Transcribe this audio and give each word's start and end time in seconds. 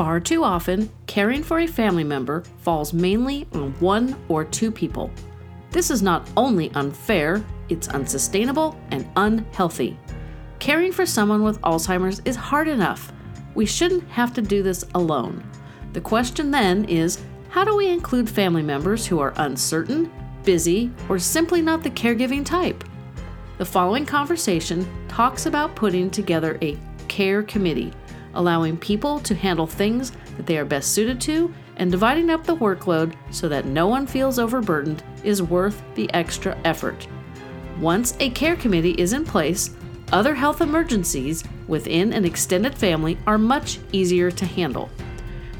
Far 0.00 0.18
too 0.18 0.42
often, 0.44 0.88
caring 1.06 1.42
for 1.42 1.58
a 1.58 1.66
family 1.66 2.04
member 2.04 2.42
falls 2.60 2.94
mainly 2.94 3.46
on 3.52 3.72
one 3.80 4.16
or 4.30 4.46
two 4.46 4.70
people. 4.70 5.10
This 5.72 5.90
is 5.90 6.00
not 6.00 6.26
only 6.38 6.70
unfair, 6.70 7.44
it's 7.68 7.88
unsustainable 7.88 8.80
and 8.92 9.06
unhealthy. 9.16 9.98
Caring 10.58 10.90
for 10.90 11.04
someone 11.04 11.42
with 11.42 11.60
Alzheimer's 11.60 12.22
is 12.24 12.34
hard 12.34 12.66
enough. 12.66 13.12
We 13.54 13.66
shouldn't 13.66 14.08
have 14.08 14.32
to 14.32 14.40
do 14.40 14.62
this 14.62 14.86
alone. 14.94 15.44
The 15.92 16.00
question 16.00 16.50
then 16.50 16.86
is 16.86 17.22
how 17.50 17.64
do 17.64 17.76
we 17.76 17.90
include 17.90 18.30
family 18.30 18.62
members 18.62 19.06
who 19.06 19.18
are 19.18 19.34
uncertain, 19.36 20.10
busy, 20.44 20.90
or 21.10 21.18
simply 21.18 21.60
not 21.60 21.82
the 21.82 21.90
caregiving 21.90 22.46
type? 22.46 22.84
The 23.58 23.66
following 23.66 24.06
conversation 24.06 24.88
talks 25.08 25.44
about 25.44 25.76
putting 25.76 26.08
together 26.08 26.56
a 26.62 26.78
care 27.06 27.42
committee, 27.42 27.92
allowing 28.34 28.76
people 28.76 29.20
to 29.20 29.34
handle 29.34 29.66
things 29.66 30.12
that 30.36 30.46
they 30.46 30.58
are 30.58 30.64
best 30.64 30.92
suited 30.92 31.20
to, 31.22 31.52
and 31.76 31.90
dividing 31.90 32.30
up 32.30 32.44
the 32.44 32.56
workload 32.56 33.14
so 33.30 33.48
that 33.48 33.64
no 33.64 33.86
one 33.86 34.06
feels 34.06 34.38
overburdened 34.38 35.02
is 35.24 35.42
worth 35.42 35.82
the 35.94 36.12
extra 36.12 36.56
effort. 36.64 37.06
Once 37.80 38.14
a 38.20 38.30
care 38.30 38.56
committee 38.56 38.92
is 38.92 39.12
in 39.12 39.24
place, 39.24 39.70
other 40.12 40.34
health 40.34 40.60
emergencies 40.60 41.44
within 41.68 42.12
an 42.12 42.24
extended 42.24 42.74
family 42.76 43.16
are 43.26 43.38
much 43.38 43.78
easier 43.92 44.30
to 44.30 44.44
handle. 44.44 44.90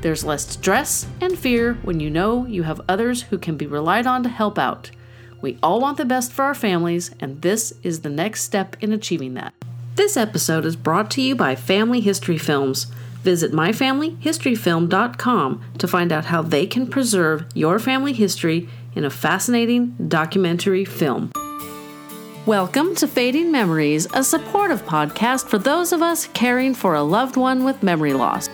There's 0.01 0.25
less 0.25 0.49
stress 0.49 1.07
and 1.21 1.39
fear 1.39 1.75
when 1.83 2.01
you 2.01 2.11
know 2.11 2.47
you 2.47 2.63
have 2.65 2.81
others 2.89 3.23
who 3.23 3.39
can 3.39 3.57
be 3.57 3.67
relied 3.67 4.07
on 4.07 4.23
to 4.25 4.29
help 4.29 4.59
out. 4.59 4.91
We 5.41 5.59
all 5.63 5.81
want 5.81 5.97
the 5.99 6.05
best 6.05 6.33
for 6.33 6.45
our 6.45 6.55
families, 6.55 7.11
and 7.21 7.41
this 7.41 7.73
is 7.83 8.01
the 8.01 8.11
next 8.11 8.43
step 8.43 8.77
in 8.81 8.93
achieving 8.93 9.35
that. 9.35 9.55
This 9.97 10.17
episode 10.17 10.65
is 10.65 10.77
brought 10.77 11.11
to 11.13 11.21
you 11.21 11.35
by 11.35 11.57
Family 11.57 12.01
History 12.01 12.39
Films. 12.39 12.85
Visit 13.25 13.51
myfamilyhistoryfilm.com 13.51 15.65
to 15.79 15.89
find 15.89 16.13
out 16.13 16.27
how 16.27 16.43
they 16.43 16.65
can 16.65 16.87
preserve 16.87 17.45
your 17.55 17.81
family 17.81 18.13
history 18.13 18.69
in 18.95 19.05
a 19.05 19.11
fascinating 19.11 19.97
documentary 20.07 20.85
film. 20.85 21.33
Welcome 22.47 22.95
to 22.95 23.09
Fading 23.09 23.51
Memories, 23.51 24.07
a 24.15 24.23
supportive 24.23 24.87
podcast 24.87 25.49
for 25.49 25.59
those 25.59 25.93
of 25.93 26.03
us 26.03 26.29
caring 26.29 26.73
for 26.73 26.95
a 26.95 27.03
loved 27.03 27.37
one 27.37 27.65
with 27.65 27.83
memory 27.83 28.13
loss. 28.13 28.49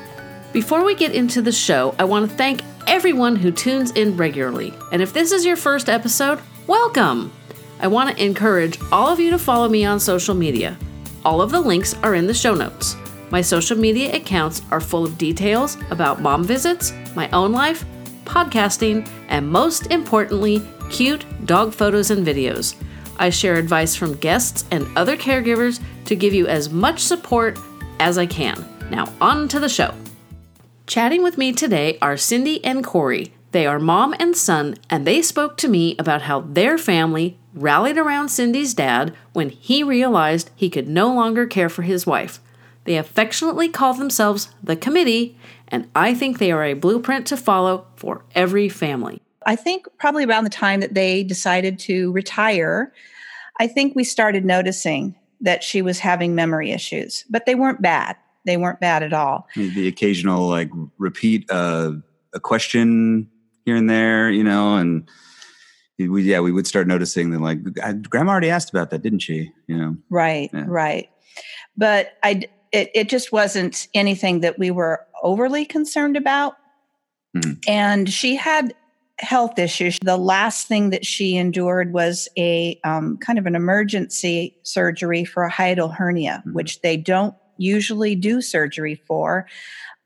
Before 0.54 0.84
we 0.84 0.94
get 0.94 1.14
into 1.14 1.42
the 1.42 1.52
show, 1.52 1.94
I 1.98 2.04
want 2.04 2.30
to 2.30 2.36
thank 2.36 2.62
everyone 2.86 3.36
who 3.36 3.52
tunes 3.52 3.90
in 3.90 4.16
regularly. 4.16 4.72
And 4.90 5.02
if 5.02 5.12
this 5.12 5.32
is 5.32 5.44
your 5.44 5.56
first 5.56 5.90
episode, 5.90 6.40
welcome! 6.66 7.30
I 7.78 7.88
want 7.88 8.16
to 8.16 8.24
encourage 8.24 8.78
all 8.90 9.12
of 9.12 9.20
you 9.20 9.30
to 9.32 9.38
follow 9.38 9.68
me 9.68 9.84
on 9.84 10.00
social 10.00 10.34
media. 10.34 10.78
All 11.26 11.42
of 11.42 11.50
the 11.50 11.60
links 11.60 11.92
are 12.04 12.14
in 12.14 12.28
the 12.28 12.32
show 12.32 12.54
notes. 12.54 12.94
My 13.30 13.40
social 13.40 13.76
media 13.76 14.14
accounts 14.14 14.62
are 14.70 14.80
full 14.80 15.04
of 15.04 15.18
details 15.18 15.76
about 15.90 16.22
mom 16.22 16.44
visits, 16.44 16.92
my 17.16 17.28
own 17.30 17.50
life, 17.50 17.84
podcasting, 18.24 19.10
and 19.26 19.48
most 19.48 19.88
importantly, 19.88 20.62
cute 20.88 21.26
dog 21.44 21.74
photos 21.74 22.12
and 22.12 22.24
videos. 22.24 22.76
I 23.16 23.30
share 23.30 23.56
advice 23.56 23.96
from 23.96 24.14
guests 24.18 24.66
and 24.70 24.86
other 24.96 25.16
caregivers 25.16 25.82
to 26.04 26.14
give 26.14 26.32
you 26.32 26.46
as 26.46 26.70
much 26.70 27.00
support 27.00 27.58
as 27.98 28.18
I 28.18 28.26
can. 28.26 28.64
Now, 28.88 29.12
on 29.20 29.48
to 29.48 29.58
the 29.58 29.68
show. 29.68 29.92
Chatting 30.86 31.24
with 31.24 31.38
me 31.38 31.52
today 31.52 31.98
are 32.00 32.16
Cindy 32.16 32.64
and 32.64 32.84
Cory. 32.84 33.34
They 33.50 33.66
are 33.66 33.80
mom 33.80 34.14
and 34.20 34.36
son, 34.36 34.76
and 34.88 35.04
they 35.04 35.22
spoke 35.22 35.56
to 35.56 35.66
me 35.66 35.96
about 35.98 36.22
how 36.22 36.42
their 36.42 36.78
family 36.78 37.36
rallied 37.56 37.98
around 37.98 38.28
Cindy's 38.28 38.74
dad 38.74 39.14
when 39.32 39.48
he 39.48 39.82
realized 39.82 40.50
he 40.54 40.70
could 40.70 40.88
no 40.88 41.12
longer 41.12 41.46
care 41.46 41.68
for 41.68 41.82
his 41.82 42.06
wife. 42.06 42.38
They 42.84 42.96
affectionately 42.96 43.68
call 43.68 43.94
themselves 43.94 44.50
the 44.62 44.76
committee, 44.76 45.36
and 45.66 45.88
I 45.96 46.14
think 46.14 46.38
they 46.38 46.52
are 46.52 46.62
a 46.62 46.74
blueprint 46.74 47.26
to 47.28 47.36
follow 47.36 47.86
for 47.96 48.24
every 48.34 48.68
family. 48.68 49.20
I 49.44 49.56
think 49.56 49.86
probably 49.98 50.24
around 50.24 50.44
the 50.44 50.50
time 50.50 50.80
that 50.80 50.94
they 50.94 51.24
decided 51.24 51.78
to 51.80 52.12
retire, 52.12 52.92
I 53.58 53.66
think 53.66 53.96
we 53.96 54.04
started 54.04 54.44
noticing 54.44 55.16
that 55.40 55.62
she 55.62 55.82
was 55.82 55.98
having 55.98 56.34
memory 56.34 56.70
issues, 56.70 57.24
but 57.28 57.46
they 57.46 57.54
weren't 57.54 57.82
bad. 57.82 58.16
They 58.44 58.56
weren't 58.56 58.80
bad 58.80 59.02
at 59.02 59.12
all. 59.12 59.48
The 59.56 59.88
occasional 59.88 60.48
like 60.48 60.70
repeat 60.98 61.50
uh, 61.50 61.92
a 62.32 62.40
question 62.40 63.28
here 63.64 63.76
and 63.76 63.90
there, 63.90 64.30
you 64.30 64.44
know, 64.44 64.76
and 64.76 65.08
we 65.98 66.22
yeah 66.22 66.40
we 66.40 66.52
would 66.52 66.66
start 66.66 66.86
noticing 66.86 67.30
that 67.30 67.40
like 67.40 67.58
grandma 68.08 68.32
already 68.32 68.50
asked 68.50 68.70
about 68.70 68.90
that 68.90 69.02
didn't 69.02 69.20
she 69.20 69.50
you 69.66 69.76
know 69.76 69.96
right 70.10 70.50
yeah. 70.52 70.64
right 70.66 71.08
but 71.76 72.12
i 72.22 72.42
it, 72.72 72.90
it 72.94 73.08
just 73.08 73.32
wasn't 73.32 73.88
anything 73.94 74.40
that 74.40 74.58
we 74.58 74.70
were 74.70 75.06
overly 75.22 75.64
concerned 75.64 76.16
about 76.16 76.54
mm-hmm. 77.36 77.52
and 77.66 78.10
she 78.10 78.36
had 78.36 78.74
health 79.18 79.58
issues 79.58 79.98
the 80.02 80.18
last 80.18 80.68
thing 80.68 80.90
that 80.90 81.06
she 81.06 81.36
endured 81.36 81.94
was 81.94 82.28
a 82.36 82.78
um, 82.84 83.16
kind 83.16 83.38
of 83.38 83.46
an 83.46 83.54
emergency 83.56 84.54
surgery 84.62 85.24
for 85.24 85.44
a 85.44 85.50
hiatal 85.50 85.94
hernia 85.94 86.42
mm-hmm. 86.46 86.52
which 86.52 86.82
they 86.82 86.96
don't 86.96 87.34
usually 87.56 88.14
do 88.14 88.42
surgery 88.42 88.94
for 89.06 89.46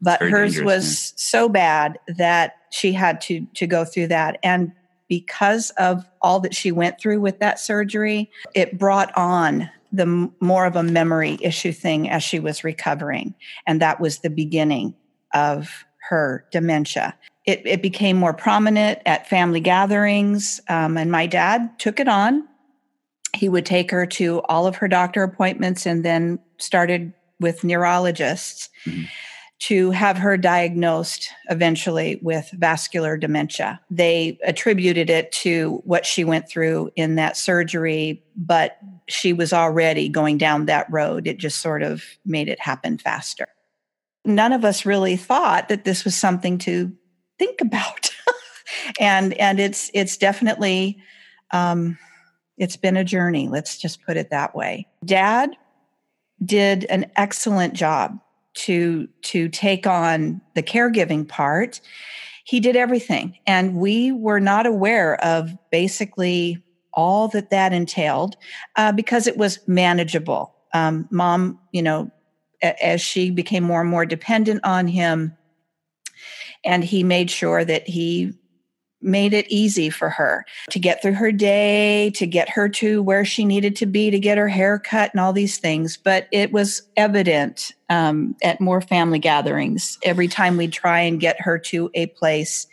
but 0.01 0.23
hers 0.23 0.63
was 0.63 0.85
yeah. 0.85 1.15
so 1.17 1.49
bad 1.49 1.99
that 2.07 2.55
she 2.71 2.93
had 2.93 3.21
to 3.21 3.45
to 3.55 3.67
go 3.67 3.85
through 3.85 4.07
that 4.07 4.39
and 4.45 4.71
because 5.11 5.71
of 5.71 6.07
all 6.23 6.39
that 6.39 6.55
she 6.55 6.71
went 6.71 7.01
through 7.01 7.21
with 7.21 7.41
that 7.41 7.59
surgery, 7.59 8.31
it 8.55 8.79
brought 8.79 9.15
on 9.19 9.69
the 9.93 10.31
more 10.41 10.67
of 10.67 10.77
a 10.77 10.85
memory 10.85 11.37
issue 11.43 11.73
thing 11.73 12.09
as 12.09 12.23
she 12.23 12.39
was 12.39 12.63
recovering. 12.63 13.35
And 13.67 13.83
that 13.83 14.01
was 14.01 14.21
the 14.21 14.31
beginning 14.31 14.95
of 15.35 15.85
her 16.09 16.47
dementia. 16.53 17.19
It, 17.45 17.61
it 17.67 17.83
became 17.83 18.17
more 18.17 18.33
prominent 18.33 19.01
at 19.05 19.29
family 19.29 19.59
gatherings, 19.59 20.61
um, 20.69 20.97
and 20.97 21.11
my 21.11 21.27
dad 21.27 21.77
took 21.81 21.99
it 21.99 22.09
on. 22.09 22.47
He 23.35 23.49
would 23.49 23.67
take 23.67 23.91
her 23.91 24.07
to 24.07 24.43
all 24.43 24.69
of 24.69 24.77
her 24.77 24.87
doctor 24.87 25.25
appointments 25.25 25.87
and 25.87 26.05
then 26.05 26.39
started 26.59 27.13
with 27.41 27.65
neurologists. 27.65 28.69
Mm-hmm 28.87 29.07
to 29.61 29.91
have 29.91 30.17
her 30.17 30.39
diagnosed 30.39 31.29
eventually 31.51 32.19
with 32.23 32.51
vascular 32.53 33.19
dementia. 33.19 33.79
They 33.91 34.39
attributed 34.43 35.11
it 35.11 35.31
to 35.33 35.83
what 35.85 36.07
she 36.07 36.25
went 36.25 36.49
through 36.49 36.91
in 36.97 37.17
that 37.17 37.37
surgery, 37.37 38.25
but 38.35 38.79
she 39.07 39.35
was 39.35 39.53
already 39.53 40.09
going 40.09 40.39
down 40.39 40.65
that 40.67 40.91
road. 40.91 41.27
It 41.27 41.37
just 41.37 41.61
sort 41.61 41.83
of 41.83 42.03
made 42.25 42.49
it 42.49 42.59
happen 42.59 42.97
faster. 42.97 43.49
None 44.25 44.53
of 44.53 44.65
us 44.65 44.87
really 44.87 45.17
thought 45.17 45.69
that 45.69 45.85
this 45.85 46.05
was 46.05 46.17
something 46.17 46.57
to 46.59 46.91
think 47.39 47.61
about. 47.61 48.11
and 49.01 49.35
and 49.35 49.61
it's 49.61 49.91
it's 49.93 50.17
definitely 50.17 51.03
um, 51.53 51.99
it's 52.57 52.77
been 52.77 52.97
a 52.97 53.05
journey, 53.05 53.49
let's 53.49 53.77
just 53.77 54.05
put 54.07 54.17
it 54.17 54.31
that 54.31 54.55
way. 54.55 54.87
Dad 55.05 55.51
did 56.43 56.85
an 56.85 57.11
excellent 57.17 57.75
job 57.75 58.19
to 58.55 59.09
to 59.23 59.49
take 59.49 59.87
on 59.87 60.41
the 60.55 60.63
caregiving 60.63 61.27
part 61.27 61.81
he 62.45 62.59
did 62.59 62.75
everything. 62.75 63.39
And 63.47 63.77
we 63.77 64.11
were 64.11 64.41
not 64.41 64.67
aware 64.67 65.25
of 65.25 65.57
basically 65.71 66.61
all 66.93 67.29
that 67.29 67.51
that 67.51 67.73
entailed 67.73 68.37
uh, 68.75 68.91
because 68.91 69.29
it 69.29 69.37
was 69.37 69.61
manageable. 69.69 70.53
Um, 70.75 71.09
mom 71.11 71.61
you 71.73 71.83
know 71.83 72.11
a- 72.63 72.85
as 72.85 73.01
she 73.01 73.31
became 73.31 73.63
more 73.63 73.81
and 73.81 73.91
more 73.91 74.07
dependent 74.07 74.61
on 74.65 74.89
him 74.89 75.37
and 76.65 76.85
he 76.85 77.03
made 77.03 77.31
sure 77.31 77.65
that 77.65 77.89
he 77.89 78.33
made 79.03 79.33
it 79.33 79.47
easy 79.49 79.91
for 79.91 80.11
her 80.11 80.45
to 80.71 80.79
get 80.79 81.03
through 81.03 81.15
her 81.15 81.33
day, 81.33 82.11
to 82.11 82.27
get 82.27 82.49
her 82.51 82.69
to 82.69 83.03
where 83.03 83.25
she 83.25 83.45
needed 83.45 83.77
to 83.77 83.87
be, 83.87 84.11
to 84.11 84.19
get 84.19 84.39
her 84.39 84.49
hair 84.49 84.79
cut, 84.79 85.11
and 85.13 85.21
all 85.21 85.33
these 85.33 85.59
things. 85.59 85.97
But 85.97 86.29
it 86.33 86.53
was 86.53 86.83
evident 86.97 87.73
um, 87.89 88.37
at 88.43 88.61
more 88.61 88.81
family 88.81 89.19
gatherings 89.19 89.99
every 90.03 90.29
time 90.29 90.57
we'd 90.57 90.73
try 90.73 91.01
and 91.01 91.21
get 91.21 91.41
her 91.41 91.59
to 91.59 91.91
a 91.95 92.07
place. 92.07 92.67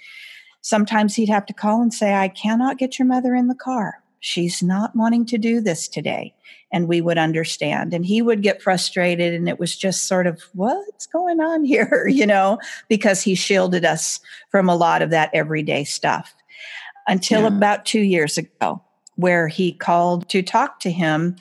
Sometimes 0.62 1.16
he'd 1.16 1.30
have 1.30 1.46
to 1.46 1.54
call 1.54 1.81
and 1.81 1.94
say, 1.94 2.13
I 2.13 2.28
cannot 2.28 2.78
get 2.78 3.00
your 3.00 3.07
mother 3.07 3.34
in 3.34 3.48
the 3.48 3.56
car. 3.56 4.04
She's 4.27 4.62
not 4.62 4.94
wanting 4.94 5.25
to 5.27 5.38
do 5.38 5.62
this 5.62 5.88
today. 5.88 6.33
And 6.69 6.89
we 6.89 7.00
would 7.00 7.18
understand. 7.18 7.94
And 7.94 8.06
he 8.06 8.21
would 8.21 8.44
get 8.44 8.62
frustrated. 8.62 9.33
And 9.33 9.47
it 9.47 9.57
was 9.57 9.77
just 9.77 10.06
sort 10.06 10.27
of, 10.27 10.41
what's 10.53 11.07
going 11.07 11.39
on 11.39 11.63
here? 11.63 12.09
You 12.18 12.27
know, 12.27 12.59
because 12.89 13.21
he 13.21 13.35
shielded 13.35 13.85
us 13.85 14.19
from 14.50 14.68
a 14.68 14.75
lot 14.75 15.01
of 15.01 15.12
that 15.12 15.29
everyday 15.33 15.85
stuff 15.85 16.35
until 17.07 17.41
yeah. 17.41 17.47
about 17.47 17.85
two 17.85 18.01
years 18.01 18.38
ago, 18.38 18.81
where 19.15 19.47
he 19.47 19.71
called 19.71 20.27
to 20.29 20.41
talk 20.41 20.81
to 20.81 20.91
him, 20.91 21.38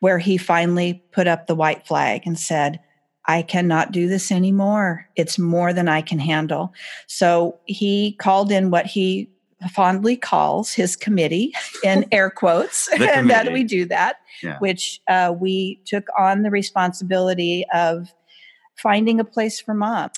where 0.00 0.18
he 0.18 0.36
finally 0.36 1.04
put 1.12 1.28
up 1.28 1.46
the 1.46 1.54
white 1.54 1.86
flag 1.86 2.22
and 2.24 2.38
said, 2.38 2.80
I 3.26 3.42
cannot 3.42 3.92
do 3.92 4.08
this 4.08 4.32
anymore. 4.32 5.06
It's 5.14 5.38
more 5.38 5.72
than 5.72 5.88
I 5.88 6.02
can 6.02 6.18
handle. 6.18 6.72
So 7.06 7.60
he 7.66 8.12
called 8.18 8.50
in 8.50 8.70
what 8.70 8.86
he 8.86 9.30
fondly 9.74 10.16
calls 10.16 10.72
his 10.72 10.96
committee 10.96 11.52
in 11.82 12.04
air 12.12 12.30
quotes 12.30 12.88
and 13.00 13.30
that 13.30 13.52
we 13.52 13.64
do 13.64 13.84
that 13.84 14.16
yeah. 14.42 14.58
which 14.58 15.00
uh, 15.08 15.34
we 15.38 15.80
took 15.86 16.06
on 16.18 16.42
the 16.42 16.50
responsibility 16.50 17.64
of 17.72 18.12
finding 18.76 19.18
a 19.18 19.24
place 19.24 19.60
for 19.60 19.72
mom 19.74 20.10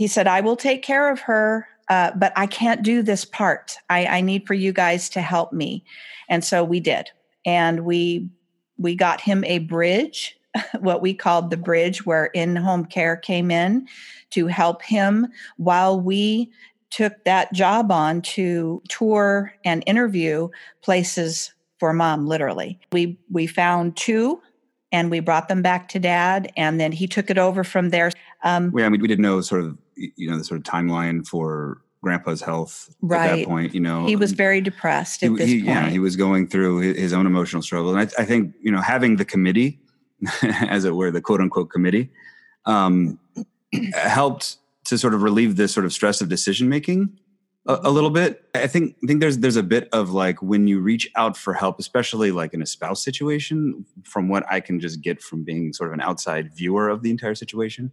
he 0.00 0.06
said, 0.06 0.26
I 0.26 0.40
will 0.40 0.56
take 0.56 0.82
care 0.82 1.10
of 1.10 1.20
her, 1.20 1.68
uh, 1.90 2.12
but 2.16 2.32
I 2.34 2.46
can't 2.46 2.82
do 2.82 3.02
this 3.02 3.26
part. 3.26 3.76
I, 3.90 4.06
I 4.06 4.20
need 4.22 4.46
for 4.46 4.54
you 4.54 4.72
guys 4.72 5.10
to 5.10 5.20
help 5.20 5.52
me. 5.52 5.84
And 6.26 6.42
so 6.42 6.64
we 6.64 6.80
did. 6.80 7.10
And 7.44 7.84
we 7.84 8.26
we 8.78 8.94
got 8.94 9.20
him 9.20 9.44
a 9.44 9.58
bridge, 9.58 10.38
what 10.80 11.02
we 11.02 11.12
called 11.12 11.50
the 11.50 11.58
bridge, 11.58 12.06
where 12.06 12.26
in-home 12.28 12.86
care 12.86 13.14
came 13.14 13.50
in 13.50 13.86
to 14.30 14.46
help 14.46 14.80
him 14.80 15.26
while 15.58 16.00
we 16.00 16.50
took 16.90 17.24
that 17.24 17.52
job 17.52 17.90
on 17.90 18.22
to 18.22 18.82
tour 18.88 19.52
and 19.64 19.82
interview 19.86 20.48
places 20.82 21.52
for 21.78 21.92
mom 21.92 22.26
literally. 22.26 22.78
We 22.92 23.18
we 23.30 23.46
found 23.46 23.96
two 23.96 24.40
and 24.92 25.10
we 25.10 25.20
brought 25.20 25.48
them 25.48 25.62
back 25.62 25.88
to 25.90 25.98
dad 25.98 26.52
and 26.56 26.80
then 26.80 26.92
he 26.92 27.06
took 27.06 27.30
it 27.30 27.38
over 27.38 27.64
from 27.64 27.90
there. 27.90 28.10
Um, 28.42 28.72
yeah, 28.76 28.86
I 28.86 28.88
mean, 28.88 29.00
we 29.00 29.08
didn't 29.08 29.22
know 29.22 29.40
sort 29.40 29.62
of 29.62 29.78
you 29.96 30.30
know 30.30 30.38
the 30.38 30.44
sort 30.44 30.58
of 30.58 30.64
timeline 30.64 31.26
for 31.26 31.80
grandpa's 32.02 32.40
health 32.40 32.94
right. 33.02 33.30
at 33.30 33.36
that 33.36 33.46
point 33.46 33.74
you 33.74 33.80
know 33.80 34.06
he 34.06 34.16
was 34.16 34.32
very 34.32 34.62
depressed 34.62 35.22
at 35.22 35.32
he, 35.32 35.36
this 35.36 35.46
he, 35.46 35.56
point. 35.58 35.66
yeah 35.66 35.90
he 35.90 35.98
was 35.98 36.16
going 36.16 36.46
through 36.46 36.78
his 36.78 37.12
own 37.12 37.26
emotional 37.26 37.60
struggle 37.60 37.94
and 37.94 37.98
I, 37.98 38.22
I 38.22 38.24
think 38.24 38.54
you 38.62 38.72
know 38.72 38.80
having 38.80 39.16
the 39.16 39.24
committee 39.26 39.78
as 40.42 40.86
it 40.86 40.94
were 40.94 41.10
the 41.10 41.20
quote 41.20 41.42
unquote 41.42 41.68
committee 41.68 42.10
um, 42.64 43.18
helped 43.92 44.56
to 44.84 44.98
sort 44.98 45.14
of 45.14 45.22
relieve 45.22 45.56
this 45.56 45.72
sort 45.72 45.86
of 45.86 45.92
stress 45.92 46.20
of 46.20 46.28
decision 46.28 46.68
making 46.68 47.18
a, 47.66 47.80
a, 47.84 47.90
little 47.90 48.10
bit. 48.10 48.42
I 48.54 48.66
think 48.66 48.96
I 49.02 49.06
think 49.06 49.20
there's 49.20 49.38
there's 49.38 49.56
a 49.56 49.62
bit 49.62 49.88
of 49.92 50.10
like 50.10 50.42
when 50.42 50.66
you 50.66 50.80
reach 50.80 51.10
out 51.16 51.36
for 51.36 51.52
help, 51.52 51.78
especially 51.78 52.32
like 52.32 52.54
in 52.54 52.62
a 52.62 52.66
spouse 52.66 53.04
situation, 53.04 53.84
from 54.04 54.28
what 54.28 54.44
I 54.50 54.60
can 54.60 54.80
just 54.80 55.00
get 55.02 55.22
from 55.22 55.44
being 55.44 55.72
sort 55.72 55.90
of 55.90 55.94
an 55.94 56.00
outside 56.00 56.54
viewer 56.54 56.88
of 56.88 57.02
the 57.02 57.10
entire 57.10 57.34
situation, 57.34 57.92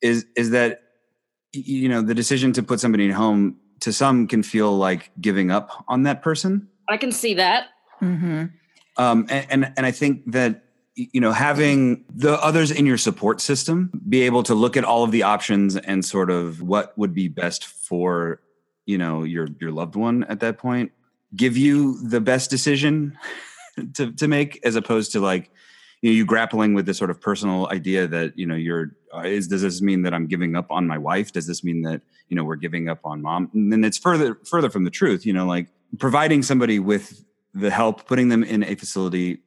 is 0.00 0.26
is 0.36 0.50
that 0.50 0.80
you 1.52 1.88
know 1.88 2.02
the 2.02 2.14
decision 2.14 2.52
to 2.54 2.62
put 2.62 2.80
somebody 2.80 3.04
in 3.04 3.12
home 3.12 3.56
to 3.80 3.92
some 3.92 4.26
can 4.26 4.42
feel 4.42 4.76
like 4.76 5.10
giving 5.20 5.50
up 5.50 5.84
on 5.88 6.04
that 6.04 6.22
person. 6.22 6.68
I 6.88 6.96
can 6.96 7.12
see 7.12 7.34
that. 7.34 7.68
Mm-hmm. 8.02 8.46
Um, 8.96 9.26
and, 9.28 9.46
and 9.50 9.72
and 9.76 9.86
I 9.86 9.90
think 9.90 10.32
that 10.32 10.63
you 10.96 11.20
know 11.20 11.32
having 11.32 12.04
the 12.08 12.34
others 12.42 12.70
in 12.70 12.86
your 12.86 12.98
support 12.98 13.40
system 13.40 13.90
be 14.08 14.22
able 14.22 14.42
to 14.42 14.54
look 14.54 14.76
at 14.76 14.84
all 14.84 15.02
of 15.02 15.10
the 15.10 15.22
options 15.22 15.76
and 15.76 16.04
sort 16.04 16.30
of 16.30 16.62
what 16.62 16.96
would 16.96 17.14
be 17.14 17.28
best 17.28 17.66
for 17.66 18.40
you 18.86 18.98
know 18.98 19.22
your 19.22 19.48
your 19.60 19.72
loved 19.72 19.96
one 19.96 20.24
at 20.24 20.40
that 20.40 20.58
point 20.58 20.92
give 21.34 21.56
you 21.56 22.00
the 22.08 22.20
best 22.20 22.50
decision 22.50 23.16
to 23.94 24.12
to 24.12 24.28
make 24.28 24.60
as 24.64 24.76
opposed 24.76 25.12
to 25.12 25.20
like 25.20 25.50
you 26.02 26.10
know 26.10 26.14
you 26.14 26.24
grappling 26.24 26.74
with 26.74 26.86
this 26.86 26.98
sort 26.98 27.10
of 27.10 27.20
personal 27.20 27.68
idea 27.70 28.06
that 28.06 28.38
you 28.38 28.46
know 28.46 28.54
you're 28.54 28.94
uh, 29.14 29.20
is 29.20 29.48
does 29.48 29.62
this 29.62 29.80
mean 29.80 30.02
that 30.02 30.12
I'm 30.12 30.26
giving 30.26 30.56
up 30.56 30.66
on 30.70 30.86
my 30.86 30.98
wife? 30.98 31.32
Does 31.32 31.46
this 31.46 31.62
mean 31.64 31.82
that 31.82 32.02
you 32.28 32.36
know 32.36 32.44
we're 32.44 32.56
giving 32.56 32.88
up 32.88 32.98
on 33.04 33.22
mom? 33.22 33.50
And 33.54 33.72
then 33.72 33.84
it's 33.84 33.96
further 33.96 34.38
further 34.44 34.70
from 34.70 34.84
the 34.84 34.90
truth 34.90 35.24
you 35.24 35.32
know 35.32 35.46
like 35.46 35.68
providing 35.98 36.42
somebody 36.42 36.78
with 36.78 37.24
the 37.54 37.70
help 37.70 38.06
putting 38.06 38.28
them 38.28 38.42
in 38.42 38.62
a 38.64 38.74
facility 38.74 39.38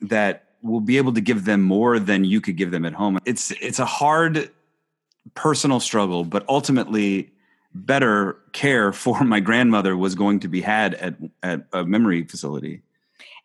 that 0.00 0.47
will 0.62 0.80
be 0.80 0.96
able 0.96 1.12
to 1.12 1.20
give 1.20 1.44
them 1.44 1.62
more 1.62 1.98
than 1.98 2.24
you 2.24 2.40
could 2.40 2.56
give 2.56 2.70
them 2.70 2.84
at 2.84 2.92
home 2.92 3.18
it's 3.24 3.50
it's 3.60 3.78
a 3.78 3.84
hard 3.84 4.50
personal 5.34 5.80
struggle 5.80 6.24
but 6.24 6.44
ultimately 6.48 7.30
better 7.74 8.38
care 8.52 8.92
for 8.92 9.24
my 9.24 9.40
grandmother 9.40 9.96
was 9.96 10.14
going 10.14 10.40
to 10.40 10.48
be 10.48 10.60
had 10.60 10.94
at 10.94 11.14
at 11.42 11.66
a 11.72 11.84
memory 11.84 12.24
facility. 12.24 12.82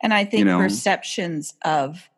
And 0.02 0.14
I 0.14 0.26
think 0.26 0.40
you 0.40 0.46
know? 0.46 0.60
perceptions 0.60 1.54
of 1.64 2.10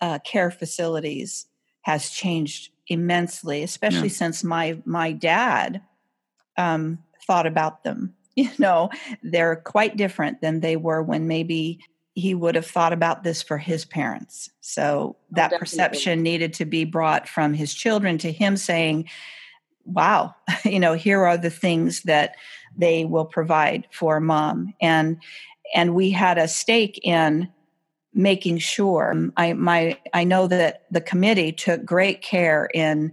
uh, 0.00 0.18
care 0.20 0.50
facilities 0.50 1.46
has 1.82 2.10
changed 2.10 2.70
immensely, 2.88 3.62
especially 3.62 4.08
yeah. 4.08 4.14
since 4.14 4.44
my 4.44 4.78
my 4.84 5.12
dad 5.12 5.82
um, 6.56 6.98
thought 7.26 7.46
about 7.46 7.84
them. 7.84 8.14
You 8.34 8.48
know, 8.58 8.88
they're 9.22 9.56
quite 9.56 9.98
different 9.98 10.40
than 10.40 10.60
they 10.60 10.76
were 10.76 11.02
when 11.02 11.28
maybe 11.28 11.80
he 12.14 12.34
would 12.34 12.54
have 12.54 12.66
thought 12.66 12.92
about 12.92 13.22
this 13.22 13.42
for 13.42 13.58
his 13.58 13.84
parents. 13.84 14.50
So 14.60 15.16
oh, 15.16 15.16
that 15.32 15.52
oh, 15.52 15.58
perception 15.58 16.22
needed 16.22 16.52
to 16.54 16.64
be 16.64 16.84
brought 16.84 17.28
from 17.28 17.54
his 17.54 17.72
children 17.72 18.18
to 18.18 18.30
him 18.30 18.56
saying, 18.56 19.08
wow, 19.84 20.34
you 20.64 20.78
know, 20.78 20.94
here 20.94 21.24
are 21.24 21.38
the 21.38 21.50
things 21.50 22.02
that 22.02 22.36
they 22.76 23.04
will 23.04 23.24
provide 23.24 23.86
for 23.90 24.20
mom. 24.20 24.74
And 24.80 25.18
and 25.74 25.94
we 25.94 26.10
had 26.10 26.36
a 26.36 26.48
stake 26.48 27.00
in 27.02 27.48
making 28.14 28.58
sure 28.58 29.12
um, 29.12 29.32
I 29.36 29.54
my 29.54 29.98
I 30.12 30.24
know 30.24 30.46
that 30.48 30.82
the 30.90 31.00
committee 31.00 31.52
took 31.52 31.84
great 31.84 32.22
care 32.22 32.68
in 32.74 33.12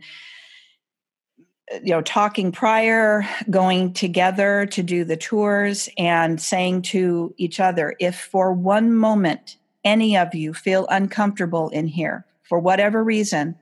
you 1.73 1.91
know 1.91 2.01
talking 2.01 2.51
prior 2.51 3.23
going 3.49 3.93
together 3.93 4.65
to 4.67 4.81
do 4.81 5.03
the 5.03 5.17
tours 5.17 5.89
and 5.97 6.41
saying 6.41 6.81
to 6.81 7.33
each 7.37 7.59
other 7.59 7.95
if 7.99 8.19
for 8.19 8.51
one 8.51 8.93
moment 8.93 9.57
any 9.83 10.17
of 10.17 10.33
you 10.33 10.53
feel 10.53 10.87
uncomfortable 10.89 11.69
in 11.69 11.87
here 11.87 12.25
for 12.43 12.59
whatever 12.59 13.03
reason 13.03 13.55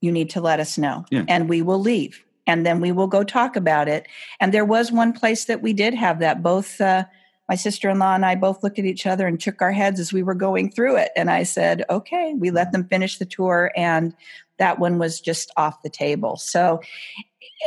you 0.00 0.12
need 0.12 0.30
to 0.30 0.40
let 0.40 0.60
us 0.60 0.78
know 0.78 1.04
yeah. 1.10 1.24
and 1.28 1.48
we 1.48 1.60
will 1.60 1.80
leave 1.80 2.24
and 2.50 2.66
then 2.66 2.80
we 2.80 2.90
will 2.90 3.06
go 3.06 3.22
talk 3.22 3.54
about 3.54 3.88
it. 3.88 4.06
And 4.40 4.52
there 4.52 4.64
was 4.64 4.90
one 4.90 5.12
place 5.12 5.44
that 5.44 5.62
we 5.62 5.72
did 5.72 5.94
have 5.94 6.18
that. 6.18 6.42
Both 6.42 6.80
uh, 6.80 7.04
my 7.48 7.54
sister 7.54 7.88
in 7.88 7.98
law 8.00 8.14
and 8.14 8.26
I 8.26 8.34
both 8.34 8.62
looked 8.64 8.78
at 8.78 8.84
each 8.84 9.06
other 9.06 9.26
and 9.26 9.40
shook 9.40 9.62
our 9.62 9.72
heads 9.72 10.00
as 10.00 10.12
we 10.12 10.22
were 10.22 10.34
going 10.34 10.70
through 10.70 10.96
it. 10.96 11.10
And 11.16 11.30
I 11.30 11.44
said, 11.44 11.84
okay, 11.88 12.34
we 12.36 12.50
let 12.50 12.72
them 12.72 12.84
finish 12.84 13.18
the 13.18 13.24
tour. 13.24 13.70
And 13.76 14.14
that 14.58 14.80
one 14.80 14.98
was 14.98 15.20
just 15.20 15.52
off 15.56 15.82
the 15.82 15.90
table. 15.90 16.36
So 16.36 16.80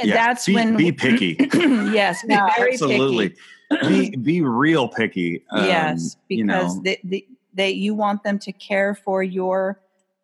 yeah, 0.01 0.13
that's 0.13 0.45
be, 0.45 0.55
when 0.55 0.75
be 0.75 0.91
picky. 0.91 1.35
yes, 1.53 2.23
be 2.25 2.33
absolutely. 2.59 3.35
Picky. 3.71 4.09
be 4.09 4.15
be 4.15 4.41
real 4.41 4.87
picky. 4.87 5.43
Um, 5.51 5.65
yes, 5.65 6.17
because 6.27 6.37
you 6.37 6.45
know. 6.45 6.81
they, 6.83 6.99
they, 7.03 7.27
they, 7.53 7.71
you 7.71 7.93
want 7.93 8.23
them 8.23 8.39
to 8.39 8.51
care 8.51 8.95
for 8.95 9.23
your 9.23 9.79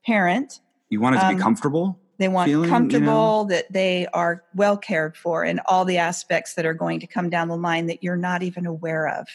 parent. 0.05 0.61
You 0.89 1.01
want 1.01 1.15
it 1.15 1.19
to 1.19 1.27
um, 1.27 1.35
be 1.35 1.41
comfortable. 1.41 1.99
They 2.17 2.27
want 2.27 2.49
feeling, 2.49 2.69
comfortable, 2.69 3.05
you 3.05 3.09
know? 3.09 3.45
that 3.45 3.71
they 3.71 4.07
are 4.13 4.43
well 4.53 4.77
cared 4.77 5.15
for, 5.15 5.43
and 5.43 5.61
all 5.67 5.85
the 5.85 5.97
aspects 5.97 6.55
that 6.55 6.65
are 6.65 6.73
going 6.73 6.99
to 6.99 7.07
come 7.07 7.29
down 7.29 7.47
the 7.47 7.57
line 7.57 7.87
that 7.87 8.03
you're 8.03 8.17
not 8.17 8.43
even 8.43 8.65
aware 8.65 9.07
of. 9.07 9.27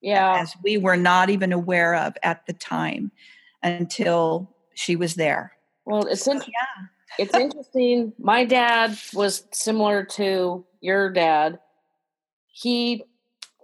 Yeah. 0.00 0.38
As 0.40 0.54
we 0.62 0.78
were 0.78 0.96
not 0.96 1.30
even 1.30 1.52
aware 1.52 1.94
of 1.94 2.16
at 2.22 2.46
the 2.46 2.52
time 2.52 3.10
until 3.62 4.54
she 4.74 4.94
was 4.94 5.14
there. 5.14 5.52
Well, 5.84 6.06
it's 6.06 6.26
in- 6.26 6.36
yeah. 6.36 6.86
It's 7.18 7.34
interesting. 7.34 8.12
My 8.18 8.44
dad 8.44 8.96
was 9.14 9.44
similar 9.52 10.04
to 10.04 10.64
your 10.80 11.10
dad. 11.10 11.58
He 12.48 13.04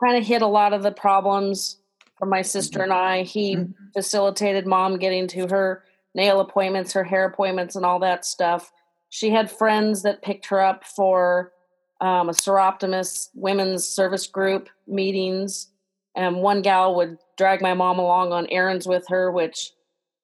kind 0.02 0.17
of 0.17 0.26
hit 0.26 0.43
a 0.43 0.47
lot 0.47 0.73
of 0.73 0.83
the 0.83 0.93
problems 0.93 1.78
for 2.19 2.26
my 2.26 2.43
sister 2.43 2.81
mm-hmm. 2.81 2.90
and 2.90 2.93
I. 2.93 3.23
He 3.23 3.57
mm-hmm. 3.57 3.73
facilitated 3.95 4.67
mom 4.67 4.99
getting 4.99 5.26
to 5.28 5.47
her 5.49 5.85
nail 6.14 6.40
appointments, 6.40 6.93
her 6.93 7.05
hair 7.05 7.25
appointments, 7.25 7.76
and 7.76 7.85
all 7.85 7.99
that 8.00 8.25
stuff. 8.25 8.73
She 9.11 9.31
had 9.31 9.50
friends 9.50 10.02
that 10.02 10.23
picked 10.23 10.47
her 10.47 10.61
up 10.61 10.85
for 10.85 11.52
um, 12.00 12.28
a 12.28 12.33
Soroptimist 12.33 13.31
women's 13.35 13.85
service 13.85 14.26
group 14.26 14.69
meetings. 14.87 15.69
And 16.14 16.37
one 16.37 16.62
gal 16.62 16.95
would 16.97 17.19
drag 17.38 17.62
my 17.62 17.75
mom 17.75 17.99
along 17.99 18.33
on 18.33 18.47
errands 18.49 18.87
with 18.87 19.07
her, 19.09 19.31
which 19.31 19.73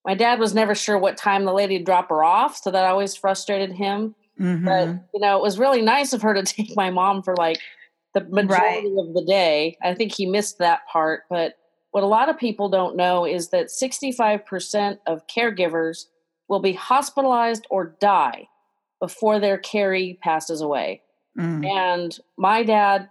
my 0.09 0.15
dad 0.15 0.39
was 0.39 0.55
never 0.55 0.75
sure 0.75 0.99
what 0.99 1.19
time 1.19 1.45
the 1.45 1.53
lady 1.53 1.77
would 1.77 1.85
drop 1.85 2.09
her 2.09 2.25
off. 2.25 2.57
So 2.57 2.71
that 2.71 2.87
always 2.87 3.15
frustrated 3.15 3.73
him. 3.73 4.15
Mm-hmm. 4.41 4.65
But, 4.65 4.89
you 5.13 5.21
know, 5.21 5.37
it 5.37 5.43
was 5.43 5.59
really 5.59 5.83
nice 5.83 6.15
of 6.15 6.23
her 6.23 6.33
to 6.33 6.43
take 6.45 6.75
my 6.75 6.89
mom 6.89 7.23
for 7.23 7.37
like 7.37 7.59
the 8.15 8.23
majority 8.23 8.89
right. 8.89 9.07
of 9.07 9.13
the 9.13 9.23
day. 9.29 9.77
I 9.83 9.93
think 9.93 10.15
he 10.15 10.25
missed 10.25 10.61
that 10.61 10.87
part. 10.91 11.25
But 11.29 11.59
what 11.91 12.05
a 12.05 12.07
lot 12.07 12.31
of 12.31 12.39
people 12.39 12.71
don't 12.71 12.97
know 12.97 13.27
is 13.27 13.51
that 13.51 13.67
65% 13.67 14.97
of 15.07 15.27
caregivers 15.27 16.07
will 16.49 16.61
be 16.61 16.73
hospitalized 16.73 17.67
or 17.69 17.95
die 18.01 18.49
before 19.03 19.39
their 19.39 19.59
caree 19.59 20.19
passes 20.23 20.63
away. 20.63 21.03
Mm. 21.39 21.67
And 21.67 22.19
my 22.39 22.63
dad 22.63 23.11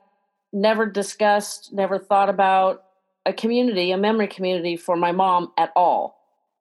never 0.52 0.88
discussed, 0.88 1.72
never 1.72 2.00
thought 2.00 2.30
about 2.30 2.86
a 3.24 3.34
community, 3.34 3.92
a 3.92 3.98
memory 3.98 4.26
community 4.26 4.76
for 4.76 4.96
my 4.96 5.12
mom 5.12 5.52
at 5.60 5.72
all. 5.76 6.17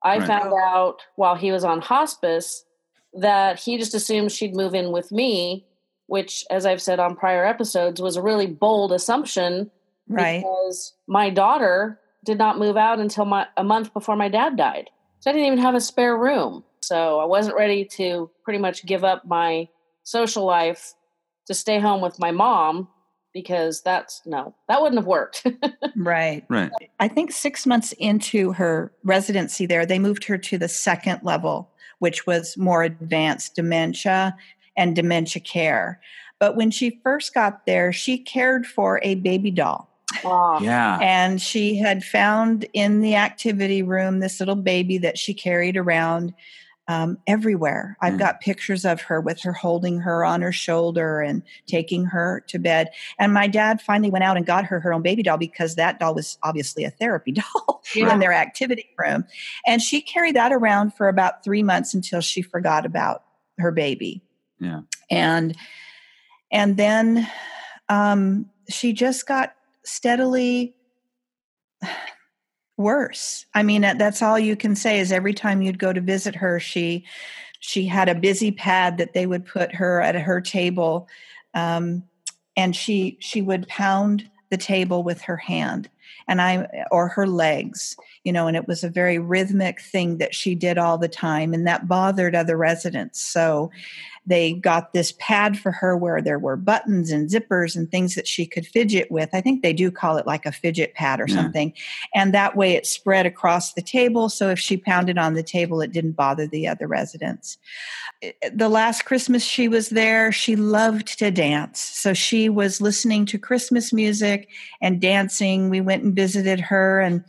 I 0.07 0.19
right. 0.19 0.27
found 0.27 0.53
out 0.53 1.01
while 1.15 1.35
he 1.35 1.51
was 1.51 1.63
on 1.63 1.81
hospice 1.81 2.63
that 3.13 3.59
he 3.59 3.77
just 3.77 3.93
assumed 3.93 4.31
she'd 4.31 4.55
move 4.55 4.73
in 4.73 4.91
with 4.91 5.11
me, 5.11 5.65
which, 6.05 6.45
as 6.49 6.65
I've 6.65 6.81
said 6.81 6.99
on 6.99 7.15
prior 7.15 7.45
episodes, 7.45 8.01
was 8.01 8.15
a 8.15 8.21
really 8.21 8.47
bold 8.47 8.91
assumption. 8.91 9.69
Right. 10.07 10.39
Because 10.39 10.93
my 11.07 11.29
daughter 11.29 11.99
did 12.23 12.37
not 12.37 12.57
move 12.57 12.77
out 12.77 12.99
until 12.99 13.25
my, 13.25 13.47
a 13.57 13.63
month 13.63 13.93
before 13.93 14.15
my 14.15 14.29
dad 14.29 14.55
died. 14.55 14.89
So 15.19 15.29
I 15.29 15.33
didn't 15.33 15.47
even 15.47 15.59
have 15.59 15.75
a 15.75 15.81
spare 15.81 16.17
room. 16.17 16.63
So 16.81 17.19
I 17.19 17.25
wasn't 17.25 17.57
ready 17.57 17.83
to 17.97 18.29
pretty 18.43 18.59
much 18.59 18.85
give 18.85 19.03
up 19.03 19.25
my 19.25 19.67
social 20.03 20.45
life 20.45 20.93
to 21.47 21.53
stay 21.53 21.79
home 21.79 22.01
with 22.01 22.19
my 22.19 22.31
mom 22.31 22.87
because 23.37 23.81
that's 23.81 24.23
no, 24.25 24.51
that 24.67 24.81
wouldn't 24.81 24.97
have 24.97 25.05
worked. 25.05 25.45
right. 25.95 26.43
Right. 26.49 26.71
I 26.99 27.07
think 27.07 27.31
six 27.31 27.67
months 27.67 27.91
into 27.99 28.51
her 28.53 28.91
residency 29.03 29.67
there, 29.67 29.85
they 29.85 29.99
moved 29.99 30.23
her 30.23 30.39
to 30.39 30.57
the 30.57 30.67
second 30.67 31.19
level, 31.21 31.69
which 31.99 32.25
was 32.25 32.57
more 32.57 32.81
advanced 32.81 33.53
dementia 33.53 34.35
and 34.75 34.95
dementia 34.95 35.39
care. 35.39 36.01
But 36.39 36.55
when 36.55 36.71
she 36.71 36.99
first 37.03 37.35
got 37.35 37.67
there, 37.67 37.93
she 37.93 38.17
cared 38.17 38.65
for 38.65 38.99
a 39.03 39.13
baby 39.13 39.51
doll. 39.51 39.87
Oh. 40.25 40.59
Yeah. 40.59 40.97
And 40.99 41.39
she 41.39 41.75
had 41.75 42.03
found 42.03 42.65
in 42.73 43.01
the 43.01 43.13
activity 43.13 43.83
room 43.83 44.19
this 44.19 44.39
little 44.39 44.55
baby 44.55 44.97
that 44.97 45.19
she 45.19 45.35
carried 45.35 45.77
around 45.77 46.33
um, 46.87 47.17
everywhere. 47.27 47.97
I've 48.01 48.13
mm. 48.13 48.19
got 48.19 48.41
pictures 48.41 48.85
of 48.85 49.01
her 49.01 49.19
with 49.19 49.41
her 49.41 49.51
holding 49.51 49.99
her 49.99 50.23
on 50.23 50.41
her 50.41 50.51
shoulder 50.51 51.19
and 51.19 51.43
taking 51.65 52.05
her 52.05 52.43
to 52.47 52.59
bed. 52.59 52.89
And 53.19 53.33
my 53.33 53.47
dad 53.47 53.81
finally 53.81 54.09
went 54.09 54.23
out 54.23 54.37
and 54.37 54.45
got 54.45 54.65
her 54.65 54.79
her 54.79 54.93
own 54.93 55.01
baby 55.01 55.23
doll 55.23 55.37
because 55.37 55.75
that 55.75 55.99
doll 55.99 56.15
was 56.15 56.37
obviously 56.43 56.83
a 56.83 56.89
therapy 56.89 57.31
doll 57.55 57.83
yeah. 57.95 58.13
in 58.13 58.19
their 58.19 58.33
activity 58.33 58.89
room. 58.97 59.25
And 59.65 59.81
she 59.81 60.01
carried 60.01 60.35
that 60.35 60.53
around 60.53 60.93
for 60.93 61.09
about 61.09 61.43
three 61.43 61.63
months 61.63 61.93
until 61.93 62.21
she 62.21 62.41
forgot 62.41 62.85
about 62.85 63.23
her 63.57 63.71
baby. 63.71 64.21
Yeah. 64.59 64.81
And 65.09 65.55
and 66.51 66.77
then 66.77 67.27
um, 67.89 68.49
she 68.69 68.93
just 68.93 69.27
got 69.27 69.53
steadily 69.83 70.73
worse. 72.77 73.45
I 73.53 73.63
mean, 73.63 73.81
that's 73.81 74.21
all 74.21 74.39
you 74.39 74.55
can 74.55 74.75
say 74.75 74.99
is 74.99 75.11
every 75.11 75.33
time 75.33 75.61
you'd 75.61 75.79
go 75.79 75.91
to 75.91 76.01
visit 76.01 76.35
her, 76.35 76.59
she 76.59 77.05
she 77.59 77.87
had 77.87 78.07
a 78.07 78.15
busy 78.15 78.51
pad 78.51 78.97
that 78.99 79.13
they 79.13 79.25
would 79.25 79.43
put 79.45 79.73
her 79.73 79.99
at 79.99 80.15
her 80.15 80.39
table, 80.39 81.07
um, 81.53 82.03
and 82.55 82.75
she 82.75 83.17
she 83.19 83.41
would 83.41 83.67
pound 83.67 84.29
the 84.49 84.57
table 84.57 85.03
with 85.03 85.21
her 85.21 85.37
hand 85.37 85.89
and 86.27 86.41
I 86.41 86.67
or 86.91 87.07
her 87.07 87.27
legs, 87.27 87.95
you 88.23 88.33
know, 88.33 88.47
and 88.47 88.57
it 88.57 88.67
was 88.67 88.83
a 88.83 88.89
very 88.89 89.19
rhythmic 89.19 89.81
thing 89.81 90.17
that 90.17 90.35
she 90.35 90.55
did 90.55 90.77
all 90.77 90.97
the 90.97 91.07
time, 91.07 91.53
and 91.53 91.65
that 91.67 91.87
bothered 91.87 92.35
other 92.35 92.57
residents. 92.57 93.21
So 93.21 93.71
they 94.25 94.51
got 94.51 94.91
this 94.91 95.13
pad 95.19 95.57
for 95.57 95.71
her 95.71 95.95
where 95.95 96.21
there 96.21 96.37
were 96.37 96.57
buttons 96.57 97.11
and 97.11 97.29
zippers 97.29 97.77
and 97.77 97.89
things 97.89 98.13
that 98.15 98.27
she 98.27 98.45
could 98.45 98.67
fidget 98.67 99.09
with. 99.09 99.29
I 99.31 99.39
think 99.39 99.63
they 99.63 99.71
do 99.71 99.89
call 99.89 100.17
it 100.17 100.27
like 100.27 100.45
a 100.45 100.51
fidget 100.51 100.93
pad 100.95 101.21
or 101.21 101.27
yeah. 101.29 101.35
something. 101.35 101.71
And 102.13 102.33
that 102.33 102.57
way 102.57 102.73
it 102.73 102.85
spread 102.85 103.25
across 103.25 103.71
the 103.71 103.81
table. 103.81 104.27
So 104.27 104.49
if 104.49 104.59
she 104.59 104.75
pounded 104.75 105.17
on 105.17 105.33
the 105.33 105.43
table, 105.43 105.79
it 105.79 105.93
didn't 105.93 106.11
bother 106.11 106.45
the 106.45 106.67
other 106.67 106.87
residents. 106.87 107.57
The 108.53 108.67
last 108.67 109.05
Christmas 109.05 109.45
she 109.45 109.69
was 109.69 109.91
there, 109.91 110.33
she 110.33 110.57
loved 110.57 111.17
to 111.19 111.31
dance. 111.31 111.79
So 111.79 112.13
she 112.13 112.49
was 112.49 112.81
listening 112.81 113.25
to 113.27 113.39
Christmas 113.39 113.93
music 113.93 114.49
and 114.81 114.99
dancing. 114.99 115.69
We 115.69 115.79
went 115.79 116.03
and 116.03 116.13
visited 116.17 116.59
her 116.59 116.99
and 116.99 117.23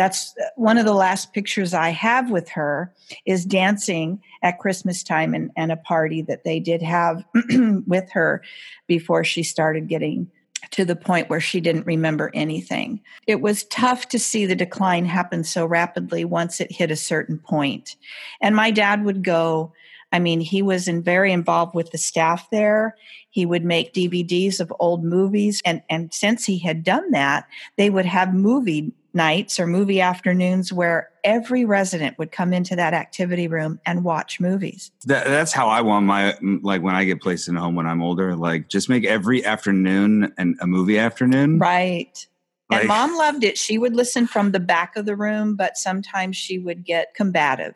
that's 0.00 0.34
uh, 0.38 0.46
one 0.56 0.78
of 0.78 0.86
the 0.86 0.94
last 0.94 1.34
pictures 1.34 1.74
I 1.74 1.90
have 1.90 2.30
with 2.30 2.48
her 2.48 2.90
is 3.26 3.44
dancing 3.44 4.22
at 4.42 4.58
Christmas 4.58 5.02
time 5.02 5.34
and, 5.34 5.50
and 5.56 5.70
a 5.70 5.76
party 5.76 6.22
that 6.22 6.42
they 6.42 6.58
did 6.58 6.80
have 6.80 7.22
with 7.86 8.10
her 8.12 8.42
before 8.86 9.24
she 9.24 9.42
started 9.42 9.88
getting 9.88 10.30
to 10.70 10.86
the 10.86 10.96
point 10.96 11.28
where 11.28 11.40
she 11.40 11.60
didn't 11.60 11.84
remember 11.84 12.30
anything. 12.32 13.00
It 13.26 13.42
was 13.42 13.64
tough 13.64 14.08
to 14.08 14.18
see 14.18 14.46
the 14.46 14.56
decline 14.56 15.04
happen 15.04 15.44
so 15.44 15.66
rapidly 15.66 16.24
once 16.24 16.62
it 16.62 16.72
hit 16.72 16.90
a 16.90 16.96
certain 16.96 17.38
point. 17.38 17.96
And 18.40 18.56
my 18.56 18.70
dad 18.70 19.04
would 19.04 19.22
go, 19.22 19.72
I 20.12 20.18
mean, 20.18 20.40
he 20.40 20.62
was 20.62 20.88
in 20.88 21.02
very 21.02 21.32
involved 21.32 21.74
with 21.74 21.90
the 21.90 21.98
staff 21.98 22.48
there. 22.50 22.96
He 23.30 23.46
would 23.46 23.64
make 23.64 23.94
DVDs 23.94 24.60
of 24.60 24.72
old 24.80 25.04
movies. 25.04 25.62
And, 25.64 25.82
and 25.88 26.12
since 26.12 26.44
he 26.44 26.58
had 26.58 26.82
done 26.82 27.10
that, 27.12 27.46
they 27.76 27.90
would 27.90 28.06
have 28.06 28.34
movie 28.34 28.92
nights 29.12 29.58
or 29.58 29.66
movie 29.66 30.00
afternoons 30.00 30.72
where 30.72 31.10
every 31.24 31.64
resident 31.64 32.18
would 32.18 32.32
come 32.32 32.52
into 32.52 32.76
that 32.76 32.94
activity 32.94 33.48
room 33.48 33.80
and 33.84 34.04
watch 34.04 34.40
movies. 34.40 34.90
That, 35.06 35.26
that's 35.26 35.52
how 35.52 35.68
I 35.68 35.80
want 35.80 36.06
my 36.06 36.36
like 36.62 36.82
when 36.82 36.94
I 36.94 37.04
get 37.04 37.20
placed 37.20 37.48
in 37.48 37.56
a 37.56 37.60
home 37.60 37.74
when 37.74 37.86
I'm 37.86 38.02
older. 38.02 38.36
Like 38.36 38.68
just 38.68 38.88
make 38.88 39.04
every 39.04 39.44
afternoon 39.44 40.32
and 40.38 40.56
a 40.60 40.66
movie 40.66 40.98
afternoon. 40.98 41.58
Right. 41.58 42.26
Like, 42.70 42.80
and 42.80 42.88
mom 42.88 43.16
loved 43.16 43.42
it. 43.42 43.58
She 43.58 43.78
would 43.78 43.96
listen 43.96 44.28
from 44.28 44.52
the 44.52 44.60
back 44.60 44.94
of 44.94 45.06
the 45.06 45.16
room, 45.16 45.56
but 45.56 45.76
sometimes 45.76 46.36
she 46.36 46.58
would 46.58 46.84
get 46.84 47.14
combative 47.14 47.74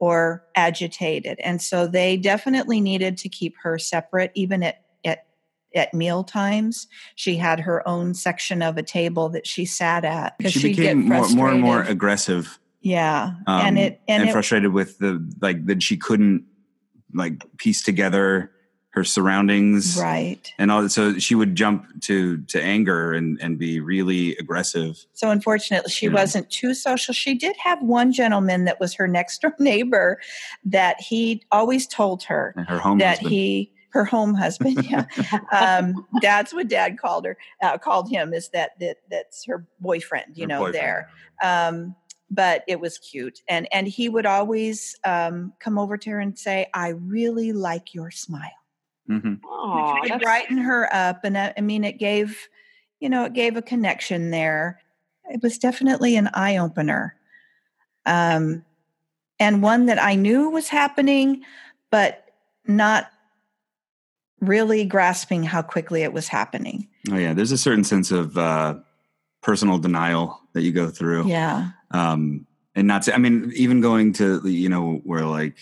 or 0.00 0.44
agitated. 0.54 1.38
And 1.40 1.60
so 1.60 1.86
they 1.86 2.16
definitely 2.16 2.80
needed 2.80 3.16
to 3.18 3.28
keep 3.28 3.54
her 3.62 3.78
separate, 3.78 4.32
even 4.34 4.62
at 4.62 4.84
at 5.74 5.94
meal 5.94 6.24
times. 6.24 6.86
She 7.14 7.36
had 7.36 7.60
her 7.60 7.86
own 7.86 8.14
section 8.14 8.62
of 8.62 8.76
a 8.76 8.82
table 8.82 9.28
that 9.30 9.46
she 9.46 9.64
sat 9.64 10.04
at. 10.04 10.34
She 10.46 10.74
became 10.74 11.08
more, 11.08 11.28
more 11.28 11.50
and 11.50 11.60
more 11.60 11.82
aggressive. 11.82 12.58
Yeah, 12.80 13.34
um, 13.46 13.66
and 13.66 13.78
it 13.78 14.00
and, 14.08 14.22
and 14.22 14.30
it, 14.30 14.32
frustrated 14.32 14.72
with 14.72 14.98
the 14.98 15.24
like 15.40 15.66
that 15.66 15.82
she 15.82 15.96
couldn't 15.96 16.44
like 17.12 17.44
piece 17.58 17.82
together 17.82 18.52
her 18.98 19.04
surroundings, 19.04 19.96
right? 19.96 20.52
And 20.58 20.70
all 20.72 20.88
so 20.88 21.18
she 21.18 21.34
would 21.34 21.54
jump 21.54 22.02
to 22.02 22.38
to 22.38 22.60
anger 22.60 23.12
and 23.12 23.38
and 23.40 23.58
be 23.58 23.78
really 23.78 24.36
aggressive. 24.36 25.04
So 25.12 25.30
unfortunately, 25.30 25.90
she 25.90 26.08
wasn't 26.08 26.50
too 26.50 26.74
social. 26.74 27.14
She 27.14 27.34
did 27.34 27.56
have 27.56 27.80
one 27.80 28.12
gentleman 28.12 28.64
that 28.64 28.80
was 28.80 28.94
her 28.94 29.06
next 29.06 29.40
door 29.40 29.54
neighbor 29.60 30.20
that 30.64 31.00
he 31.00 31.42
always 31.52 31.86
told 31.86 32.24
her 32.24 32.54
her 32.66 32.78
home 32.78 32.98
that 32.98 33.18
husband. 33.18 33.30
he 33.30 33.72
her 33.90 34.04
home 34.04 34.34
husband. 34.34 34.76
Yeah, 34.88 35.06
um, 35.52 36.06
that's 36.20 36.52
what 36.52 36.68
Dad 36.68 36.98
called 36.98 37.24
her. 37.24 37.36
Uh, 37.62 37.78
called 37.78 38.10
him 38.10 38.32
is 38.32 38.48
that 38.50 38.72
that 38.80 38.96
that's 39.10 39.44
her 39.46 39.64
boyfriend. 39.80 40.36
You 40.36 40.44
her 40.44 40.48
know, 40.48 40.58
boyfriend. 40.60 40.74
there. 40.74 41.10
Um, 41.42 41.94
but 42.30 42.64
it 42.66 42.80
was 42.80 42.98
cute, 42.98 43.42
and 43.48 43.68
and 43.72 43.86
he 43.86 44.08
would 44.08 44.26
always 44.26 44.96
um, 45.04 45.52
come 45.60 45.78
over 45.78 45.96
to 45.96 46.10
her 46.10 46.20
and 46.20 46.36
say, 46.38 46.68
"I 46.74 46.88
really 46.88 47.52
like 47.52 47.94
your 47.94 48.10
smile." 48.10 48.57
Mm-hmm. 49.10 49.34
Aww, 49.44 50.20
brighten 50.20 50.58
her 50.58 50.88
up, 50.92 51.24
and 51.24 51.36
I, 51.38 51.54
I 51.56 51.60
mean, 51.60 51.84
it 51.84 51.98
gave, 51.98 52.48
you 53.00 53.08
know, 53.08 53.24
it 53.24 53.32
gave 53.32 53.56
a 53.56 53.62
connection 53.62 54.30
there. 54.30 54.80
It 55.30 55.42
was 55.42 55.58
definitely 55.58 56.16
an 56.16 56.28
eye 56.34 56.56
opener, 56.58 57.16
um, 58.06 58.64
and 59.40 59.62
one 59.62 59.86
that 59.86 60.02
I 60.02 60.14
knew 60.14 60.50
was 60.50 60.68
happening, 60.68 61.42
but 61.90 62.24
not 62.66 63.10
really 64.40 64.84
grasping 64.84 65.42
how 65.42 65.62
quickly 65.62 66.02
it 66.02 66.12
was 66.12 66.28
happening. 66.28 66.88
Oh 67.10 67.16
yeah, 67.16 67.32
there's 67.32 67.52
a 67.52 67.58
certain 67.58 67.84
sense 67.84 68.10
of 68.10 68.36
uh, 68.36 68.76
personal 69.42 69.78
denial 69.78 70.40
that 70.52 70.62
you 70.62 70.72
go 70.72 70.90
through. 70.90 71.28
Yeah. 71.28 71.70
Um, 71.90 72.46
and 72.74 72.86
not 72.86 73.02
to, 73.02 73.14
I 73.14 73.18
mean, 73.18 73.52
even 73.54 73.80
going 73.80 74.12
to 74.14 74.40
you 74.48 74.68
know 74.68 75.00
where 75.04 75.24
like 75.24 75.56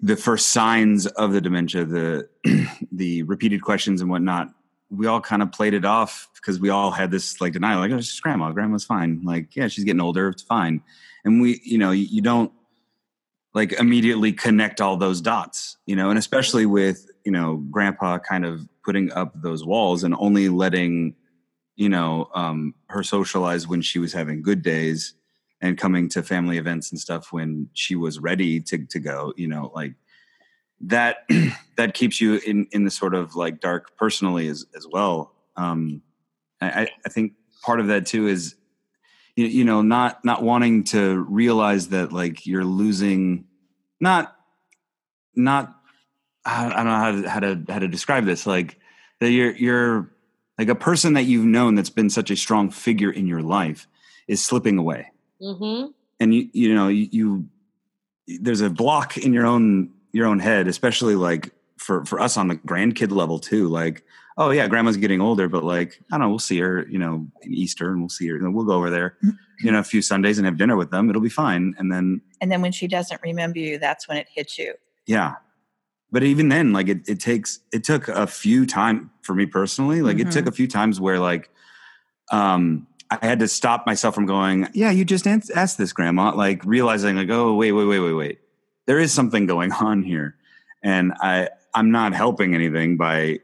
the 0.00 0.16
first 0.16 0.50
signs 0.50 1.06
of 1.06 1.32
the 1.32 1.40
dementia, 1.40 1.84
the 1.84 2.28
the 2.92 3.22
repeated 3.24 3.62
questions 3.62 4.00
and 4.00 4.10
whatnot, 4.10 4.48
we 4.90 5.06
all 5.06 5.20
kind 5.20 5.42
of 5.42 5.52
played 5.52 5.74
it 5.74 5.84
off 5.84 6.28
because 6.34 6.60
we 6.60 6.70
all 6.70 6.90
had 6.90 7.10
this 7.10 7.40
like 7.40 7.52
denial, 7.52 7.80
like, 7.80 7.90
oh, 7.90 7.98
just 7.98 8.22
grandma. 8.22 8.50
Grandma's 8.52 8.84
fine. 8.84 9.20
Like, 9.22 9.54
yeah, 9.56 9.68
she's 9.68 9.84
getting 9.84 10.00
older. 10.00 10.28
It's 10.28 10.42
fine. 10.42 10.82
And 11.24 11.40
we, 11.40 11.60
you 11.64 11.78
know, 11.78 11.90
you, 11.90 12.04
you 12.04 12.22
don't 12.22 12.52
like 13.54 13.72
immediately 13.72 14.32
connect 14.32 14.80
all 14.80 14.96
those 14.96 15.20
dots, 15.20 15.76
you 15.86 15.96
know, 15.96 16.10
and 16.10 16.18
especially 16.18 16.66
with 16.66 17.06
you 17.24 17.32
know 17.32 17.56
grandpa 17.70 18.18
kind 18.18 18.44
of 18.44 18.66
putting 18.84 19.12
up 19.12 19.32
those 19.34 19.64
walls 19.64 20.04
and 20.04 20.14
only 20.18 20.48
letting 20.48 21.14
you 21.76 21.88
know 21.88 22.30
um, 22.34 22.74
her 22.88 23.02
socialize 23.02 23.66
when 23.66 23.82
she 23.82 23.98
was 23.98 24.12
having 24.12 24.42
good 24.42 24.62
days 24.62 25.14
and 25.60 25.78
coming 25.78 26.08
to 26.08 26.22
family 26.22 26.58
events 26.58 26.90
and 26.90 27.00
stuff 27.00 27.32
when 27.32 27.68
she 27.72 27.96
was 27.96 28.18
ready 28.18 28.60
to 28.60 28.78
to 28.86 28.98
go 28.98 29.32
you 29.36 29.48
know 29.48 29.70
like 29.74 29.94
that 30.80 31.28
that 31.76 31.94
keeps 31.94 32.20
you 32.20 32.36
in 32.46 32.66
in 32.72 32.84
the 32.84 32.90
sort 32.90 33.14
of 33.14 33.34
like 33.34 33.60
dark 33.60 33.96
personally 33.96 34.48
as 34.48 34.66
as 34.76 34.86
well 34.90 35.32
um 35.56 36.02
i 36.60 36.88
i 37.04 37.08
think 37.08 37.32
part 37.62 37.80
of 37.80 37.88
that 37.88 38.06
too 38.06 38.26
is 38.26 38.54
you, 39.36 39.46
you 39.46 39.64
know 39.64 39.82
not 39.82 40.24
not 40.24 40.42
wanting 40.42 40.84
to 40.84 41.18
realize 41.28 41.88
that 41.88 42.12
like 42.12 42.46
you're 42.46 42.64
losing 42.64 43.44
not 44.00 44.36
not 45.34 45.74
I 46.44 46.68
don't 46.68 46.86
know 46.86 46.96
how 46.96 47.10
to, 47.12 47.28
how 47.28 47.40
to 47.40 47.72
how 47.72 47.78
to 47.78 47.88
describe 47.88 48.24
this. 48.24 48.46
Like 48.46 48.78
that 49.20 49.30
you're 49.30 49.54
you're 49.54 50.10
like 50.58 50.68
a 50.68 50.74
person 50.74 51.12
that 51.14 51.24
you've 51.24 51.44
known 51.44 51.74
that's 51.74 51.90
been 51.90 52.10
such 52.10 52.30
a 52.30 52.36
strong 52.36 52.70
figure 52.70 53.10
in 53.10 53.26
your 53.26 53.42
life 53.42 53.86
is 54.26 54.44
slipping 54.44 54.78
away, 54.78 55.10
mm-hmm. 55.40 55.90
and 56.20 56.34
you 56.34 56.48
you 56.52 56.74
know 56.74 56.88
you, 56.88 57.08
you 57.10 57.48
there's 58.40 58.60
a 58.60 58.70
block 58.70 59.16
in 59.16 59.32
your 59.32 59.46
own 59.46 59.90
your 60.12 60.26
own 60.26 60.38
head, 60.38 60.68
especially 60.68 61.14
like 61.14 61.52
for 61.76 62.04
for 62.04 62.20
us 62.20 62.36
on 62.36 62.48
the 62.48 62.56
grandkid 62.56 63.10
level 63.10 63.38
too. 63.38 63.68
Like 63.68 64.04
oh 64.36 64.50
yeah, 64.50 64.68
grandma's 64.68 64.96
getting 64.96 65.20
older, 65.20 65.48
but 65.48 65.64
like 65.64 66.00
I 66.12 66.14
don't 66.14 66.20
know, 66.20 66.28
we'll 66.30 66.38
see 66.38 66.58
her 66.58 66.86
you 66.88 66.98
know 66.98 67.26
in 67.42 67.54
Easter 67.54 67.90
and 67.90 68.00
we'll 68.00 68.08
see 68.08 68.28
her. 68.28 68.36
and 68.36 68.54
we'll 68.54 68.64
go 68.64 68.72
over 68.72 68.90
there, 68.90 69.16
mm-hmm. 69.24 69.66
you 69.66 69.72
know, 69.72 69.78
a 69.78 69.84
few 69.84 70.02
Sundays 70.02 70.38
and 70.38 70.46
have 70.46 70.56
dinner 70.56 70.76
with 70.76 70.90
them. 70.90 71.08
It'll 71.08 71.22
be 71.22 71.28
fine, 71.28 71.74
and 71.78 71.92
then 71.92 72.20
and 72.40 72.50
then 72.50 72.62
when 72.62 72.72
she 72.72 72.86
doesn't 72.86 73.20
remember 73.22 73.58
you, 73.58 73.78
that's 73.78 74.08
when 74.08 74.18
it 74.18 74.28
hits 74.34 74.58
you. 74.58 74.74
Yeah, 75.06 75.36
but 76.10 76.22
even 76.22 76.48
then 76.48 76.72
like 76.72 76.88
it, 76.88 77.08
it 77.08 77.20
takes 77.20 77.60
it 77.72 77.84
took 77.84 78.08
a 78.08 78.26
few 78.26 78.66
time 78.66 79.10
for 79.22 79.34
me 79.34 79.46
personally 79.46 80.02
like 80.02 80.16
mm-hmm. 80.16 80.28
it 80.28 80.32
took 80.32 80.42
mm-hmm. 80.42 80.48
a 80.48 80.52
few 80.52 80.66
times 80.66 81.00
where 81.00 81.18
like 81.18 81.50
um 82.32 82.86
i 83.10 83.26
had 83.26 83.38
to 83.38 83.48
stop 83.48 83.86
myself 83.86 84.14
from 84.14 84.26
going 84.26 84.68
yeah 84.74 84.90
you 84.90 85.04
just 85.04 85.26
asked 85.26 85.78
this 85.78 85.92
grandma 85.92 86.34
like 86.34 86.64
realizing 86.64 87.16
like 87.16 87.30
oh 87.30 87.54
wait 87.54 87.72
wait 87.72 87.86
wait 87.86 88.00
wait 88.00 88.12
wait 88.12 88.38
there 88.86 88.98
is 88.98 89.12
something 89.12 89.46
going 89.46 89.72
on 89.80 90.02
here 90.02 90.34
and 90.82 91.12
I 91.20 91.50
I'm 91.74 91.90
not 91.90 92.14
helping 92.14 92.54
anything 92.54 92.96
by 92.96 93.40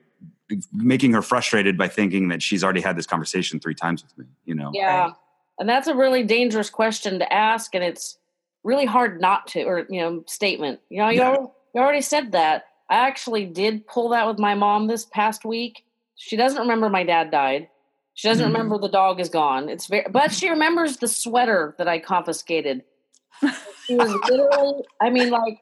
making 0.73 1.13
her 1.13 1.23
frustrated 1.23 1.77
by 1.77 1.89
thinking 1.89 2.29
that 2.29 2.43
she's 2.43 2.63
already 2.63 2.81
had 2.81 2.97
this 2.97 3.07
conversation 3.07 3.61
three 3.61 3.75
times 3.75 4.03
with 4.03 4.17
me. 4.19 4.27
You 4.45 4.55
know? 4.55 4.71
Yeah, 4.73 5.05
right. 5.05 5.13
and 5.59 5.69
that's 5.69 5.89
a 5.89 5.95
really 5.95 6.23
dangerous 6.23 6.71
question 6.71 7.19
to 7.19 7.33
ask, 7.33 7.75
and 7.75 7.85
it's 7.85 8.19
really 8.63 8.87
hard 8.87 9.21
not 9.21 9.47
to, 9.49 9.63
or 9.65 9.87
you 9.89 10.01
know, 10.01 10.25
statement. 10.27 10.81
You 10.89 10.99
know, 10.99 11.09
you, 11.11 11.19
yeah. 11.19 11.29
already, 11.29 11.53
you 11.75 11.81
already 11.81 12.03
said 12.03 12.33
that. 12.33 12.67
I 12.91 12.97
actually 12.97 13.47
did 13.47 13.87
pull 13.87 14.11
that 14.11 14.27
with 14.27 14.39
my 14.39 14.55
mom 14.55 14.87
this 14.87 15.07
past 15.07 15.45
week. 15.45 15.85
She 16.17 16.37
doesn't 16.37 16.61
remember 16.61 16.89
my 16.89 17.03
dad 17.03 17.31
died. 17.31 17.69
She 18.15 18.29
doesn't 18.29 18.45
mm-hmm. 18.45 18.53
remember 18.53 18.79
the 18.79 18.89
dog 18.89 19.21
is 19.21 19.29
gone. 19.29 19.69
It's 19.69 19.87
very, 19.87 20.07
but 20.11 20.33
she 20.33 20.49
remembers 20.49 20.99
the 20.99 21.09
sweater 21.09 21.75
that 21.79 21.89
I 21.89 21.99
confiscated. 21.99 22.85
She 23.87 23.97
was 23.97 24.11
literally, 24.31 24.83
I 25.03 25.11
mean, 25.11 25.29
like 25.29 25.59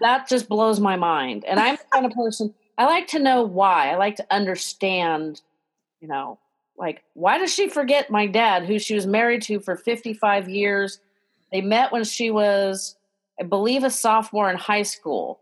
that 0.00 0.28
just 0.28 0.48
blows 0.48 0.80
my 0.80 0.96
mind. 0.96 1.44
And 1.44 1.60
I'm 1.60 1.76
the 1.76 1.84
kind 1.92 2.04
of 2.04 2.10
person 2.10 2.52
I 2.76 2.86
like 2.86 3.06
to 3.08 3.18
know 3.18 3.42
why. 3.42 3.90
I 3.90 3.96
like 3.96 4.16
to 4.16 4.26
understand, 4.30 5.40
you 6.00 6.08
know, 6.08 6.38
like 6.76 7.04
why 7.14 7.38
does 7.38 7.54
she 7.54 7.68
forget 7.68 8.10
my 8.10 8.26
dad, 8.26 8.64
who 8.64 8.78
she 8.78 8.94
was 8.94 9.06
married 9.06 9.42
to 9.42 9.60
for 9.60 9.76
55 9.76 10.48
years? 10.48 11.00
They 11.52 11.60
met 11.60 11.92
when 11.92 12.04
she 12.04 12.30
was, 12.30 12.96
I 13.38 13.44
believe, 13.44 13.84
a 13.84 13.90
sophomore 13.90 14.50
in 14.50 14.56
high 14.56 14.82
school. 14.82 15.40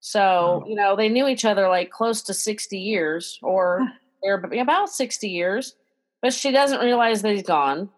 So, 0.00 0.64
you 0.66 0.74
know, 0.74 0.96
they 0.96 1.08
knew 1.08 1.28
each 1.28 1.44
other 1.44 1.68
like 1.68 1.90
close 1.90 2.22
to 2.22 2.34
60 2.34 2.78
years 2.78 3.38
or 3.42 3.86
they're 4.22 4.42
about 4.60 4.90
60 4.90 5.28
years, 5.28 5.74
but 6.20 6.32
she 6.32 6.52
doesn't 6.52 6.80
realize 6.80 7.22
that 7.22 7.32
he's 7.32 7.42
gone. 7.42 7.90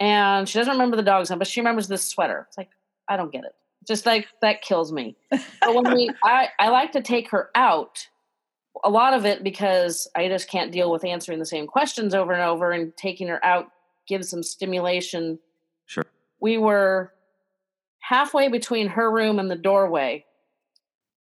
And 0.00 0.48
she 0.48 0.58
doesn't 0.58 0.72
remember 0.72 0.96
the 0.96 1.02
dog's 1.02 1.30
name, 1.30 1.38
but 1.38 1.48
she 1.48 1.60
remembers 1.60 1.88
this 1.88 2.06
sweater. 2.06 2.46
It's 2.48 2.58
like, 2.58 2.70
I 3.08 3.16
don't 3.16 3.32
get 3.32 3.44
it. 3.44 3.52
Just 3.86 4.06
like 4.06 4.26
that 4.40 4.62
kills 4.62 4.92
me. 4.92 5.16
But 5.30 5.74
when 5.74 5.94
we, 5.94 6.10
I, 6.24 6.48
I 6.58 6.68
like 6.68 6.92
to 6.92 7.02
take 7.02 7.30
her 7.30 7.50
out, 7.54 8.08
a 8.82 8.90
lot 8.90 9.14
of 9.14 9.24
it 9.24 9.44
because 9.44 10.08
I 10.16 10.28
just 10.28 10.48
can't 10.48 10.72
deal 10.72 10.90
with 10.90 11.04
answering 11.04 11.38
the 11.38 11.46
same 11.46 11.66
questions 11.66 12.14
over 12.14 12.32
and 12.32 12.42
over, 12.42 12.72
and 12.72 12.96
taking 12.96 13.28
her 13.28 13.44
out 13.44 13.68
gives 14.08 14.28
some 14.28 14.42
stimulation. 14.42 15.38
Sure. 15.86 16.04
We 16.40 16.58
were 16.58 17.12
halfway 18.00 18.48
between 18.48 18.88
her 18.88 19.10
room 19.10 19.38
and 19.38 19.50
the 19.50 19.56
doorway, 19.56 20.24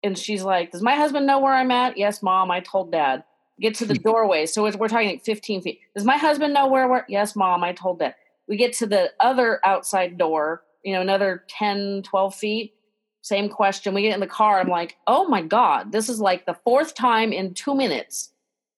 and 0.03 0.17
she's 0.17 0.43
like, 0.43 0.71
"Does 0.71 0.83
my 0.83 0.97
husband 0.97 1.27
know 1.27 1.41
where 1.41 1.53
I'm 1.53 1.71
at?" 1.71 1.99
Yes, 1.99 2.23
mom. 2.23 2.51
I 2.51 2.61
told 2.61 2.91
dad. 2.91 3.25
Get 3.63 3.75
to 3.77 3.87
the 3.87 3.95
mm. 3.95 4.03
doorway. 4.03 4.45
So 4.45 4.63
we're 4.63 4.89
talking 4.89 5.09
like 5.09 5.25
15 5.25 5.63
feet. 5.63 5.81
Does 5.95 6.05
my 6.05 6.19
husband 6.19 6.53
know 6.53 6.67
where 6.67 6.89
we're? 6.89 7.05
Yes, 7.09 7.35
mom. 7.35 7.65
I 7.65 7.73
told 7.73 8.01
that. 8.01 8.17
We 8.49 8.57
get 8.59 8.75
to 8.75 8.87
the 8.87 9.13
other 9.21 9.61
outside 9.65 10.19
door 10.19 10.65
you 10.83 10.95
know, 10.95 11.01
another 11.01 11.45
10, 11.49 12.03
12 12.03 12.35
feet. 12.35 12.75
Same 13.23 13.49
question. 13.49 13.95
We 13.95 14.03
get 14.03 14.15
in 14.15 14.21
the 14.21 14.27
car. 14.27 14.61
I'm 14.61 14.69
like, 14.69 14.97
oh 15.07 15.29
my 15.29 15.43
God, 15.43 15.93
this 15.93 16.09
is 16.09 16.21
like 16.21 16.45
the 16.45 16.59
fourth 16.65 16.95
time 16.95 17.33
in 17.33 17.55
two 17.55 17.75
minutes. 17.75 18.33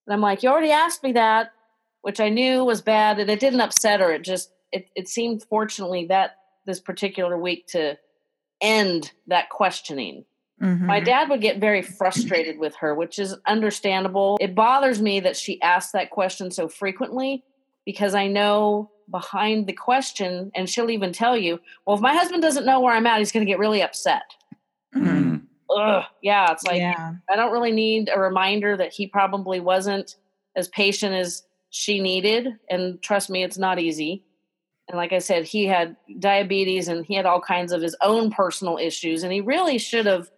And 0.06 0.12
I'm 0.12 0.20
like, 0.20 0.42
you 0.42 0.50
already 0.50 0.70
asked 0.70 1.02
me 1.02 1.12
that, 1.12 1.52
which 2.02 2.20
I 2.20 2.28
knew 2.28 2.64
was 2.64 2.82
bad. 2.82 3.18
And 3.18 3.30
it 3.30 3.40
didn't 3.40 3.62
upset 3.62 4.00
her. 4.00 4.12
It 4.12 4.22
just, 4.22 4.50
it, 4.70 4.88
it 4.94 5.08
seemed 5.08 5.44
fortunately 5.44 6.06
that 6.06 6.36
this 6.66 6.80
particular 6.80 7.38
week 7.38 7.66
to 7.68 7.96
end 8.60 9.12
that 9.28 9.48
questioning. 9.48 10.24
Mm-hmm. 10.64 10.86
My 10.86 10.98
dad 10.98 11.28
would 11.28 11.42
get 11.42 11.58
very 11.58 11.82
frustrated 11.82 12.58
with 12.58 12.74
her, 12.76 12.94
which 12.94 13.18
is 13.18 13.36
understandable. 13.46 14.38
It 14.40 14.54
bothers 14.54 15.02
me 15.02 15.20
that 15.20 15.36
she 15.36 15.60
asks 15.60 15.92
that 15.92 16.10
question 16.10 16.50
so 16.50 16.68
frequently 16.68 17.44
because 17.84 18.14
I 18.14 18.28
know 18.28 18.90
behind 19.10 19.66
the 19.66 19.74
question, 19.74 20.50
and 20.54 20.68
she'll 20.68 20.88
even 20.88 21.12
tell 21.12 21.36
you, 21.36 21.60
well, 21.84 21.96
if 21.96 22.02
my 22.02 22.14
husband 22.14 22.40
doesn't 22.40 22.64
know 22.64 22.80
where 22.80 22.94
I'm 22.94 23.06
at, 23.06 23.18
he's 23.18 23.30
going 23.30 23.44
to 23.44 23.50
get 23.50 23.58
really 23.58 23.82
upset. 23.82 24.22
Mm-hmm. 24.96 25.36
Ugh, 25.76 26.04
yeah, 26.22 26.50
it's 26.50 26.64
like 26.64 26.78
yeah. 26.78 27.14
I 27.28 27.36
don't 27.36 27.52
really 27.52 27.72
need 27.72 28.08
a 28.14 28.18
reminder 28.18 28.76
that 28.76 28.92
he 28.92 29.06
probably 29.06 29.60
wasn't 29.60 30.16
as 30.56 30.68
patient 30.68 31.14
as 31.14 31.42
she 31.68 32.00
needed. 32.00 32.48
And 32.70 33.02
trust 33.02 33.28
me, 33.28 33.42
it's 33.42 33.58
not 33.58 33.78
easy. 33.78 34.24
And 34.88 34.96
like 34.96 35.12
I 35.12 35.18
said, 35.18 35.44
he 35.44 35.66
had 35.66 35.96
diabetes 36.18 36.88
and 36.88 37.04
he 37.04 37.14
had 37.14 37.26
all 37.26 37.40
kinds 37.40 37.72
of 37.72 37.82
his 37.82 37.96
own 38.02 38.30
personal 38.30 38.78
issues, 38.78 39.22
and 39.22 39.32
he 39.32 39.42
really 39.42 39.76
should 39.76 40.06
have 40.06 40.30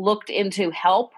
looked 0.00 0.30
into 0.30 0.70
help. 0.70 1.12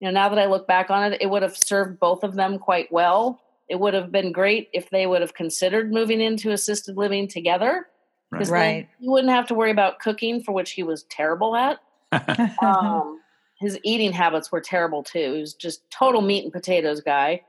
You 0.00 0.08
know, 0.08 0.12
now 0.12 0.28
that 0.28 0.38
I 0.38 0.46
look 0.46 0.66
back 0.66 0.90
on 0.90 1.12
it, 1.12 1.20
it 1.20 1.28
would 1.28 1.42
have 1.42 1.56
served 1.56 1.98
both 1.98 2.24
of 2.24 2.34
them 2.34 2.58
quite 2.58 2.90
well. 2.92 3.40
It 3.68 3.78
would 3.78 3.94
have 3.94 4.10
been 4.10 4.32
great 4.32 4.68
if 4.72 4.90
they 4.90 5.06
would 5.06 5.20
have 5.20 5.34
considered 5.34 5.92
moving 5.92 6.20
into 6.20 6.52
assisted 6.52 6.96
living 6.96 7.28
together 7.28 7.86
because 8.30 8.50
right. 8.50 8.88
he 8.98 9.08
wouldn't 9.08 9.32
have 9.32 9.46
to 9.48 9.54
worry 9.54 9.70
about 9.70 9.98
cooking 9.98 10.42
for 10.42 10.52
which 10.52 10.72
he 10.72 10.82
was 10.82 11.04
terrible 11.04 11.56
at. 11.56 11.78
Um, 12.62 13.20
his 13.60 13.78
eating 13.82 14.12
habits 14.12 14.52
were 14.52 14.60
terrible 14.60 15.02
too. 15.02 15.34
He 15.34 15.40
was 15.40 15.52
just 15.52 15.82
total 15.90 16.22
meat 16.22 16.44
and 16.44 16.52
potatoes 16.52 17.00
guy. 17.00 17.42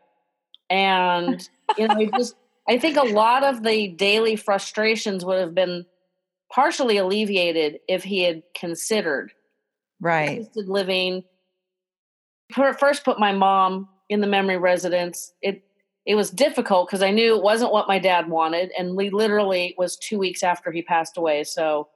And 0.69 1.47
you 1.77 1.87
know 1.87 2.05
just 2.17 2.35
i 2.67 2.77
think 2.77 2.97
a 2.97 3.03
lot 3.03 3.43
of 3.43 3.63
the 3.63 3.89
daily 3.89 4.35
frustrations 4.35 5.25
would 5.25 5.39
have 5.39 5.53
been 5.53 5.85
partially 6.51 6.97
alleviated 6.97 7.79
if 7.87 8.03
he 8.03 8.23
had 8.23 8.43
considered 8.55 9.31
right 9.99 10.41
assisted 10.41 10.67
living 10.67 11.23
first 12.79 13.03
put 13.03 13.19
my 13.19 13.31
mom 13.31 13.87
in 14.09 14.21
the 14.21 14.27
memory 14.27 14.57
residence 14.57 15.33
it 15.41 15.63
it 16.09 16.15
was 16.15 16.31
difficult 16.31 16.87
because 16.87 17.03
I 17.03 17.11
knew 17.11 17.35
it 17.35 17.43
wasn't 17.43 17.71
what 17.71 17.87
my 17.87 17.99
dad 17.99 18.29
wanted. 18.29 18.71
And 18.75 18.95
we 18.95 19.11
literally 19.11 19.75
was 19.77 19.95
two 19.95 20.17
weeks 20.17 20.41
after 20.41 20.71
he 20.71 20.81
passed 20.81 21.17
away. 21.17 21.43
So 21.43 21.87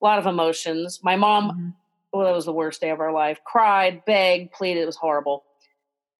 a 0.00 0.04
lot 0.04 0.18
of 0.18 0.24
emotions. 0.24 1.00
My 1.02 1.16
mom, 1.16 1.50
mm-hmm. 1.50 1.68
well, 2.10 2.24
that 2.24 2.34
was 2.34 2.46
the 2.46 2.52
worst 2.54 2.80
day 2.80 2.88
of 2.88 3.00
our 3.00 3.12
life, 3.12 3.40
cried, 3.44 4.06
begged, 4.06 4.52
pleaded. 4.52 4.84
It 4.84 4.86
was 4.86 4.96
horrible. 4.96 5.44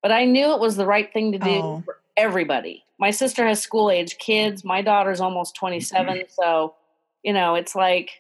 But 0.03 0.13
I 0.13 0.27
knew 0.27 0.53
it 0.53 0.61
was 0.61 0.77
the 0.77 0.85
right 0.85 1.11
thing 1.11 1.33
to 1.33 1.39
do 1.39 1.51
oh. 1.51 1.83
for 1.87 1.97
everybody. 2.19 2.85
My 2.99 3.11
sister 3.13 3.47
has 3.47 3.63
school 3.63 3.91
age 3.91 4.19
kids. 4.19 4.63
My 4.63 4.83
daughter's 4.83 5.21
almost 5.21 5.57
27. 5.57 6.07
Mm-hmm. 6.07 6.23
So, 6.29 6.75
you 7.23 7.33
know, 7.33 7.55
it's 7.55 7.75
like, 7.75 8.11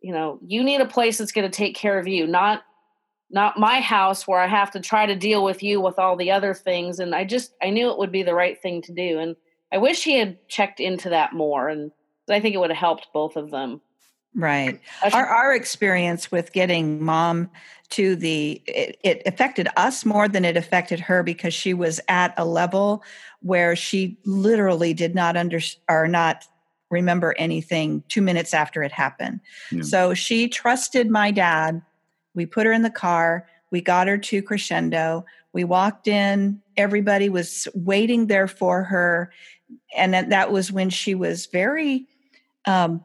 you 0.00 0.12
know, 0.12 0.38
you 0.46 0.62
need 0.62 0.80
a 0.80 0.86
place 0.86 1.18
that's 1.18 1.32
going 1.32 1.50
to 1.50 1.56
take 1.56 1.74
care 1.74 1.98
of 1.98 2.06
you, 2.06 2.26
not 2.26 2.62
not 3.30 3.58
my 3.58 3.80
house 3.80 4.26
where 4.26 4.40
I 4.40 4.46
have 4.46 4.70
to 4.72 4.80
try 4.80 5.06
to 5.06 5.16
deal 5.16 5.42
with 5.42 5.62
you 5.62 5.80
with 5.80 5.98
all 5.98 6.16
the 6.16 6.30
other 6.30 6.54
things. 6.54 7.00
And 7.00 7.14
I 7.14 7.24
just, 7.24 7.54
I 7.62 7.70
knew 7.70 7.90
it 7.90 7.98
would 7.98 8.12
be 8.12 8.22
the 8.22 8.34
right 8.34 8.60
thing 8.60 8.82
to 8.82 8.92
do. 8.92 9.18
And 9.18 9.34
I 9.72 9.78
wish 9.78 10.04
he 10.04 10.16
had 10.16 10.48
checked 10.48 10.78
into 10.78 11.10
that 11.10 11.32
more. 11.32 11.68
And 11.68 11.90
I 12.30 12.40
think 12.40 12.54
it 12.54 12.58
would 12.58 12.70
have 12.70 12.78
helped 12.78 13.08
both 13.12 13.36
of 13.36 13.50
them. 13.50 13.80
Right. 14.34 14.80
Our, 15.12 15.26
our 15.26 15.54
experience 15.54 16.30
with 16.30 16.52
getting 16.52 17.02
mom 17.02 17.50
to 17.90 18.16
the, 18.16 18.62
it, 18.66 18.98
it 19.02 19.22
affected 19.24 19.66
us 19.76 20.04
more 20.04 20.28
than 20.28 20.44
it 20.44 20.56
affected 20.56 21.00
her 21.00 21.22
because 21.22 21.54
she 21.54 21.72
was 21.72 22.00
at 22.08 22.34
a 22.36 22.44
level 22.44 23.02
where 23.40 23.74
she 23.74 24.18
literally 24.24 24.92
did 24.92 25.14
not 25.14 25.36
under 25.36 25.58
or 25.88 26.06
not 26.06 26.46
remember 26.90 27.34
anything 27.38 28.02
two 28.08 28.22
minutes 28.22 28.54
after 28.54 28.82
it 28.82 28.92
happened. 28.92 29.40
Yeah. 29.72 29.82
So 29.82 30.14
she 30.14 30.48
trusted 30.48 31.10
my 31.10 31.30
dad 31.30 31.82
we 32.36 32.46
put 32.46 32.66
her 32.66 32.72
in 32.72 32.82
the 32.82 32.90
car. 32.90 33.48
We 33.72 33.80
got 33.80 34.06
her 34.06 34.18
to 34.18 34.42
Crescendo. 34.42 35.24
We 35.52 35.64
walked 35.64 36.06
in. 36.06 36.62
Everybody 36.76 37.28
was 37.28 37.66
waiting 37.74 38.28
there 38.28 38.46
for 38.46 38.84
her. 38.84 39.32
And 39.96 40.14
that 40.14 40.52
was 40.52 40.70
when 40.70 40.90
she 40.90 41.16
was 41.16 41.46
very, 41.46 42.06
um, 42.66 43.04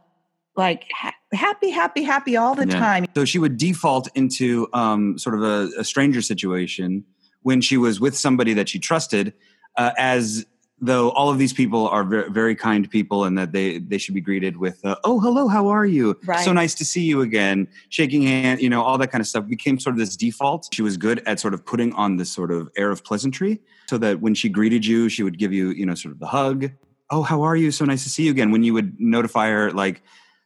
like 0.56 0.86
ha- 0.94 1.16
happy, 1.34 1.72
happy, 1.72 2.04
happy 2.04 2.38
all 2.38 2.54
the 2.54 2.68
yeah. 2.68 2.78
time. 2.78 3.06
So 3.16 3.26
she 3.26 3.40
would 3.40 3.58
default 3.58 4.10
into 4.14 4.68
um, 4.74 5.18
sort 5.18 5.36
of 5.36 5.44
a, 5.44 5.70
a, 5.80 5.84
stranger 5.84 6.22
situation 6.22 7.06
when 7.42 7.62
she 7.62 7.78
was 7.78 8.00
with 8.00 8.16
somebody 8.18 8.54
that 8.54 8.68
she 8.68 8.78
trusted, 8.78 9.34
uh, 9.78 9.92
as 9.98 10.46
though 10.82 11.12
all 11.12 11.30
of 11.30 11.38
these 11.38 11.54
people 11.54 11.88
are 11.88 12.04
very, 12.04 12.30
very 12.30 12.56
kind 12.56 12.90
people 12.90 13.24
and 13.24 13.38
that 13.38 13.52
they 13.52 13.78
they 13.78 13.98
should 14.00 14.16
be 14.16 14.22
greeted 14.22 14.58
with 14.58 14.84
uh, 14.84 14.96
oh 15.04 15.20
hello 15.20 15.48
how 15.48 15.68
are 15.68 15.86
you? 15.86 16.20
Right. 16.26 16.44
so 16.44 16.52
nice 16.52 16.74
to 16.76 16.86
see 16.86 17.04
you 17.04 17.22
again. 17.22 17.68
Shaking 17.90 18.24
hand 18.24 18.62
you 18.62 18.70
know 18.70 18.82
all 18.82 18.98
that 18.98 19.12
kind 19.12 19.22
of 19.22 19.28
stuff 19.28 19.48
became 19.48 19.80
sort 19.80 19.94
of 19.94 20.00
this 20.00 20.18
default. 20.18 20.68
She 20.74 20.82
was 20.82 20.98
good 20.98 21.22
at 21.26 21.40
sort 21.40 21.54
of 21.54 21.66
putting 21.66 21.94
on 21.94 22.18
this 22.18 22.32
sort 22.32 22.52
of 22.52 22.70
air 22.76 22.90
of 22.92 23.04
pleasantry 23.04 23.62
so 23.88 23.98
that 24.00 24.22
when 24.22 24.34
she 24.34 24.50
greeted 24.50 24.86
you 24.86 25.08
she 25.08 25.24
would 25.24 25.38
give 25.38 25.54
you 25.54 25.70
you 25.70 25.86
know 25.86 25.96
sort 25.96 26.14
of 26.14 26.20
the 26.20 26.28
hug. 26.28 26.72
Oh 27.12 27.22
how 27.22 27.44
are 27.44 27.56
you? 27.56 27.72
So 27.72 27.86
nice 27.86 28.04
to 28.04 28.10
see 28.10 28.24
you 28.24 28.32
again. 28.32 28.52
When 28.52 28.64
you 28.64 28.74
would 28.74 29.00
notify 29.00 29.50
her 29.50 29.72
like 29.72 30.02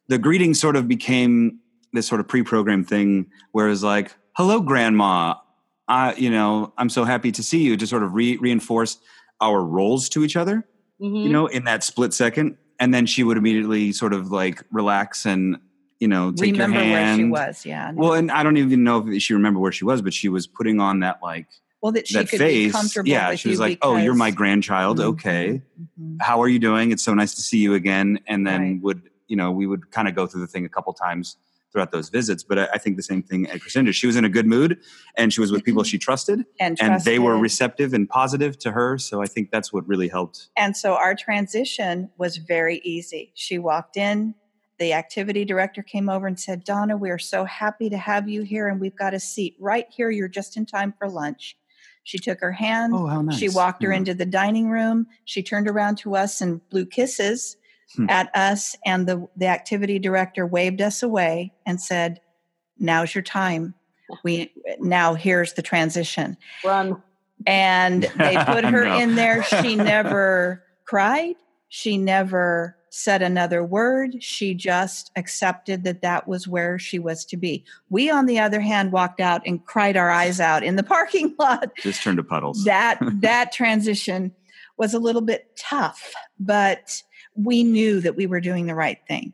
the 0.08 0.17
greeting 0.17 0.54
sort 0.54 0.76
of 0.76 0.88
became 0.88 1.60
this 1.93 2.08
sort 2.08 2.19
of 2.19 2.28
pre-programmed 2.28 2.89
thing 2.89 3.28
where 3.54 3.69
it's 3.69 3.84
like 3.84 4.13
hello 4.34 4.60
grandma. 4.60 5.36
I, 5.88 6.15
you 6.15 6.32
know 6.32 6.74
i'm 6.80 6.89
so 6.89 7.04
happy 7.04 7.32
to 7.32 7.43
see 7.43 7.62
you 7.62 7.78
to 7.78 7.86
sort 7.86 8.02
of 8.02 8.15
re- 8.15 8.38
reinforce 8.38 8.98
our 9.41 9.63
roles 9.63 10.10
to 10.10 10.24
each 10.24 10.36
other, 10.36 10.65
mm-hmm. 11.02 11.15
you 11.15 11.30
know, 11.30 11.48
in 11.48 11.65
that 11.65 11.84
split 11.84 12.13
second. 12.13 12.58
And 12.80 12.93
then 12.93 13.06
she 13.06 13.24
would 13.24 13.38
immediately 13.38 13.91
sort 13.91 14.13
of 14.13 14.32
like 14.32 14.63
relax 14.71 15.26
and, 15.26 15.58
you 16.00 16.08
know, 16.08 16.32
take 16.32 16.54
remember 16.54 16.84
your 16.84 16.98
hand. 16.98 17.32
where 17.32 17.45
she 17.45 17.48
was. 17.48 17.65
Yeah. 17.65 17.91
Well, 17.93 18.13
and 18.13 18.32
I 18.32 18.43
don't 18.43 18.58
even 18.58 18.84
know 18.84 19.08
if 19.08 19.21
she 19.21 19.34
remember 19.34 19.60
where 19.60 19.71
she 19.71 19.86
was, 19.86 20.02
but 20.02 20.13
she 20.13 20.28
was 20.28 20.45
putting 20.45 20.80
on 20.80 21.00
that 21.00 21.19
like, 21.24 21.48
well, 21.82 21.91
that 21.91 22.08
she 22.08 22.15
that 22.15 22.30
could 22.30 22.39
face. 22.39 22.67
be 22.67 22.71
comfortable. 22.71 23.10
Yeah, 23.10 23.36
she 23.36 23.48
was 23.48 23.60
like, 23.60 23.78
"Oh, 23.84 23.95
you're 23.95 24.15
my 24.15 24.32
grandchild. 24.32 24.98
Mm-hmm. 24.98 25.10
Okay, 25.10 25.62
mm-hmm. 25.80 26.17
how 26.19 26.41
are 26.41 26.48
you 26.48 26.58
doing? 26.58 26.91
It's 26.91 27.04
so 27.04 27.13
nice 27.13 27.36
to 27.36 27.41
see 27.41 27.60
you 27.60 27.76
again." 27.76 28.17
And 28.26 28.48
then 28.48 28.62
right. 28.62 28.82
would 28.82 29.04
you 29.28 29.36
know 29.36 29.52
we 29.52 29.67
would 29.67 29.91
kind 29.91 30.08
of 30.08 30.15
go 30.15 30.26
through 30.26 30.41
the 30.41 30.48
thing 30.48 30.65
a 30.65 30.69
couple 30.69 30.91
times 30.93 31.38
throughout 31.76 31.92
those 31.92 32.10
visits. 32.10 32.42
But 32.42 32.58
I, 32.58 32.68
I 32.74 32.78
think 32.78 32.96
the 32.96 33.04
same 33.04 33.22
thing 33.22 33.48
at 33.50 33.60
Crescendo. 33.62 33.92
She 33.92 34.08
was 34.08 34.16
in 34.16 34.24
a 34.24 34.30
good 34.30 34.48
mood, 34.48 34.80
and 35.18 35.32
she 35.34 35.42
was 35.42 35.52
with 35.52 35.64
people 35.64 35.84
mm-hmm. 35.84 35.90
she 35.90 35.98
trusted, 35.98 36.46
and, 36.60 36.78
and 36.82 37.02
they 37.04 37.20
were 37.20 37.38
receptive 37.38 37.94
and 37.94 38.08
positive 38.08 38.58
to 38.60 38.72
her. 38.72 38.98
So 38.98 39.22
I 39.22 39.26
think 39.26 39.52
that's 39.52 39.74
what 39.74 39.86
really 39.86 40.08
helped. 40.08 40.48
And 40.58 40.76
so 40.76 40.96
our 40.96 41.14
transition 41.14 42.10
was 42.18 42.38
very 42.38 42.80
easy. 42.84 43.34
She 43.36 43.60
walked 43.60 43.98
in, 43.98 44.34
the 44.80 44.94
activity 44.94 45.44
director 45.44 45.84
came 45.84 46.10
over 46.10 46.28
and 46.28 46.40
said, 46.40 46.64
Donna, 46.64 46.96
we 46.96 47.10
are 47.10 47.20
so 47.20 47.44
happy 47.44 47.90
to 47.90 47.98
have 47.98 48.30
you 48.30 48.44
here, 48.44 48.70
and 48.70 48.80
we've 48.80 48.96
got 48.96 49.14
a 49.14 49.20
seat 49.20 49.56
right 49.60 49.86
here. 49.90 50.10
You're 50.10 50.30
just 50.30 50.56
in 50.56 50.66
time 50.66 50.94
for 50.98 51.10
lunch. 51.10 51.58
She 52.04 52.20
took 52.20 52.40
her 52.40 52.52
hand, 52.52 52.94
Oh, 52.96 53.08
how 53.08 53.22
nice! 53.22 53.38
she 53.38 53.50
walked 53.50 53.84
her 53.84 53.92
Yeah. 53.92 53.98
into 53.98 54.14
the 54.14 54.26
dining 54.26 54.70
room. 54.70 55.08
She 55.26 55.44
turned 55.44 55.68
around 55.68 55.98
to 56.00 56.16
us 56.16 56.40
and 56.40 56.62
blew 56.70 56.86
kisses 56.86 57.58
Hmm. 57.95 58.10
at 58.10 58.36
us, 58.36 58.76
and 58.86 59.08
the, 59.08 59.28
the 59.38 59.45
activity 59.48 60.00
director 60.00 60.45
waved 60.48 60.82
us 60.82 61.04
away 61.04 61.54
and 61.65 61.80
said, 61.80 62.19
Now's 62.80 63.13
your 63.15 63.21
time. 63.21 63.74
We 64.24 64.52
now 64.80 65.13
here's 65.13 65.54
the 65.54 65.62
transition 65.62 66.38
Run. 66.63 67.02
and 67.48 68.04
they 68.17 68.36
put 68.45 68.65
her 68.65 68.86
No. 68.86 68.98
in 69.00 69.15
there. 69.15 69.43
She 69.43 69.76
never 69.76 70.63
cried. 70.86 71.36
She 71.69 71.98
never 71.98 72.76
said 72.89 73.21
another 73.21 73.63
word. 73.63 74.21
She 74.24 74.54
just 74.54 75.12
accepted 75.15 75.84
that 75.84 76.02
that 76.02 76.28
was 76.28 76.48
where 76.48 76.78
she 76.80 76.98
was 77.00 77.26
to 77.26 77.38
be. 77.38 77.65
We, 77.89 78.10
on 78.10 78.26
the 78.26 78.39
other 78.39 78.62
hand, 78.62 78.91
walked 78.91 79.19
out 79.19 79.41
and 79.45 79.65
cried 79.65 79.98
our 79.98 80.10
eyes 80.12 80.39
out 80.39 80.63
in 80.63 80.76
the 80.76 80.84
parking 80.95 81.36
lot. 81.39 81.71
Just 81.78 82.04
turned 82.04 82.17
to 82.17 82.24
puddles. 82.24 82.63
That 82.65 83.00
that 83.21 83.52
transition 83.52 84.34
was 84.78 84.93
a 84.93 85.00
little 85.00 85.21
bit 85.21 85.50
tough, 85.58 86.13
but 86.39 87.02
we 87.36 87.63
knew 87.63 88.00
that 88.02 88.15
we 88.15 88.28
were 88.28 88.39
doing 88.39 88.65
the 88.65 88.76
right 88.76 89.00
thing. 89.08 89.34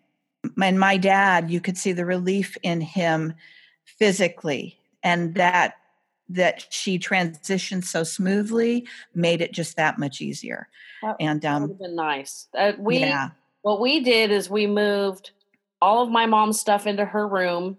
And 0.62 0.80
my 0.80 0.98
dad, 0.98 1.52
you 1.52 1.62
could 1.62 1.78
see 1.78 1.92
the 1.92 2.06
relief 2.06 2.58
in 2.64 2.82
him 2.82 3.34
physically, 3.86 4.78
and 5.04 5.36
that 5.36 5.76
that 6.30 6.66
she 6.70 6.98
transitioned 6.98 7.84
so 7.84 8.04
smoothly 8.04 8.88
made 9.14 9.42
it 9.42 9.52
just 9.52 9.76
that 9.76 10.00
much 10.00 10.22
easier. 10.22 10.68
That- 11.04 11.18
And 11.20 11.42
That 11.42 11.56
um, 11.56 11.62
have 11.64 11.80
been 11.80 11.96
nice. 11.96 12.48
Uh, 12.58 12.74
we 12.80 13.00
yeah, 13.00 13.30
what 13.62 13.80
we 13.82 14.00
did 14.00 14.32
is 14.32 14.50
we 14.50 14.66
moved 14.66 15.32
all 15.82 16.02
of 16.02 16.10
my 16.10 16.26
mom's 16.26 16.60
stuff 16.60 16.88
into 16.88 17.06
her 17.06 17.28
room. 17.28 17.78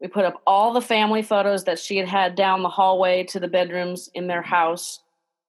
We 0.00 0.08
put 0.08 0.24
up 0.24 0.40
all 0.46 0.72
the 0.72 0.80
family 0.80 1.22
photos 1.22 1.64
that 1.64 1.78
she 1.78 1.96
had 1.96 2.08
had 2.08 2.36
down 2.36 2.62
the 2.62 2.68
hallway 2.68 3.24
to 3.24 3.40
the 3.40 3.48
bedrooms 3.48 4.08
in 4.14 4.28
their 4.28 4.42
house, 4.42 5.00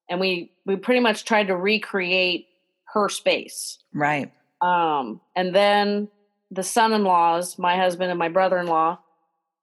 and 0.09 0.19
we 0.19 0.51
we 0.65 0.75
pretty 0.75 0.99
much 0.99 1.23
tried 1.23 1.47
to 1.47 1.55
recreate 1.55 2.48
her 2.93 3.09
space. 3.09 3.79
right. 3.93 4.31
Um, 4.61 5.21
and 5.35 5.55
then 5.55 6.09
the 6.51 6.63
son-in-laws, 6.63 7.57
my 7.57 7.77
husband 7.77 8.09
and 8.09 8.19
my 8.19 8.29
brother-in-law, 8.29 8.99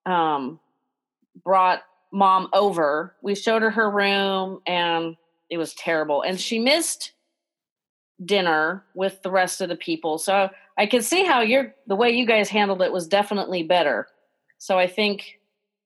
um, 0.07 0.61
brought 1.45 1.83
mom 2.13 2.49
over. 2.53 3.15
We 3.23 3.35
showed 3.35 3.63
her 3.63 3.71
her 3.71 3.91
room, 3.91 4.61
and 4.67 5.17
it 5.51 5.59
was 5.59 5.75
terrible. 5.75 6.23
And 6.23 6.41
she 6.41 6.59
missed 6.59 7.13
dinner 8.25 8.85
with 8.95 9.23
the 9.23 9.31
rest 9.31 9.61
of 9.61 9.69
the 9.69 9.77
people. 9.77 10.19
So 10.19 10.49
I 10.79 10.87
can 10.87 11.03
see 11.03 11.25
how 11.25 11.43
you're 11.43 11.75
the 11.87 11.97
way 11.97 12.11
you 12.11 12.27
guys 12.27 12.49
handled 12.49 12.83
it 12.83 12.93
was 12.93 13.07
definitely 13.07 13.63
better. 13.63 14.09
So 14.59 14.79
I 14.79 14.87
think 14.87 15.39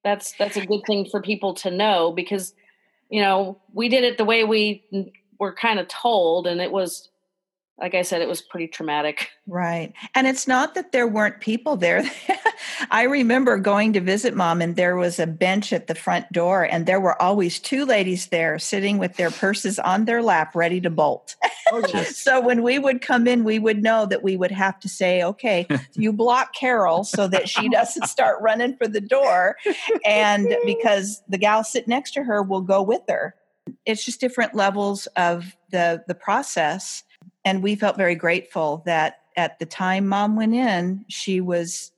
that's 0.05 0.33
that's 0.39 0.57
a 0.57 0.65
good 0.65 0.83
thing 0.87 1.07
for 1.11 1.21
people 1.21 1.55
to 1.55 1.71
know 1.71 2.13
because 2.13 2.55
you 3.11 3.21
know 3.21 3.61
we 3.73 3.89
did 3.89 4.05
it 4.05 4.17
the 4.17 4.25
way 4.25 4.45
we 4.45 4.85
were 5.39 5.55
kind 5.55 5.79
of 5.79 5.89
told, 5.89 6.47
and 6.47 6.61
it 6.61 6.71
was 6.71 7.10
like 7.81 7.95
I 7.95 8.03
said, 8.03 8.21
it 8.21 8.29
was 8.29 8.43
pretty 8.43 8.69
traumatic. 8.69 9.31
Right. 9.47 9.95
And 10.15 10.27
it's 10.27 10.47
not 10.47 10.75
that 10.75 10.93
there 10.93 11.09
weren't 11.09 11.41
people 11.41 11.77
there. 11.77 12.05
I 12.91 13.05
remember 13.05 13.57
going 13.57 13.95
to 13.95 14.01
visit 14.01 14.37
mom, 14.37 14.61
and 14.61 14.77
there 14.77 14.97
was 14.97 15.19
a 15.19 15.27
bench 15.27 15.73
at 15.73 15.87
the 15.87 15.95
front 15.95 16.31
door, 16.31 16.65
and 16.65 16.85
there 16.85 17.01
were 17.01 17.21
always 17.21 17.59
two 17.59 17.87
ladies 17.87 18.27
there 18.27 18.59
sitting 18.59 18.99
with 18.99 19.17
their 19.17 19.31
purses 19.31 19.79
on 19.79 20.05
their 20.05 20.23
lap, 20.23 20.55
ready 20.55 20.81
to 20.83 20.91
bolt. 20.91 21.37
Oh, 21.73 21.83
just- 21.87 22.23
so 22.23 22.41
when 22.41 22.63
we 22.63 22.79
would 22.79 23.01
come 23.01 23.27
in, 23.27 23.45
we 23.45 23.59
would 23.59 23.83
know 23.83 24.05
that 24.07 24.23
we 24.23 24.37
would 24.37 24.51
have 24.51 24.79
to 24.81 24.89
say, 24.89 25.23
okay, 25.23 25.67
you 25.95 26.13
block 26.13 26.55
Carol 26.55 27.05
so 27.05 27.27
that 27.29 27.49
she 27.49 27.69
doesn't 27.69 28.07
start 28.07 28.43
running 28.43 28.77
for 28.77 28.87
the 28.87 29.01
door. 29.01 29.57
And 30.05 30.55
because 30.67 31.23
the 31.29 31.39
gal 31.39 31.65
sitting 31.65 31.91
next 31.91 32.13
to 32.13 32.25
her 32.25 32.43
will 32.43 32.61
go 32.61 32.83
with 32.83 33.03
her. 33.09 33.35
It's 33.87 34.05
just 34.05 34.21
different 34.21 34.55
levels 34.55 35.07
of 35.17 35.57
the 35.71 36.03
the 36.09 36.15
process 36.15 37.05
and 37.45 37.63
we 37.63 37.75
felt 37.75 37.97
very 37.97 38.15
grateful 38.15 38.83
that 38.87 39.21
at 39.37 39.59
the 39.59 39.67
time 39.67 40.07
mom 40.07 40.37
went 40.37 40.55
in 40.55 41.05
she 41.09 41.41
was 41.41 41.93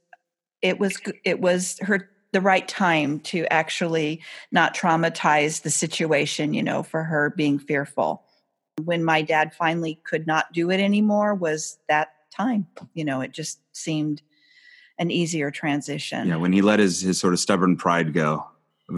it 0.63 0.79
was 0.79 1.01
it 1.25 1.41
was 1.41 1.79
her 1.81 2.09
the 2.33 2.41
right 2.41 2.67
time 2.67 3.21
to 3.21 3.45
actually 3.53 4.23
not 4.51 4.75
traumatize 4.75 5.63
the 5.63 5.71
situation 5.71 6.55
you 6.55 6.63
know 6.63 6.83
for 6.83 7.05
her 7.05 7.31
being 7.31 7.59
fearful. 7.59 8.25
When 8.83 9.05
my 9.05 9.21
dad 9.21 9.53
finally 9.55 10.01
could 10.05 10.27
not 10.27 10.53
do 10.53 10.71
it 10.71 10.81
anymore 10.81 11.35
was 11.35 11.79
that 11.89 12.09
time 12.35 12.67
you 12.95 13.05
know 13.05 13.21
it 13.21 13.33
just 13.33 13.61
seemed 13.73 14.23
an 14.99 15.11
easier 15.11 15.51
transition. 15.51 16.29
Yeah, 16.29 16.37
when 16.37 16.53
he 16.53 16.63
let 16.63 16.79
his 16.79 17.03
his 17.03 17.21
sort 17.21 17.35
of 17.35 17.41
stubborn 17.41 17.77
pride 17.77 18.13
go 18.15 18.47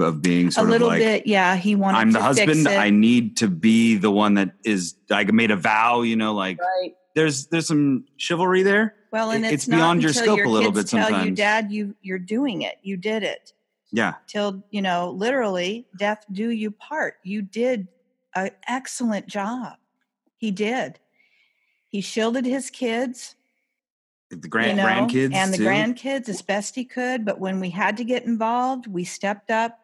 of, 0.00 0.22
being 0.22 0.48
a 0.48 0.52
sort 0.52 0.68
little 0.68 0.88
of 0.88 0.94
like 0.94 1.00
bit 1.00 1.26
yeah 1.26 1.56
he 1.56 1.74
wanted 1.74 1.98
I'm 1.98 2.12
the 2.12 2.22
husband. 2.22 2.66
I 2.68 2.90
need 2.90 3.36
to 3.38 3.48
be 3.48 3.96
the 3.96 4.10
one 4.10 4.34
that 4.34 4.52
is. 4.64 4.94
I 5.10 5.24
made 5.24 5.50
a 5.50 5.56
vow. 5.56 6.02
You 6.02 6.16
know, 6.16 6.34
like 6.34 6.58
Right. 6.60 6.94
there's 7.14 7.46
there's 7.46 7.66
some 7.66 8.04
chivalry 8.16 8.62
there. 8.62 8.94
well 9.12 9.30
and 9.30 9.44
it- 9.44 9.52
it's, 9.52 9.64
it's 9.64 9.70
beyond 9.74 10.02
your 10.02 10.12
scope 10.12 10.40
a 10.44 10.48
little 10.48 10.72
bit 10.72 10.86
tell 10.88 11.08
you 11.08 11.14
sometimes. 11.14 11.36
dad 11.38 11.70
you 11.72 11.94
you're 12.02 12.18
doing 12.18 12.62
it 12.62 12.76
you 12.82 12.96
did 12.96 13.22
it 13.22 13.52
Yeah, 13.92 14.14
till 14.26 14.64
you 14.70 14.82
know 14.82 15.10
literally 15.10 15.86
death 15.98 16.24
do 16.32 16.50
you 16.50 16.70
part 16.72 17.14
you 17.22 17.42
did 17.42 17.86
an 18.34 18.50
excellent 18.66 19.28
job 19.28 19.74
he 20.36 20.50
did 20.50 20.98
he 21.88 22.00
shielded 22.00 22.44
his 22.44 22.70
kids 22.70 23.36
the 24.30 24.48
grand 24.48 24.70
you 24.78 24.82
know, 24.82 24.88
grandkids 24.88 25.32
and 25.34 25.52
the 25.52 25.58
too. 25.58 25.64
grandkids 25.64 26.28
as 26.28 26.42
best 26.42 26.74
he 26.74 26.84
could 26.84 27.24
but 27.24 27.38
when 27.38 27.60
we 27.60 27.70
had 27.70 27.96
to 27.98 28.02
get 28.04 28.24
involved 28.24 28.88
we 28.88 29.04
stepped 29.04 29.52
up 29.52 29.78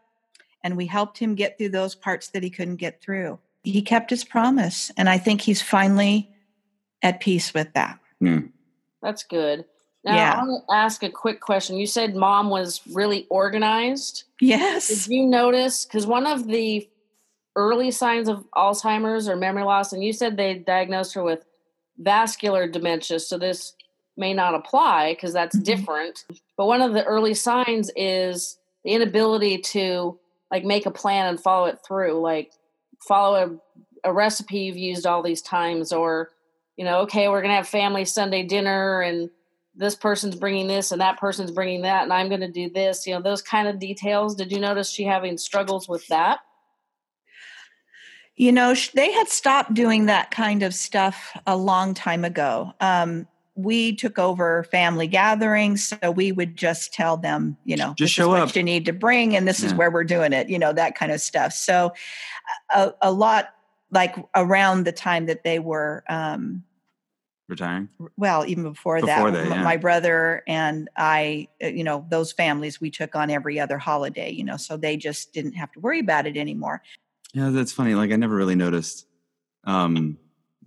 and 0.62 0.76
we 0.76 0.86
helped 0.86 1.18
him 1.18 1.34
get 1.34 1.56
through 1.58 1.68
those 1.70 1.94
parts 1.94 2.28
that 2.28 2.42
he 2.42 2.50
couldn't 2.50 2.76
get 2.76 3.00
through 3.02 3.38
he 3.64 3.82
kept 3.82 4.10
his 4.10 4.24
promise 4.24 4.90
and 4.96 5.08
i 5.08 5.18
think 5.18 5.40
he's 5.40 5.62
finally 5.62 6.30
at 7.02 7.20
peace 7.20 7.52
with 7.54 7.72
that 7.74 7.98
That's 9.02 9.22
good. 9.22 9.64
Now 10.04 10.14
Yeah. 10.16 10.32
I 10.34 10.44
want 10.44 10.64
to 10.68 10.74
ask 10.74 11.02
a 11.02 11.08
quick 11.10 11.40
question. 11.40 11.76
You 11.78 11.86
said 11.86 12.14
mom 12.14 12.50
was 12.50 12.80
really 12.92 13.26
organized. 13.30 14.24
yes 14.40 14.88
Did 14.88 15.06
you 15.14 15.26
notice? 15.26 15.86
Because 15.86 16.06
one 16.06 16.26
of 16.26 16.46
the 16.46 16.86
early 17.56 17.90
signs 17.90 18.28
of 18.28 18.44
Alzheimer's 18.54 19.26
or 19.28 19.36
memory 19.36 19.64
loss, 19.64 19.92
and 19.94 20.04
you 20.04 20.12
said 20.12 20.36
they 20.36 20.54
diagnosed 20.54 21.14
her 21.14 21.22
with 21.22 21.44
vascular 21.98 22.68
dementia. 22.68 23.20
So 23.20 23.38
this 23.38 23.72
may 24.16 24.34
not 24.34 24.54
apply 24.54 25.14
because 25.14 25.32
that's 25.32 25.56
Mhm. 25.56 25.64
different. 25.64 26.24
But 26.58 26.66
one 26.66 26.82
of 26.82 26.92
the 26.92 27.04
early 27.04 27.34
signs 27.34 27.90
is 27.96 28.58
the 28.84 28.90
inability 28.92 29.58
to 29.58 30.18
like 30.50 30.64
make 30.64 30.86
a 30.86 30.90
plan 30.90 31.26
and 31.26 31.40
follow 31.40 31.66
it 31.66 31.78
through. 31.86 32.20
Like 32.20 32.52
follow 33.06 33.60
a, 34.04 34.10
a 34.10 34.12
recipe 34.12 34.60
you've 34.60 34.76
used 34.76 35.06
all 35.06 35.22
these 35.22 35.42
times, 35.42 35.92
or 35.92 36.30
you 36.76 36.84
know, 36.84 37.00
okay, 37.00 37.28
we're 37.28 37.42
gonna 37.42 37.54
have 37.54 37.68
family 37.68 38.04
Sunday 38.04 38.42
dinner 38.42 39.00
and 39.00 39.30
this 39.76 39.94
person's 39.94 40.34
bringing 40.34 40.66
this 40.66 40.92
and 40.92 41.00
that 41.00 41.18
person's 41.18 41.52
bringing 41.52 41.82
that 41.82 42.02
and 42.02 42.12
i'm 42.12 42.28
going 42.28 42.40
to 42.40 42.50
do 42.50 42.68
this 42.68 43.06
you 43.06 43.14
know 43.14 43.22
those 43.22 43.40
kind 43.40 43.68
of 43.68 43.78
details 43.78 44.34
did 44.34 44.50
you 44.50 44.58
notice 44.58 44.90
she 44.90 45.04
having 45.04 45.38
struggles 45.38 45.88
with 45.88 46.04
that 46.08 46.40
You 48.40 48.52
know, 48.52 48.74
they 48.94 49.12
had 49.12 49.28
stopped 49.28 49.74
doing 49.74 50.06
that 50.06 50.30
kind 50.30 50.62
of 50.62 50.74
stuff 50.74 51.36
a 51.46 51.54
long 51.54 51.92
time 51.92 52.24
ago. 52.24 52.72
Um, 52.80 53.28
we 53.62 53.94
took 53.94 54.18
over 54.18 54.64
family 54.64 55.06
gatherings, 55.06 55.88
so 56.02 56.10
we 56.10 56.32
would 56.32 56.56
just 56.56 56.92
tell 56.92 57.16
them, 57.16 57.56
you 57.64 57.76
know, 57.76 57.88
Just 57.96 57.98
this 57.98 58.10
show 58.10 58.34
is 58.34 58.40
up. 58.40 58.46
what 58.48 58.56
you 58.56 58.62
need 58.62 58.84
to 58.86 58.92
bring, 58.92 59.36
and 59.36 59.46
this 59.46 59.62
is 59.62 59.74
where 59.74 59.90
we're 59.90 60.04
doing 60.04 60.32
it. 60.32 60.48
You 60.48 60.58
know, 60.58 60.72
that 60.72 60.94
kind 60.94 61.12
of 61.12 61.20
stuff. 61.20 61.52
So, 61.52 61.92
a, 62.74 62.92
a 63.02 63.12
lot 63.12 63.50
like 63.90 64.14
around 64.34 64.84
the 64.84 64.92
time 64.92 65.26
that 65.26 65.42
they 65.44 65.58
were 65.58 66.04
um, 66.08 66.62
retiring. 67.48 67.88
well 68.16 68.46
even 68.46 68.62
before, 68.62 69.00
Before 69.00 69.30
that 69.32 69.48
that, 69.48 69.56
yeah. 69.56 69.64
my 69.64 69.76
brother 69.76 70.44
and 70.46 70.88
i 70.96 71.48
uh, 71.60 71.66
you 71.66 71.82
know 71.82 72.06
those 72.08 72.30
families 72.30 72.80
we 72.80 72.90
took 72.92 73.16
on 73.16 73.28
every 73.28 73.58
other 73.58 73.76
holiday 73.76 74.30
you 74.30 74.44
know 74.44 74.56
so 74.56 74.76
they 74.76 74.96
just 74.96 75.32
didn't 75.32 75.54
have 75.54 75.72
to 75.72 75.80
worry 75.80 75.98
about 75.98 76.28
it 76.28 76.36
anymore 76.36 76.80
Yeah, 77.34 77.50
that's 77.50 77.72
funny. 77.72 77.94
Like 77.96 78.12
I 78.12 78.16
never 78.16 78.36
really 78.36 78.54
noticed 78.54 79.06
um, 79.64 80.16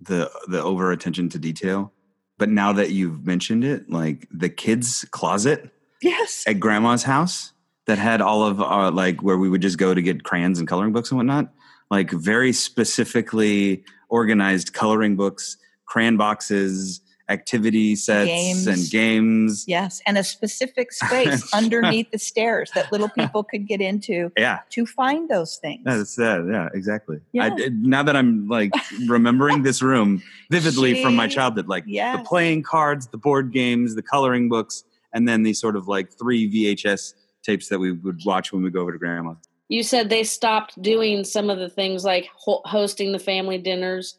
the 0.02 0.30
the 0.48 0.62
over 0.62 0.92
attention 0.92 1.30
to 1.30 1.38
detail, 1.38 1.93
but 2.38 2.48
now 2.48 2.72
that 2.72 2.90
you've 2.90 3.26
mentioned 3.26 3.64
it, 3.64 3.90
like 3.90 4.26
the 4.30 4.48
kids' 4.48 5.04
closet 5.10 5.70
yes. 6.02 6.44
at 6.46 6.60
grandma's 6.60 7.02
house 7.02 7.52
that 7.86 7.98
had 7.98 8.20
all 8.20 8.44
of 8.44 8.60
our 8.60 8.90
like 8.90 9.22
where 9.22 9.38
we 9.38 9.48
would 9.48 9.62
just 9.62 9.78
go 9.78 9.94
to 9.94 10.02
get 10.02 10.24
crayons 10.24 10.58
and 10.58 10.68
coloring 10.68 10.92
books 10.92 11.10
and 11.10 11.18
whatnot, 11.18 11.52
like 11.90 12.10
very 12.10 12.52
specifically 12.52 13.84
organized 14.08 14.72
coloring 14.72 15.16
books, 15.16 15.56
crayon 15.86 16.16
boxes, 16.16 17.00
activity 17.28 17.96
sets 17.96 18.26
games. 18.26 18.66
and 18.66 18.90
games. 18.90 19.64
Yes, 19.66 20.02
and 20.06 20.18
a 20.18 20.24
specific 20.24 20.92
space 20.92 21.52
underneath 21.54 22.10
the 22.10 22.18
stairs 22.18 22.70
that 22.74 22.92
little 22.92 23.08
people 23.08 23.42
could 23.42 23.66
get 23.66 23.80
into. 23.80 24.30
Yeah. 24.36 24.60
to 24.70 24.86
find 24.86 25.28
those 25.28 25.56
things. 25.56 25.82
That's 25.84 26.16
that. 26.16 26.46
Yeah, 26.50 26.68
exactly. 26.74 27.20
Yeah. 27.32 27.44
I, 27.44 27.68
now 27.72 28.02
that 28.02 28.16
I'm 28.16 28.48
like 28.48 28.72
remembering 29.06 29.62
this 29.62 29.82
room 29.82 30.22
vividly 30.50 30.94
she, 30.94 31.02
from 31.02 31.16
my 31.16 31.28
childhood, 31.28 31.68
like 31.68 31.84
yes. 31.86 32.18
the 32.18 32.24
playing 32.24 32.62
cards, 32.62 33.06
the 33.08 33.18
board 33.18 33.52
games, 33.52 33.94
the 33.94 34.02
coloring 34.02 34.48
books, 34.48 34.84
and 35.12 35.28
then 35.28 35.42
these 35.42 35.60
sort 35.60 35.76
of 35.76 35.88
like 35.88 36.12
three 36.12 36.50
VHS 36.50 37.14
tapes 37.42 37.68
that 37.68 37.78
we 37.78 37.92
would 37.92 38.20
watch 38.24 38.52
when 38.52 38.62
we 38.62 38.70
go 38.70 38.80
over 38.80 38.92
to 38.92 38.98
grandma's. 38.98 39.36
You 39.68 39.82
said 39.82 40.10
they 40.10 40.24
stopped 40.24 40.80
doing 40.82 41.24
some 41.24 41.48
of 41.48 41.58
the 41.58 41.70
things 41.70 42.04
like 42.04 42.28
hosting 42.36 43.12
the 43.12 43.18
family 43.18 43.58
dinners 43.58 44.18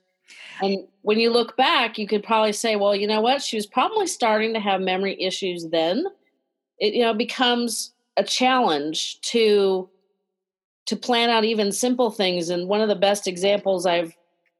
and 0.61 0.87
when 1.01 1.19
you 1.19 1.31
look 1.31 1.57
back, 1.57 1.97
you 1.97 2.07
could 2.07 2.23
probably 2.23 2.53
say, 2.53 2.75
well, 2.75 2.95
you 2.95 3.07
know 3.07 3.21
what? 3.21 3.41
She 3.41 3.57
was 3.57 3.65
probably 3.65 4.07
starting 4.07 4.53
to 4.53 4.59
have 4.59 4.81
memory 4.81 5.21
issues 5.21 5.67
then. 5.69 6.05
It 6.79 6.93
you 6.93 7.03
know 7.03 7.13
becomes 7.13 7.93
a 8.17 8.23
challenge 8.23 9.19
to 9.21 9.89
to 10.87 10.95
plan 10.95 11.29
out 11.29 11.45
even 11.45 11.71
simple 11.71 12.11
things. 12.11 12.49
And 12.49 12.67
one 12.67 12.81
of 12.81 12.89
the 12.89 12.95
best 12.95 13.27
examples 13.27 13.85
I've 13.85 14.15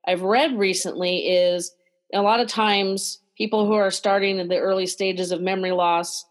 I've 0.08 0.21
read 0.21 0.58
recently 0.58 1.28
is 1.28 1.71
a 2.13 2.21
lot 2.21 2.39
of 2.39 2.47
times 2.47 3.19
people 3.38 3.65
who 3.65 3.73
are 3.73 3.91
starting 3.91 4.39
in 4.39 4.47
the 4.47 4.58
early 4.58 4.86
stages 4.86 5.32
of 5.32 5.41
memory 5.41 5.71
loss, 5.71 6.25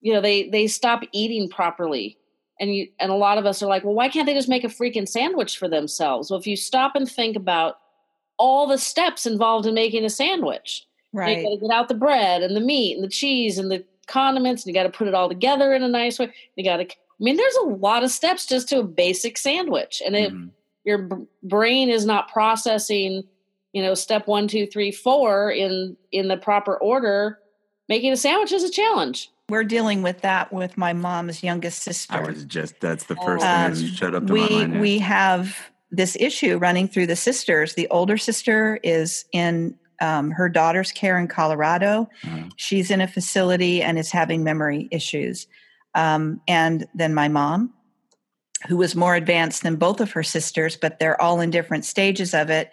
you 0.00 0.12
know, 0.12 0.20
they 0.20 0.48
they 0.48 0.66
stop 0.66 1.02
eating 1.12 1.48
properly. 1.48 2.18
And 2.60 2.74
you 2.74 2.88
and 3.00 3.10
a 3.10 3.16
lot 3.16 3.38
of 3.38 3.46
us 3.46 3.62
are 3.62 3.68
like, 3.68 3.84
well, 3.84 3.94
why 3.94 4.08
can't 4.08 4.26
they 4.26 4.34
just 4.34 4.48
make 4.48 4.64
a 4.64 4.68
freaking 4.68 5.08
sandwich 5.08 5.58
for 5.58 5.68
themselves? 5.68 6.30
Well, 6.30 6.38
if 6.38 6.46
you 6.46 6.56
stop 6.56 6.94
and 6.94 7.10
think 7.10 7.36
about 7.36 7.76
all 8.38 8.66
the 8.66 8.78
steps 8.78 9.26
involved 9.26 9.66
in 9.66 9.74
making 9.74 10.04
a 10.04 10.10
sandwich. 10.10 10.86
Right. 11.12 11.38
You 11.38 11.44
got 11.44 11.50
to 11.50 11.60
get 11.60 11.70
out 11.70 11.88
the 11.88 11.94
bread 11.94 12.42
and 12.42 12.56
the 12.56 12.60
meat 12.60 12.96
and 12.96 13.04
the 13.04 13.08
cheese 13.08 13.58
and 13.58 13.70
the 13.70 13.84
condiments, 14.06 14.64
and 14.64 14.68
you 14.68 14.74
got 14.74 14.84
to 14.84 14.96
put 14.96 15.08
it 15.08 15.14
all 15.14 15.28
together 15.28 15.72
in 15.72 15.82
a 15.82 15.88
nice 15.88 16.18
way. 16.18 16.32
You 16.56 16.64
got 16.64 16.78
to. 16.78 16.84
I 16.84 17.22
mean, 17.22 17.36
there's 17.36 17.56
a 17.56 17.66
lot 17.66 18.02
of 18.02 18.10
steps 18.10 18.46
just 18.46 18.68
to 18.70 18.80
a 18.80 18.82
basic 18.82 19.38
sandwich, 19.38 20.02
and 20.04 20.16
if 20.16 20.32
mm-hmm. 20.32 20.48
your 20.84 20.98
b- 20.98 21.26
brain 21.44 21.88
is 21.88 22.04
not 22.04 22.32
processing, 22.32 23.22
you 23.72 23.82
know, 23.82 23.94
step 23.94 24.26
one, 24.26 24.48
two, 24.48 24.66
three, 24.66 24.90
four 24.90 25.50
in 25.50 25.96
in 26.10 26.28
the 26.28 26.36
proper 26.36 26.76
order, 26.76 27.38
making 27.88 28.12
a 28.12 28.16
sandwich 28.16 28.52
is 28.52 28.64
a 28.64 28.70
challenge. 28.70 29.30
We're 29.48 29.64
dealing 29.64 30.02
with 30.02 30.22
that 30.22 30.52
with 30.52 30.76
my 30.78 30.92
mom's 30.94 31.42
youngest 31.42 31.82
sister. 31.82 32.14
I 32.14 32.20
was 32.22 32.44
just 32.44 32.80
that's 32.80 33.04
the 33.04 33.16
first 33.16 33.44
um, 33.44 33.72
thing 33.72 33.84
that 33.84 33.94
showed 33.94 34.14
up 34.14 34.26
to 34.26 34.32
we, 34.32 34.40
my 34.40 34.48
mind. 34.48 34.74
Yeah. 34.74 34.80
We 34.80 34.98
have 34.98 35.70
this 35.96 36.16
issue 36.18 36.58
running 36.58 36.88
through 36.88 37.06
the 37.06 37.16
sisters. 37.16 37.74
The 37.74 37.88
older 37.88 38.16
sister 38.16 38.78
is 38.82 39.24
in 39.32 39.76
um, 40.00 40.30
her 40.32 40.48
daughter's 40.48 40.92
care 40.92 41.18
in 41.18 41.28
Colorado. 41.28 42.08
Mm-hmm. 42.22 42.48
She's 42.56 42.90
in 42.90 43.00
a 43.00 43.08
facility 43.08 43.82
and 43.82 43.98
is 43.98 44.10
having 44.10 44.44
memory 44.44 44.88
issues. 44.90 45.46
Um, 45.94 46.40
and 46.48 46.86
then 46.94 47.14
my 47.14 47.28
mom, 47.28 47.72
who 48.66 48.76
was 48.76 48.96
more 48.96 49.14
advanced 49.14 49.62
than 49.62 49.76
both 49.76 50.00
of 50.00 50.12
her 50.12 50.22
sisters, 50.22 50.76
but 50.76 50.98
they're 50.98 51.20
all 51.20 51.40
in 51.40 51.50
different 51.50 51.84
stages 51.84 52.34
of 52.34 52.50
it. 52.50 52.70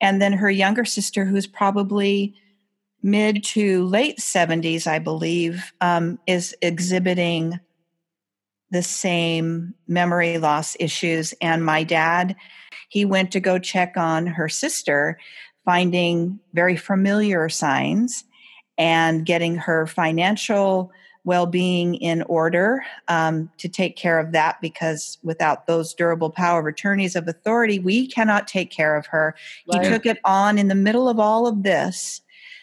And 0.00 0.20
then 0.20 0.32
her 0.32 0.50
younger 0.50 0.84
sister, 0.84 1.24
who's 1.24 1.46
probably 1.46 2.34
mid 3.02 3.44
to 3.44 3.84
late 3.84 4.18
70s, 4.18 4.86
I 4.86 4.98
believe, 4.98 5.72
um, 5.80 6.18
is 6.26 6.56
exhibiting 6.62 7.60
the 8.70 8.82
same 8.82 9.74
memory 9.86 10.38
loss 10.38 10.76
issues. 10.80 11.34
And 11.40 11.64
my 11.64 11.84
dad, 11.84 12.36
he 12.88 13.04
went 13.04 13.30
to 13.32 13.40
go 13.40 13.58
check 13.58 13.96
on 13.96 14.26
her 14.26 14.48
sister, 14.48 15.18
finding 15.64 16.38
very 16.52 16.76
familiar 16.76 17.48
signs 17.48 18.24
and 18.78 19.24
getting 19.24 19.56
her 19.56 19.86
financial 19.86 20.92
well 21.24 21.46
being 21.46 21.96
in 21.96 22.22
order 22.22 22.84
um, 23.08 23.50
to 23.58 23.68
take 23.68 23.96
care 23.96 24.20
of 24.20 24.30
that 24.30 24.60
because 24.60 25.18
without 25.24 25.66
those 25.66 25.92
durable 25.92 26.30
power 26.30 26.60
of 26.60 26.66
attorneys 26.66 27.16
of 27.16 27.26
authority, 27.26 27.80
we 27.80 28.06
cannot 28.06 28.46
take 28.46 28.70
care 28.70 28.96
of 28.96 29.06
her. 29.06 29.34
Right. 29.72 29.82
He 29.82 29.90
took 29.90 30.06
it 30.06 30.18
on 30.24 30.56
in 30.56 30.68
the 30.68 30.76
middle 30.76 31.08
of 31.08 31.18
all 31.18 31.48
of 31.48 31.64
this 31.64 32.22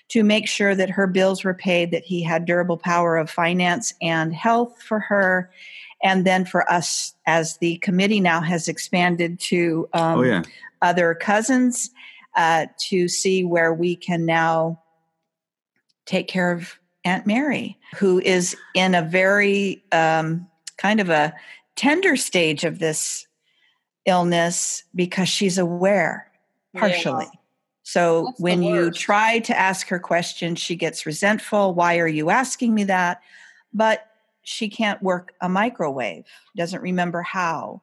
to 0.09 0.23
make 0.23 0.47
sure 0.47 0.75
that 0.75 0.89
her 0.89 1.07
bills 1.07 1.43
were 1.43 1.53
paid, 1.53 1.91
that 1.91 2.05
he 2.05 2.23
had 2.23 2.45
durable 2.45 2.77
power 2.77 3.17
of 3.17 3.29
finance 3.29 3.93
and 4.01 4.33
health 4.33 4.81
for 4.81 4.99
her, 4.99 5.51
and 6.03 6.25
then 6.25 6.43
for 6.45 6.69
us 6.71 7.15
as 7.25 7.57
the 7.57 7.77
committee 7.77 8.19
now 8.19 8.41
has 8.41 8.67
expanded 8.67 9.39
to 9.39 9.87
um, 9.93 10.19
oh, 10.19 10.23
yeah. 10.23 10.43
other 10.81 11.15
cousins 11.15 11.89
uh, 12.35 12.67
to 12.77 13.07
see 13.07 13.43
where 13.43 13.73
we 13.73 13.95
can 13.95 14.25
now 14.25 14.79
take 16.05 16.27
care 16.27 16.51
of 16.51 16.77
aunt 17.05 17.25
mary 17.25 17.77
who 17.95 18.19
is 18.19 18.55
in 18.75 18.93
a 18.93 19.01
very 19.01 19.83
um, 19.91 20.47
kind 20.77 20.99
of 20.99 21.09
a 21.09 21.33
tender 21.75 22.15
stage 22.15 22.63
of 22.63 22.79
this 22.79 23.25
illness 24.05 24.83
because 24.93 25.29
she's 25.29 25.57
aware 25.57 26.29
partially 26.75 27.25
yeah. 27.25 27.39
so 27.83 28.25
That's 28.25 28.39
when 28.41 28.63
you 28.63 28.91
try 28.91 29.39
to 29.39 29.57
ask 29.57 29.87
her 29.87 29.99
questions 29.99 30.59
she 30.59 30.75
gets 30.75 31.05
resentful 31.05 31.73
why 31.73 31.99
are 31.99 32.07
you 32.07 32.29
asking 32.29 32.73
me 32.73 32.83
that 32.85 33.21
but 33.73 34.07
she 34.43 34.69
can't 34.69 35.01
work 35.01 35.33
a 35.41 35.49
microwave, 35.49 36.25
doesn't 36.55 36.81
remember 36.81 37.21
how. 37.21 37.81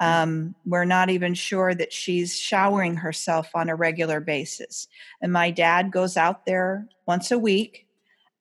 Hmm. 0.00 0.06
Um, 0.06 0.54
we're 0.66 0.84
not 0.84 1.10
even 1.10 1.34
sure 1.34 1.74
that 1.74 1.92
she's 1.92 2.38
showering 2.38 2.96
herself 2.96 3.50
on 3.54 3.68
a 3.68 3.76
regular 3.76 4.20
basis. 4.20 4.88
And 5.22 5.32
my 5.32 5.50
dad 5.50 5.92
goes 5.92 6.16
out 6.16 6.46
there 6.46 6.88
once 7.06 7.30
a 7.30 7.38
week 7.38 7.86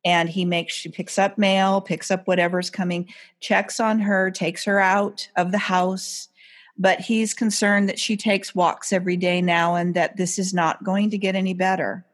and 0.06 0.30
he 0.30 0.46
makes 0.46 0.74
she 0.74 0.90
picks 0.90 1.20
up 1.20 1.38
mail, 1.38 1.82
picks 1.82 2.10
up 2.10 2.28
whatever's 2.28 2.70
coming, 2.70 3.10
checks 3.42 3.80
on 3.80 4.00
her, 4.00 4.32
takes 4.32 4.64
her 4.64 4.80
out 4.80 5.28
of 5.36 5.52
the 5.52 5.58
house. 5.58 6.30
But 6.78 7.02
he's 7.02 7.34
concerned 7.34 7.90
that 7.90 8.00
she 8.00 8.16
takes 8.16 8.56
walks 8.56 8.94
every 8.94 9.18
day 9.18 9.42
now 9.42 9.76
and 9.76 9.94
that 9.96 10.16
this 10.16 10.40
is 10.40 10.54
not 10.54 10.84
going 10.84 11.10
to 11.10 11.18
get 11.18 11.36
any 11.36 11.54
better 11.54 12.06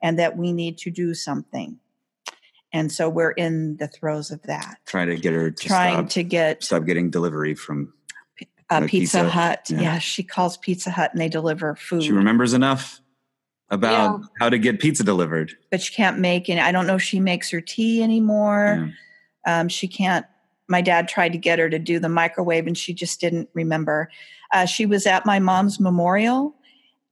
and 0.00 0.16
that 0.18 0.36
we 0.36 0.52
need 0.52 0.78
to 0.78 0.90
do 0.90 1.12
something 1.12 1.78
and 2.72 2.90
so 2.90 3.08
we're 3.08 3.32
in 3.32 3.76
the 3.76 3.88
throes 3.88 4.30
of 4.30 4.42
that. 4.42 4.78
Trying 4.86 5.08
to 5.08 5.16
get 5.16 5.34
her 5.34 5.50
to 5.50 5.68
trying 5.68 5.94
stop, 5.94 6.10
to 6.10 6.22
get 6.22 6.62
stop 6.62 6.84
getting 6.84 7.10
delivery 7.10 7.54
from 7.54 7.92
uh, 8.70 8.80
Pizza, 8.80 8.88
Pizza, 8.88 9.28
Hut. 9.28 9.66
Yeah. 9.68 9.80
yeah. 9.80 9.98
she 9.98 10.22
calls 10.22 10.56
Pizza 10.56 10.90
Hut 10.90 11.12
and 11.12 11.20
they 11.20 11.28
deliver 11.28 11.74
food. 11.74 12.02
She 12.02 12.12
remembers 12.12 12.54
enough 12.54 13.00
about 13.70 14.20
yeah. 14.20 14.26
how 14.40 14.48
to 14.48 14.58
get 14.58 14.80
pizza 14.80 15.04
delivered, 15.04 15.54
but 15.70 15.80
she 15.80 15.94
can't 15.94 16.18
make 16.18 16.48
any. 16.48 16.60
I 16.60 16.72
don't 16.72 16.86
know 16.86 16.96
if 16.96 17.02
she 17.02 17.20
makes 17.20 17.50
her 17.50 17.60
tea 17.60 18.02
anymore. 18.02 18.92
Yeah. 19.46 19.60
Um, 19.60 19.68
she 19.68 19.88
can't. 19.88 20.26
My 20.68 20.80
dad 20.80 21.08
tried 21.08 21.32
to 21.32 21.38
get 21.38 21.58
her 21.58 21.68
to 21.68 21.78
do 21.78 21.98
the 21.98 22.08
microwave, 22.08 22.66
and 22.66 22.76
she 22.76 22.94
just 22.94 23.20
didn't 23.20 23.48
remember. 23.54 24.10
Uh, 24.52 24.66
she 24.66 24.86
was 24.86 25.06
at 25.06 25.26
my 25.26 25.38
mom's 25.38 25.80
memorial, 25.80 26.54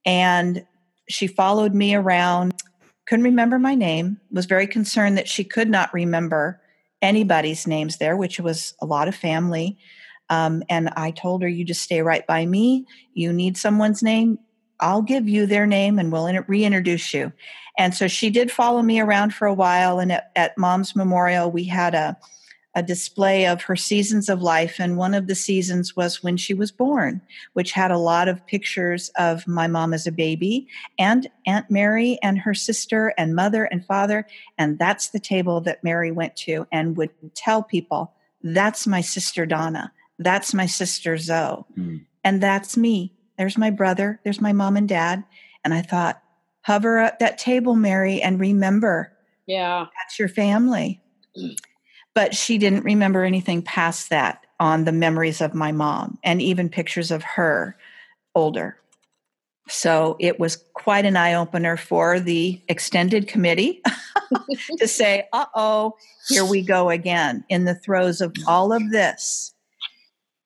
and 0.05 0.65
she 1.09 1.27
followed 1.27 1.75
me 1.75 1.95
around 1.95 2.55
couldn't 3.11 3.25
remember 3.25 3.59
my 3.59 3.75
name, 3.75 4.21
was 4.31 4.47
very 4.47 4.69
concerned 4.69 5.19
that 5.19 5.27
she 5.27 5.43
could 5.43 5.69
not 5.69 5.93
remember 5.93 6.61
anybody's 7.03 7.67
names 7.67 7.97
there, 7.97 8.17
which 8.17 8.39
was 8.39 8.73
a 8.81 8.87
lot 8.87 9.09
of 9.09 9.17
family. 9.17 9.77
Um, 10.29 10.63
and 10.69 10.91
I 10.91 11.11
told 11.11 11.43
her, 11.43 11.49
You 11.49 11.65
just 11.65 11.83
stay 11.83 12.03
right 12.03 12.25
by 12.25 12.47
me. 12.47 12.87
You 13.13 13.33
need 13.33 13.57
someone's 13.57 14.01
name, 14.01 14.39
I'll 14.79 15.03
give 15.03 15.29
you 15.29 15.45
their 15.47 15.67
name 15.67 15.99
and 15.99 16.13
we'll 16.13 16.33
reintroduce 16.47 17.13
you. 17.13 17.33
And 17.77 17.93
so 17.97 18.07
she 18.07 18.31
did 18.31 18.53
follow 18.53 18.81
me 18.81 19.01
around 19.01 19.35
for 19.35 19.49
a 19.49 19.55
while. 19.55 19.99
And 19.99 20.13
at, 20.13 20.31
at 20.37 20.57
Mom's 20.57 20.95
Memorial, 20.95 21.51
we 21.51 21.65
had 21.65 21.97
a 21.97 22.17
a 22.75 22.83
display 22.83 23.47
of 23.47 23.63
her 23.63 23.75
seasons 23.75 24.29
of 24.29 24.43
life. 24.43 24.79
And 24.79 24.97
one 24.97 25.15
of 25.15 25.27
the 25.27 25.35
seasons 25.35 25.97
was 25.97 26.23
when 26.23 26.37
she 26.37 26.55
was 26.55 26.71
born, 26.71 27.21
which 27.55 27.73
had 27.73 27.91
a 27.91 27.99
lot 27.99 28.29
of 28.29 28.47
pictures 28.47 29.11
of 29.17 29.47
my 29.47 29.67
mom 29.67 29.93
as 29.93 30.07
a 30.07 30.13
baby 30.13 30.69
and 30.99 31.29
Aunt 31.47 31.71
Mary 31.71 32.19
and 32.23 32.39
her 32.39 32.55
sister 32.55 33.13
and 33.19 33.35
mother 33.35 33.65
and 33.65 33.85
father. 33.85 34.27
And 34.57 34.79
that's 34.79 35.09
the 35.09 35.19
table 35.19 35.61
that 35.63 35.83
Mary 35.83 36.13
went 36.13 36.37
to 36.37 36.67
and 36.71 36.97
would 36.97 37.11
tell 37.35 37.63
people, 37.63 38.13
that's 38.43 38.87
my 38.87 39.01
sister 39.01 39.47
Donna. 39.47 39.93
That's 40.19 40.55
my 40.55 40.67
sister 40.67 41.17
Zoe. 41.17 41.65
Mm. 41.77 42.05
And 42.23 42.43
that's 42.43 42.77
me. 42.77 43.13
There's 43.37 43.59
my 43.59 43.71
brother. 43.71 44.21
There's 44.23 44.41
my 44.41 44.53
mom 44.53 44.77
and 44.77 44.89
dad. 44.89 45.25
And 45.65 45.75
I 45.75 45.83
thought, 45.83 46.23
hover 46.63 47.01
up 47.01 47.19
that 47.19 47.39
table, 47.39 47.75
Mary, 47.75 48.23
and 48.23 48.39
remember. 48.39 49.13
Yeah. 49.47 49.87
That's 49.99 50.19
your 50.19 50.29
family. 50.29 51.03
Mm 51.37 51.59
but 52.21 52.35
she 52.35 52.59
didn't 52.59 52.85
remember 52.85 53.25
anything 53.25 53.63
past 53.63 54.11
that 54.11 54.45
on 54.61 54.85
the 54.85 54.93
memories 54.93 55.41
of 55.41 55.55
my 55.55 55.73
mom 55.73 56.19
and 56.23 56.43
even 56.43 56.69
pictures 56.69 57.11
of 57.11 57.23
her 57.23 57.75
older. 58.35 58.77
So 59.69 60.19
it 60.21 60.39
was 60.39 60.63
quite 60.75 61.07
an 61.07 61.17
eye 61.17 61.33
opener 61.33 61.79
for 61.79 62.21
the 62.21 62.61
extended 62.69 63.27
committee 63.27 63.81
to 64.79 64.87
say, 64.87 65.29
uh 65.33 65.47
oh, 65.55 65.95
here 66.29 66.45
we 66.45 66.61
go 66.61 66.91
again 66.91 67.43
in 67.49 67.65
the 67.65 67.75
throes 67.75 68.21
of 68.21 68.35
all 68.47 68.71
of 68.71 68.91
this. 68.91 69.55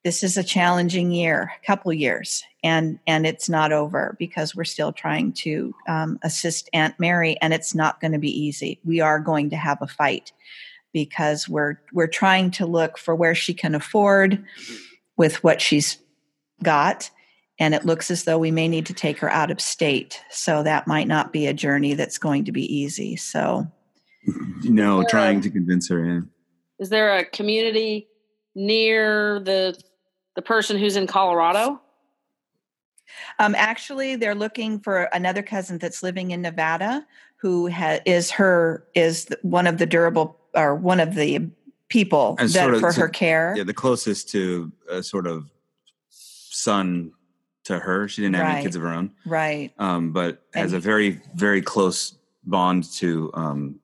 this 0.05 0.23
is 0.23 0.37
a 0.37 0.45
challenging 0.45 1.11
year, 1.11 1.51
a 1.61 1.67
couple 1.67 1.93
years, 1.93 2.45
and 2.63 3.01
and 3.09 3.27
it's 3.27 3.49
not 3.49 3.73
over 3.73 4.15
because 4.21 4.55
we're 4.55 4.63
still 4.63 4.93
trying 4.93 5.33
to 5.33 5.75
um, 5.89 6.21
assist 6.23 6.71
Aunt 6.73 7.01
Mary, 7.01 7.37
and 7.43 7.53
it's 7.53 7.75
not 7.75 8.01
going 8.01 8.13
to 8.13 8.21
be 8.21 8.31
easy. 8.31 8.79
We 8.85 9.01
are 9.01 9.19
going 9.19 9.51
to 9.51 9.57
have 9.57 9.79
a 9.83 9.89
fight 9.89 10.31
because 10.95 11.47
we're 11.47 11.79
we're 11.93 12.07
trying 12.07 12.51
to 12.53 12.65
look 12.65 12.97
for 12.97 13.15
where 13.15 13.35
she 13.35 13.53
can 13.53 13.75
afford 13.75 14.43
with 15.19 15.45
what 15.45 15.61
she's 15.61 15.99
got 16.63 17.11
and 17.59 17.75
it 17.75 17.85
looks 17.85 18.11
as 18.11 18.25
though 18.25 18.39
we 18.39 18.51
may 18.51 18.67
need 18.67 18.87
to 18.87 18.95
take 18.95 19.19
her 19.19 19.31
out 19.31 19.51
of 19.51 19.61
state. 19.61 20.21
So 20.31 20.63
that 20.65 20.89
might 20.89 21.07
not 21.07 21.33
be 21.33 21.47
a 21.47 21.55
journey 21.55 21.95
that's 21.95 22.19
going 22.19 22.45
to 22.47 22.53
be 22.53 22.65
easy 22.75 23.17
so. 23.17 23.67
No 24.63 25.05
trying 25.05 25.39
a, 25.39 25.43
to 25.43 25.51
convince 25.51 25.89
her 25.91 26.05
yeah. 26.05 26.21
Is 26.79 26.89
there 26.89 27.17
a 27.17 27.25
community 27.25 28.09
near 28.55 29.41
the 29.41 29.79
the 30.35 30.43
person 30.43 30.79
who's 30.79 30.97
in 30.97 31.07
colorado? 31.07 31.81
Um, 33.39 33.55
actually 33.57 34.17
they're 34.17 34.35
looking 34.35 34.81
for 34.81 35.05
another 35.13 35.43
cousin 35.43 35.79
that's 35.79 36.03
living 36.03 36.31
in 36.31 36.41
nevada 36.41 37.07
who 37.45 37.69
ha- 37.69 38.01
is 38.07 38.31
her 38.31 38.87
is 38.95 39.29
one 39.43 39.67
of 39.67 39.77
the 39.77 39.85
durable 39.85 40.39
or 40.55 40.75
one 40.75 40.99
of 40.99 41.15
the 41.15 41.51
people 41.91 42.37
that 42.37 42.49
sort 42.49 42.73
of, 42.73 42.81
for 42.81 42.93
her 42.93 43.09
care 43.09 43.53
yeah 43.57 43.63
the 43.63 43.75
closest 43.75 44.31
to 44.31 44.73
a 44.89 45.03
sort 45.03 45.27
of 45.27 45.51
son 46.09 47.13
to 47.65 47.79
her. 47.79 48.09
She 48.09 48.23
didn't 48.23 48.37
have 48.37 48.47
right. 48.47 48.55
any 48.55 48.63
kids 48.63 48.77
of 48.77 48.83
her 48.83 48.89
own. 48.89 49.11
Right. 49.27 49.73
Um, 49.79 50.13
but 50.13 50.43
has 50.55 50.73
and, 50.73 50.79
a 50.79 50.81
very, 50.81 51.21
very 51.35 51.63
close 51.63 52.17
bond 52.45 52.85
to, 52.95 53.31
um, 53.35 53.81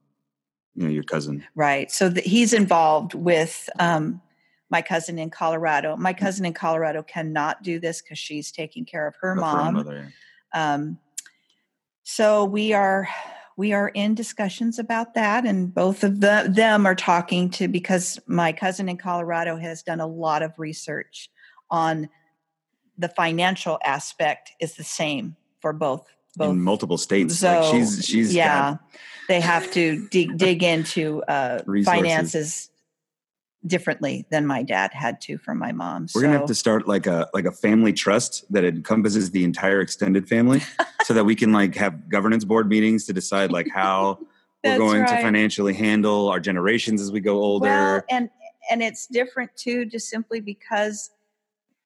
you 0.75 0.85
know, 0.85 0.91
your 0.91 1.03
cousin. 1.03 1.45
Right. 1.55 1.91
So 1.91 2.09
the, 2.09 2.21
he's 2.21 2.53
involved 2.53 3.15
with 3.15 3.69
um, 3.79 4.21
my 4.71 4.83
cousin 4.83 5.19
in 5.19 5.31
Colorado. 5.31 5.97
My 5.97 6.13
cousin 6.13 6.45
in 6.47 6.53
Colorado 6.53 7.03
cannot 7.03 7.63
do 7.63 7.81
this 7.81 8.03
because 8.03 8.19
she's 8.19 8.53
taking 8.53 8.85
care 8.85 9.07
of 9.07 9.17
her 9.21 9.35
mom. 9.35 9.67
Her 9.67 9.73
mother, 9.73 10.13
yeah. 10.55 10.75
um, 10.75 10.99
so 12.03 12.45
we 12.45 12.73
are 12.73 13.09
we 13.57 13.73
are 13.73 13.89
in 13.89 14.15
discussions 14.15 14.79
about 14.79 15.15
that 15.15 15.45
and 15.45 15.75
both 15.75 16.03
of 16.05 16.21
the, 16.21 16.51
them 16.51 16.87
are 16.87 16.95
talking 16.95 17.51
to 17.51 17.69
because 17.69 18.19
my 18.27 18.53
cousin 18.53 18.89
in 18.89 18.97
colorado 18.97 19.57
has 19.57 19.83
done 19.83 20.01
a 20.01 20.07
lot 20.07 20.43
of 20.43 20.59
research 20.59 21.31
on 21.71 22.09
the 22.99 23.09
financial 23.09 23.79
aspect 23.85 24.53
is 24.61 24.75
the 24.75 24.85
same 24.85 25.37
for 25.61 25.73
both 25.73 26.07
both 26.37 26.51
in 26.51 26.61
multiple 26.61 26.99
states. 26.99 27.39
So 27.39 27.61
like 27.61 27.73
she's 27.73 28.05
she's 28.05 28.35
yeah, 28.35 28.77
they 29.29 29.41
have 29.41 29.71
to 29.73 30.09
dig 30.09 30.37
dig 30.37 30.63
into 30.63 31.23
uh, 31.25 31.63
finances 31.85 32.70
differently 33.67 34.27
than 34.31 34.47
my 34.47 34.63
dad 34.63 34.91
had 34.93 35.21
to 35.23 35.39
from 35.39 35.59
my 35.59 35.73
mom. 35.73 36.03
We're 36.15 36.21
so. 36.21 36.23
gonna 36.23 36.39
have 36.39 36.47
to 36.47 36.55
start 36.55 36.89
like 36.89 37.07
a 37.07 37.29
like 37.35 37.45
a 37.45 37.53
family 37.53 37.93
trust 37.93 38.51
that 38.53 38.65
encompasses 38.65 39.31
the 39.31 39.45
entire 39.45 39.81
extended 39.81 40.29
family, 40.29 40.63
so 41.05 41.15
that 41.15 41.25
we 41.25 41.35
can 41.35 41.53
like 41.53 41.75
have 41.77 42.09
governance 42.09 42.45
board 42.45 42.69
meetings 42.69 43.05
to 43.07 43.13
decide 43.13 43.53
like 43.53 43.69
how 43.73 44.19
we're 44.65 44.79
going 44.79 45.03
right. 45.03 45.17
to 45.17 45.23
financially 45.23 45.75
handle 45.75 46.29
our 46.29 46.41
generations 46.41 47.01
as 47.01 47.13
we 47.13 47.21
go 47.21 47.39
older. 47.39 47.67
Well, 47.67 48.03
and 48.11 48.31
and 48.71 48.83
it's 48.83 49.07
different 49.07 49.55
too, 49.57 49.85
just 49.85 50.09
simply 50.09 50.41
because 50.41 51.11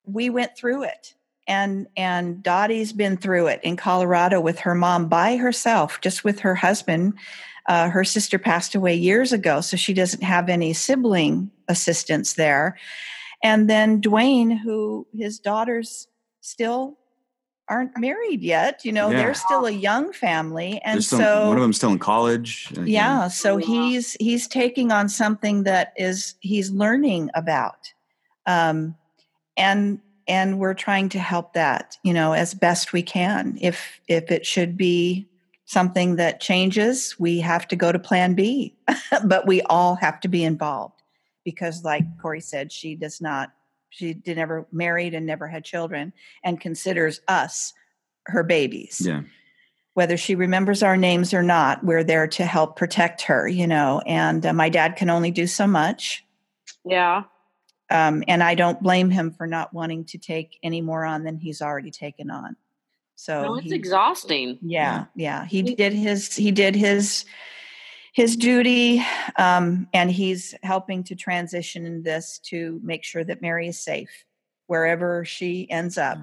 we 0.05 0.31
went 0.31 0.57
through 0.57 0.85
it 0.85 1.15
and 1.47 1.87
and 1.97 2.43
Dottie's 2.43 2.93
been 2.93 3.17
through 3.17 3.49
it 3.49 3.61
in 3.63 3.77
Colorado 3.77 4.41
with 4.41 4.61
her 4.61 4.75
mom 4.75 5.09
by 5.09 5.37
herself, 5.37 6.01
just 6.01 6.25
with 6.25 6.41
her 6.41 6.55
husband. 6.55 7.15
Uh, 7.67 7.89
her 7.89 8.05
sister 8.05 8.39
passed 8.39 8.75
away 8.75 8.95
years 8.95 9.33
ago, 9.33 9.61
so 9.63 9.77
she 9.77 9.95
doesn't 9.95 10.23
have 10.23 10.51
any 10.51 10.75
sibling 10.75 11.51
assistance 11.69 12.35
there. 12.35 12.77
And 13.43 13.69
then 13.69 14.01
Dwayne, 14.01 14.59
who 14.59 15.07
his 15.13 15.39
daughters 15.39 16.09
still 16.41 16.99
aren't 17.69 17.99
married 17.99 18.43
yet. 18.43 18.85
You 18.85 18.93
know, 18.93 19.11
yeah. 19.11 19.19
they're 19.19 19.35
still 19.35 19.67
a 19.67 19.71
young 19.71 20.13
family, 20.13 20.81
and 20.85 21.03
still, 21.03 21.19
so 21.19 21.49
one 21.49 21.57
of 21.57 21.63
them's 21.63 21.77
still 21.77 21.93
in 21.93 21.99
college. 21.99 22.73
Yeah, 22.85 23.29
so 23.29 23.57
he's 23.57 24.15
he's 24.21 24.49
taking 24.49 24.93
on 24.93 25.09
something 25.09 25.65
that 25.65 25.93
is 25.97 26.35
he's 26.41 26.71
learning 26.71 27.31
about. 27.35 27.93
Um, 28.47 28.97
and 29.57 30.01
and 30.27 30.59
we're 30.59 30.75
trying 30.75 31.09
to 31.11 31.19
help 31.19 31.53
that 31.55 31.97
you 32.03 32.13
know 32.13 32.33
as 32.33 32.55
best 32.55 32.93
we 32.93 33.03
can 33.03 33.59
if 33.61 34.01
if 34.09 34.31
it 34.31 34.47
should 34.47 34.77
be 34.77 35.29
something 35.67 36.17
that 36.17 36.41
changes 36.41 37.17
we 37.19 37.41
have 37.41 37.67
to 37.69 37.77
go 37.77 37.93
to 37.93 37.99
plan 37.99 38.35
b 38.35 38.75
but 39.25 39.47
we 39.47 39.63
all 39.63 39.95
have 39.97 40.21
to 40.21 40.29
be 40.29 40.45
involved 40.45 40.94
because 41.45 41.85
like 41.85 42.05
Cory 42.21 42.41
said 42.41 42.73
she 42.73 42.95
does 42.95 43.21
not 43.21 43.53
she 43.91 44.15
did 44.15 44.37
never 44.37 44.67
married 44.73 45.15
and 45.15 45.27
never 45.27 45.47
had 45.47 45.65
children 45.65 46.13
and 46.43 46.61
considers 46.61 47.21
us 47.29 47.73
her 48.27 48.43
babies 48.43 49.03
yeah 49.05 49.23
whether 49.95 50.17
she 50.17 50.35
remembers 50.35 50.83
our 50.83 50.97
names 50.97 51.33
or 51.33 51.43
not 51.43 51.85
we're 51.85 52.03
there 52.03 52.27
to 52.27 52.45
help 52.45 52.77
protect 52.77 53.23
her 53.23 53.47
you 53.47 53.67
know 53.67 54.01
and 54.07 54.45
uh, 54.47 54.53
my 54.53 54.69
dad 54.69 54.97
can 54.97 55.11
only 55.11 55.31
do 55.31 55.47
so 55.47 55.67
much 55.67 56.25
yeah 56.85 57.25
um, 57.91 58.25
and 58.27 58.43
I 58.43 58.55
don't 58.55 58.83
blame 58.83 59.11
him 59.11 59.31
for 59.31 59.47
not 59.47 59.73
wanting 59.73 60.05
to 60.07 60.19
take 60.19 60.59
any 60.63 60.81
more 60.81 61.05
on 61.05 61.25
than 61.25 61.39
he's 61.39 61.61
already 61.61 61.91
taken 61.91 62.31
on. 62.31 62.57
So 63.15 63.43
well, 63.43 63.55
it's 63.57 63.69
he, 63.69 63.75
exhausting. 63.75 64.59
Yeah, 64.63 65.05
yeah. 65.15 65.45
He 65.45 65.63
did 65.63 65.93
his 65.93 66.35
he 66.35 66.51
did 66.51 66.75
his 66.75 67.25
his 68.15 68.37
duty, 68.37 69.05
um, 69.37 69.89
and 69.93 70.09
he's 70.09 70.55
helping 70.63 71.03
to 71.03 71.17
transition 71.17 71.85
in 71.85 72.05
this 72.05 72.39
to 72.45 72.81
make 72.85 73.03
sure 73.03 73.25
that 73.25 73.43
Mary 73.43 73.67
is 73.67 73.79
safe 73.79 74.25
wherever 74.69 75.25
she 75.25 75.69
ends 75.69 75.99
up. 75.99 76.19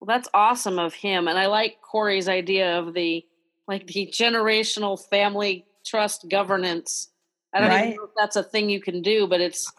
Well, 0.00 0.06
that's 0.06 0.28
awesome 0.32 0.78
of 0.78 0.94
him, 0.94 1.28
and 1.28 1.38
I 1.38 1.46
like 1.46 1.82
Cory's 1.82 2.28
idea 2.28 2.78
of 2.78 2.94
the 2.94 3.24
like 3.68 3.86
the 3.86 4.06
generational 4.06 4.98
family 4.98 5.66
trust 5.84 6.28
governance. 6.30 7.10
I 7.52 7.60
don't 7.60 7.68
right. 7.68 7.84
even 7.86 7.96
know 7.96 8.04
if 8.04 8.10
that's 8.16 8.36
a 8.36 8.42
thing 8.42 8.70
you 8.70 8.80
can 8.80 9.02
do, 9.02 9.26
but 9.26 9.40
it's 9.40 9.70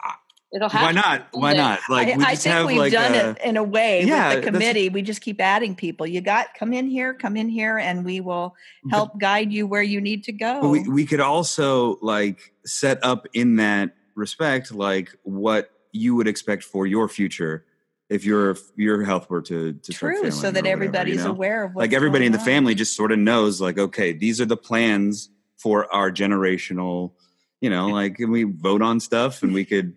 It'll 0.52 0.68
happen. 0.68 0.96
Why 0.96 1.02
not? 1.02 1.28
Why 1.32 1.52
not? 1.52 1.80
Like 1.90 2.08
I, 2.08 2.30
I 2.30 2.34
think 2.34 2.68
we've 2.68 2.78
like 2.78 2.92
done 2.92 3.14
a, 3.14 3.30
it 3.30 3.38
in 3.44 3.56
a 3.58 3.62
way 3.62 4.04
yeah, 4.04 4.34
with 4.34 4.44
the 4.44 4.50
committee. 4.50 4.88
We 4.88 5.02
just 5.02 5.20
keep 5.20 5.40
adding 5.40 5.74
people. 5.74 6.06
You 6.06 6.22
got 6.22 6.54
come 6.58 6.72
in 6.72 6.88
here, 6.88 7.12
come 7.12 7.36
in 7.36 7.50
here, 7.50 7.76
and 7.76 8.02
we 8.04 8.20
will 8.20 8.54
help 8.90 9.12
but, 9.12 9.18
guide 9.18 9.52
you 9.52 9.66
where 9.66 9.82
you 9.82 10.00
need 10.00 10.24
to 10.24 10.32
go. 10.32 10.66
We 10.70 10.88
we 10.88 11.04
could 11.04 11.20
also 11.20 11.98
like 12.00 12.52
set 12.64 12.98
up 13.04 13.26
in 13.34 13.56
that 13.56 13.94
respect, 14.14 14.72
like 14.72 15.10
what 15.22 15.70
you 15.92 16.14
would 16.14 16.28
expect 16.28 16.64
for 16.64 16.86
your 16.86 17.08
future 17.08 17.66
if 18.08 18.24
your 18.24 18.56
your 18.76 19.04
health 19.04 19.28
were 19.28 19.42
to 19.42 19.74
to 19.74 19.92
true, 19.92 20.30
so 20.30 20.50
that 20.50 20.66
everybody's 20.66 21.16
you 21.16 21.24
know? 21.24 21.30
aware 21.30 21.64
of 21.64 21.76
like 21.76 21.92
everybody 21.92 22.24
in 22.24 22.32
the 22.32 22.38
on. 22.38 22.44
family 22.44 22.74
just 22.74 22.96
sort 22.96 23.12
of 23.12 23.18
knows, 23.18 23.60
like 23.60 23.78
okay, 23.78 24.12
these 24.12 24.40
are 24.40 24.46
the 24.46 24.56
plans 24.56 25.28
for 25.58 25.92
our 25.94 26.10
generational. 26.10 27.12
You 27.60 27.70
know, 27.70 27.88
like 27.88 28.18
and 28.18 28.32
we 28.32 28.44
vote 28.44 28.80
on 28.80 29.00
stuff, 29.00 29.42
and 29.42 29.52
we 29.52 29.64
could 29.66 29.94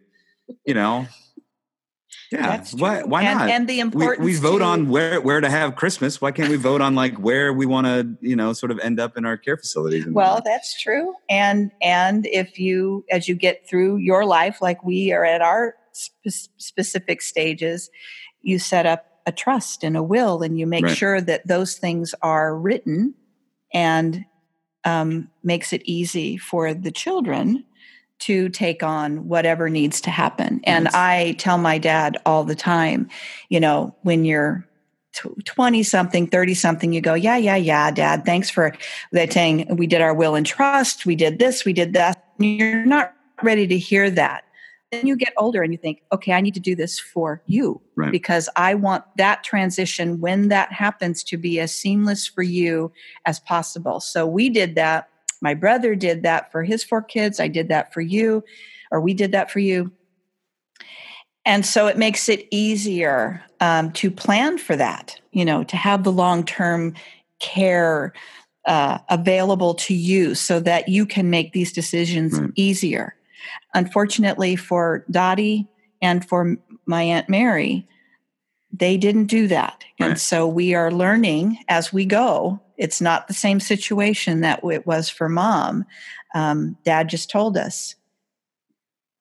you 0.66 0.74
know, 0.74 1.08
yeah. 2.32 2.64
Why? 2.78 3.04
Why 3.04 3.24
and, 3.24 3.40
not? 3.40 3.50
And 3.50 3.68
the 3.68 3.82
importance 3.82 4.26
we, 4.26 4.32
we 4.32 4.40
vote 4.40 4.60
to, 4.60 4.66
on 4.66 4.88
where 4.88 5.20
where 5.20 5.42
to 5.42 5.50
have 5.50 5.76
Christmas. 5.76 6.22
Why 6.22 6.32
can't 6.32 6.50
we 6.50 6.56
vote 6.56 6.80
on 6.80 6.96
like 6.96 7.18
where 7.18 7.52
we 7.52 7.66
want 7.66 7.88
to, 7.88 8.16
you 8.22 8.38
know, 8.38 8.54
sort 8.54 8.72
of 8.72 8.80
end 8.80 9.02
up 9.02 9.18
in 9.18 9.26
our 9.26 9.36
care 9.36 9.58
facilities? 9.58 10.06
Well, 10.08 10.42
that's 10.44 10.82
true. 10.82 11.14
And 11.30 11.72
and 11.82 12.26
if 12.26 12.58
you, 12.58 13.04
as 13.12 13.28
you 13.28 13.36
get 13.36 13.68
through 13.68 13.98
your 13.98 14.26
life, 14.26 14.62
like 14.62 14.82
we 14.82 15.12
are 15.12 15.26
at 15.26 15.42
our 15.42 15.76
spe- 15.92 16.50
specific 16.58 17.22
stages, 17.22 17.90
you 18.42 18.60
set 18.60 18.86
up 18.86 19.06
a 19.26 19.34
trust 19.34 19.84
and 19.84 19.98
a 19.98 20.04
will, 20.04 20.42
and 20.42 20.58
you 20.58 20.66
make 20.66 20.86
right. 20.86 20.98
sure 20.98 21.20
that 21.20 21.46
those 21.48 21.76
things 21.76 22.16
are 22.22 22.58
written, 22.58 23.14
and 23.74 24.24
um, 24.86 25.30
makes 25.44 25.74
it 25.74 25.82
easy 25.84 26.38
for 26.38 26.74
the 26.74 26.92
children 26.92 27.66
to 28.22 28.50
take 28.50 28.84
on 28.84 29.28
whatever 29.28 29.70
needs 29.70 30.00
to 30.02 30.10
happen. 30.10 30.62
And 30.64 30.86
yes. 30.86 30.94
I 30.94 31.36
tell 31.38 31.58
my 31.58 31.78
dad 31.78 32.18
all 32.26 32.44
the 32.44 32.56
time, 32.56 33.10
you 33.50 33.60
know, 33.60 33.96
when 34.04 34.26
you're 34.26 34.66
20 35.46 35.84
something, 35.84 36.28
30 36.28 36.54
something, 36.54 36.94
you 36.94 37.02
go, 37.02 37.14
yeah, 37.14 37.38
yeah, 37.38 37.56
yeah, 37.56 37.92
dad, 37.92 38.24
thanks 38.26 38.50
for 38.50 38.74
that 39.12 39.34
saying 39.34 39.76
we 39.76 39.88
did 39.88 40.02
our 40.02 40.14
will 40.14 40.36
and 40.36 40.46
trust, 40.46 41.06
we 41.06 41.16
did 41.16 41.40
this, 41.40 41.66
we 41.66 41.74
did 41.74 41.94
that. 41.94 42.24
You're 42.38 42.86
not 42.86 43.14
ready 43.42 43.68
to 43.68 43.78
hear 43.78 44.10
that. 44.12 44.46
Then 44.92 45.08
you 45.08 45.16
get 45.16 45.34
older 45.38 45.64
and 45.64 45.72
you 45.72 45.78
think, 45.78 46.02
okay, 46.12 46.34
I 46.34 46.42
need 46.42 46.54
to 46.54 46.60
do 46.60 46.76
this 46.76 47.00
for 47.00 47.42
you 47.46 47.82
right. 47.96 48.12
because 48.12 48.50
I 48.56 48.76
want 48.76 49.06
that 49.18 49.44
transition 49.44 50.20
when 50.20 50.50
that 50.50 50.72
happens 50.74 51.24
to 51.26 51.38
be 51.38 51.60
as 51.60 51.74
seamless 51.74 52.28
for 52.28 52.44
you 52.44 52.92
as 53.26 53.40
possible. 53.40 54.02
So 54.02 54.28
we 54.28 54.50
did 54.50 54.76
that 54.76 55.08
my 55.42 55.54
brother 55.54 55.96
did 55.96 56.24
that 56.24 56.52
for 56.52 56.64
his 56.64 56.84
four 56.84 57.02
kids. 57.02 57.40
I 57.40 57.48
did 57.48 57.68
that 57.70 57.94
for 57.94 58.02
you, 58.02 58.44
or 58.92 59.02
we 59.02 59.14
did 59.14 59.32
that 59.32 59.52
for 59.52 59.60
you. 59.60 59.92
And 61.46 61.66
so 61.66 61.88
it 61.88 61.98
makes 61.98 62.30
it 62.30 62.48
easier 62.52 63.44
um, 63.60 63.92
to 63.94 64.12
plan 64.12 64.60
for 64.60 64.76
that, 64.76 65.20
you 65.32 65.44
know, 65.44 65.64
to 65.64 65.76
have 65.76 66.04
the 66.04 66.12
long 66.12 66.44
term 66.44 66.94
care 67.40 68.14
uh, 68.66 69.00
available 69.10 69.74
to 69.74 69.94
you 69.96 70.36
so 70.36 70.60
that 70.60 70.88
you 70.88 71.06
can 71.06 71.30
make 71.30 71.52
these 71.52 71.74
decisions 71.74 72.40
right. 72.40 72.52
easier. 72.56 73.16
Unfortunately 73.74 74.56
for 74.56 75.04
Dottie 75.10 75.68
and 76.02 76.28
for 76.28 76.58
my 76.86 77.02
aunt 77.02 77.28
Mary, 77.28 77.88
they 78.72 78.98
didn't 78.98 79.26
do 79.26 79.48
that. 79.48 79.84
Right. 80.00 80.12
And 80.12 80.20
so 80.20 80.48
we 80.48 80.76
are 80.76 80.92
learning 80.92 81.58
as 81.68 81.92
we 81.92 82.06
go. 82.06 82.62
It's 82.82 83.00
not 83.00 83.28
the 83.28 83.34
same 83.36 83.60
situation 83.60 84.42
that 84.42 84.62
it 84.64 84.88
was 84.88 85.08
for 85.08 85.30
mom. 85.30 85.86
Um, 86.34 86.76
Dad 86.84 87.10
just 87.10 87.30
told 87.30 87.56
us, 87.56 87.94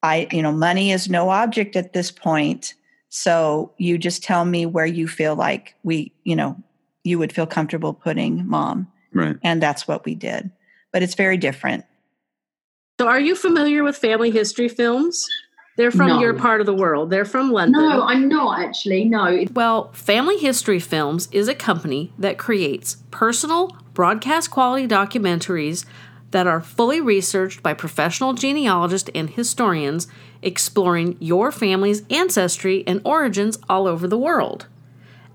I, 0.01 0.27
you 0.31 0.41
know, 0.41 0.51
money 0.51 0.91
is 0.91 1.11
no 1.11 1.29
object 1.29 1.75
at 1.75 1.93
this 1.93 2.09
point. 2.09 2.73
So 3.09 3.71
you 3.77 3.99
just 3.99 4.23
tell 4.23 4.45
me 4.45 4.65
where 4.65 4.87
you 4.87 5.07
feel 5.07 5.35
like 5.35 5.75
we, 5.83 6.11
you 6.23 6.35
know, 6.35 6.57
you 7.03 7.19
would 7.19 7.31
feel 7.31 7.45
comfortable 7.45 7.93
putting 7.93 8.47
mom. 8.47 8.91
Right. 9.13 9.35
And 9.43 9.61
that's 9.61 9.87
what 9.87 10.05
we 10.05 10.15
did. 10.15 10.49
But 10.91 11.03
it's 11.03 11.13
very 11.13 11.37
different. 11.37 11.85
So 12.99 13.07
are 13.07 13.19
you 13.19 13.35
familiar 13.35 13.83
with 13.83 13.95
family 13.95 14.31
history 14.31 14.69
films? 14.69 15.27
They're 15.77 15.91
from 15.91 16.07
no. 16.07 16.19
your 16.19 16.33
part 16.33 16.59
of 16.59 16.65
the 16.65 16.73
world. 16.73 17.09
They're 17.09 17.25
from 17.25 17.51
London. 17.51 17.81
No, 17.81 18.03
I'm 18.03 18.27
not 18.27 18.59
actually. 18.59 19.05
No. 19.05 19.45
Well, 19.53 19.91
Family 19.93 20.37
History 20.37 20.79
Films 20.79 21.29
is 21.31 21.47
a 21.47 21.55
company 21.55 22.13
that 22.17 22.37
creates 22.37 22.97
personal, 23.09 23.75
broadcast 23.93 24.51
quality 24.51 24.87
documentaries 24.87 25.85
that 26.31 26.47
are 26.47 26.61
fully 26.61 26.99
researched 26.99 27.61
by 27.63 27.73
professional 27.73 28.33
genealogists 28.33 29.09
and 29.13 29.29
historians 29.29 30.07
exploring 30.41 31.17
your 31.19 31.51
family's 31.51 32.03
ancestry 32.09 32.83
and 32.87 33.01
origins 33.05 33.57
all 33.69 33.87
over 33.87 34.07
the 34.07 34.17
world. 34.17 34.67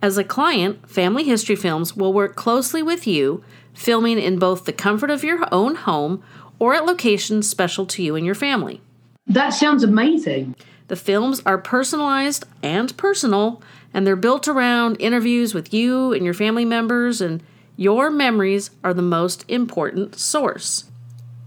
As 0.03 0.19
a 0.19 0.25
client, 0.25 0.89
Family 0.89 1.25
History 1.25 1.57
Films 1.57 1.97
will 1.97 2.13
work 2.13 2.37
closely 2.37 2.83
with 2.83 3.07
you, 3.07 3.43
filming 3.73 4.19
in 4.19 4.39
both 4.39 4.65
the 4.65 4.73
comfort 4.73 5.11
of 5.11 5.25
your 5.25 5.47
own 5.53 5.75
home 5.75 6.23
or 6.59 6.75
at 6.75 6.85
locations 6.85 7.49
special 7.49 7.87
to 7.87 8.03
you 8.03 8.17
and 8.17 8.25
your 8.25 8.35
family. 8.35 8.81
That 9.27 9.51
sounds 9.51 9.83
amazing. 9.83 10.55
The 10.89 10.97
films 10.97 11.43
are 11.45 11.59
personalized 11.59 12.47
and 12.63 12.97
personal, 12.97 13.61
and 13.93 14.07
they're 14.07 14.17
built 14.17 14.47
around 14.47 15.01
interviews 15.01 15.53
with 15.53 15.75
you 15.75 16.13
and 16.13 16.25
your 16.25 16.35
family 16.35 16.65
members, 16.65 17.21
and 17.21 17.43
your 17.77 18.11
memories 18.11 18.71
are 18.85 18.95
the 18.95 19.03
most 19.03 19.45
important 19.49 20.15
source. 20.17 20.85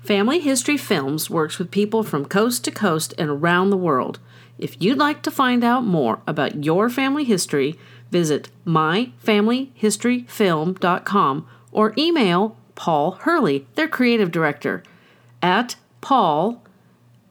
Family 0.00 0.40
History 0.40 0.76
Films 0.76 1.30
works 1.30 1.58
with 1.58 1.70
people 1.70 2.02
from 2.02 2.26
coast 2.26 2.62
to 2.64 2.70
coast 2.70 3.14
and 3.16 3.30
around 3.30 3.70
the 3.70 3.76
world. 3.76 4.18
If 4.58 4.80
you'd 4.80 4.98
like 4.98 5.22
to 5.22 5.30
find 5.30 5.62
out 5.64 5.84
more 5.84 6.20
about 6.26 6.64
your 6.64 6.88
family 6.88 7.24
history, 7.24 7.78
visit 8.10 8.48
myfamilyhistoryfilm.com 8.66 11.48
or 11.72 11.92
email 11.98 12.56
Paul 12.74 13.10
Hurley, 13.12 13.66
their 13.74 13.88
creative 13.88 14.30
director, 14.30 14.82
at 15.42 15.76
paul 16.00 16.62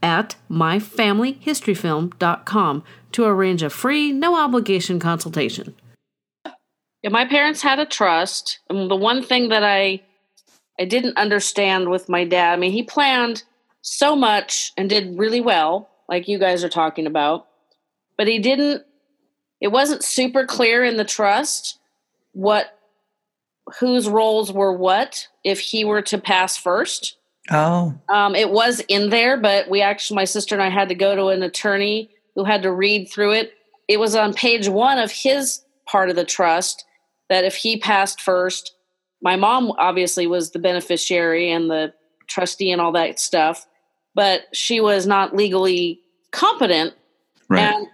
at 0.01 0.35
myfamilyhistoryfilm.com 0.51 2.83
to 3.13 3.25
arrange 3.25 3.63
a 3.63 3.69
free, 3.69 4.11
no 4.11 4.35
obligation 4.35 4.99
consultation. 4.99 5.75
Yeah, 7.01 7.09
my 7.09 7.25
parents 7.25 7.61
had 7.61 7.79
a 7.79 7.85
trust, 7.85 8.59
and 8.69 8.89
the 8.89 8.95
one 8.95 9.23
thing 9.23 9.49
that 9.49 9.63
I 9.63 10.01
I 10.79 10.85
didn't 10.85 11.17
understand 11.17 11.89
with 11.89 12.09
my 12.09 12.23
dad. 12.23 12.53
I 12.53 12.57
mean, 12.57 12.71
he 12.71 12.83
planned 12.83 13.43
so 13.81 14.15
much 14.15 14.71
and 14.75 14.89
did 14.89 15.19
really 15.19 15.41
well, 15.41 15.89
like 16.09 16.27
you 16.27 16.37
guys 16.37 16.63
are 16.63 16.69
talking 16.69 17.07
about, 17.07 17.47
but 18.17 18.27
he 18.27 18.39
didn't, 18.39 18.83
it 19.61 19.67
wasn't 19.71 20.03
super 20.03 20.45
clear 20.45 20.83
in 20.83 20.97
the 20.97 21.05
trust 21.05 21.79
what, 22.33 22.77
whose 23.79 24.09
roles 24.09 24.51
were 24.51 24.75
what 24.75 25.27
if 25.43 25.59
he 25.59 25.85
were 25.85 26.01
to 26.01 26.17
pass 26.17 26.57
first. 26.57 27.17
Oh. 27.51 27.93
Um, 28.09 28.35
it 28.35 28.49
was 28.51 28.81
in 28.87 29.09
there, 29.09 29.37
but 29.37 29.69
we 29.69 29.81
actually, 29.81 30.15
my 30.15 30.25
sister 30.25 30.55
and 30.55 30.63
I 30.63 30.69
had 30.69 30.89
to 30.89 30.95
go 30.95 31.15
to 31.15 31.27
an 31.27 31.43
attorney 31.43 32.09
who 32.35 32.43
had 32.43 32.63
to 32.63 32.71
read 32.71 33.09
through 33.09 33.33
it. 33.33 33.53
It 33.87 33.99
was 33.99 34.15
on 34.15 34.33
page 34.33 34.67
one 34.67 34.97
of 34.97 35.11
his 35.11 35.61
part 35.85 36.09
of 36.09 36.15
the 36.15 36.25
trust 36.25 36.85
that 37.29 37.43
if 37.43 37.55
he 37.55 37.77
passed 37.77 38.21
first, 38.21 38.75
my 39.21 39.35
mom 39.35 39.71
obviously 39.77 40.27
was 40.27 40.51
the 40.51 40.59
beneficiary 40.59 41.51
and 41.51 41.69
the 41.69 41.93
trustee 42.27 42.71
and 42.71 42.81
all 42.81 42.91
that 42.91 43.19
stuff, 43.19 43.65
but 44.15 44.43
she 44.53 44.79
was 44.79 45.07
not 45.07 45.35
legally 45.35 45.99
competent. 46.31 46.93
Right. 47.49 47.61
And 47.61 47.87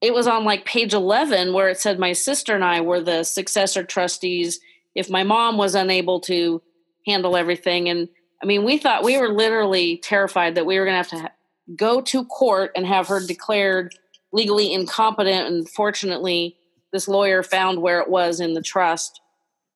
it 0.00 0.12
was 0.12 0.26
on 0.26 0.44
like 0.44 0.64
page 0.64 0.94
11 0.94 1.52
where 1.52 1.68
it 1.68 1.78
said 1.78 1.98
my 1.98 2.12
sister 2.12 2.54
and 2.54 2.64
I 2.64 2.80
were 2.80 3.00
the 3.00 3.24
successor 3.24 3.82
trustees 3.82 4.60
if 4.94 5.10
my 5.10 5.22
mom 5.22 5.56
was 5.56 5.74
unable 5.74 6.20
to 6.20 6.62
handle 7.06 7.36
everything. 7.36 7.88
And 7.88 8.08
I 8.42 8.46
mean, 8.46 8.64
we 8.64 8.78
thought 8.78 9.04
we 9.04 9.18
were 9.18 9.28
literally 9.28 9.98
terrified 9.98 10.54
that 10.54 10.66
we 10.66 10.78
were 10.78 10.84
going 10.84 11.02
to 11.02 11.10
have 11.10 11.22
to 11.22 11.32
go 11.76 12.00
to 12.00 12.24
court 12.26 12.72
and 12.76 12.86
have 12.86 13.08
her 13.08 13.20
declared 13.24 13.94
legally 14.32 14.72
incompetent. 14.72 15.48
And 15.48 15.68
fortunately, 15.68 16.56
this 16.92 17.08
lawyer 17.08 17.42
found 17.42 17.80
where 17.80 18.00
it 18.00 18.08
was 18.08 18.40
in 18.40 18.54
the 18.54 18.62
trust 18.62 19.20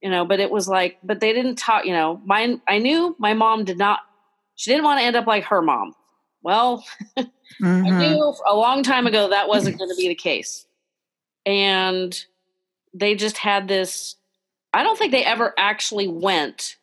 you 0.01 0.11
know 0.11 0.25
but 0.25 0.41
it 0.41 0.51
was 0.51 0.69
like 0.69 0.99
but 1.03 1.21
they 1.21 1.33
didn't 1.33 1.57
talk 1.57 1.85
you 1.85 1.93
know 1.93 2.21
mine, 2.25 2.61
i 2.69 2.79
knew 2.79 3.15
my 3.19 3.35
mom 3.35 3.65
did 3.65 3.79
not 3.79 4.01
she 4.61 4.71
didn't 4.71 4.85
want 4.85 5.01
to 5.01 5.07
end 5.07 5.17
up 5.17 5.27
like 5.27 5.45
her 5.45 5.63
mom. 5.63 5.95
Well 6.43 6.85
mm-hmm. 7.17 7.65
i 7.65 7.99
knew 7.99 8.35
a 8.47 8.55
long 8.55 8.83
time 8.83 9.07
ago 9.07 9.31
that 9.31 9.49
wasn't 9.49 9.79
going 9.79 9.89
to 9.89 9.97
be 9.97 10.09
the 10.09 10.15
case. 10.15 10.67
And 11.47 12.15
they 12.93 13.15
just 13.15 13.39
had 13.39 13.69
this 13.69 14.17
i 14.75 14.83
don't 14.83 14.99
think 14.99 15.13
they 15.13 15.25
ever 15.25 15.55
actually 15.57 16.09
went 16.09 16.77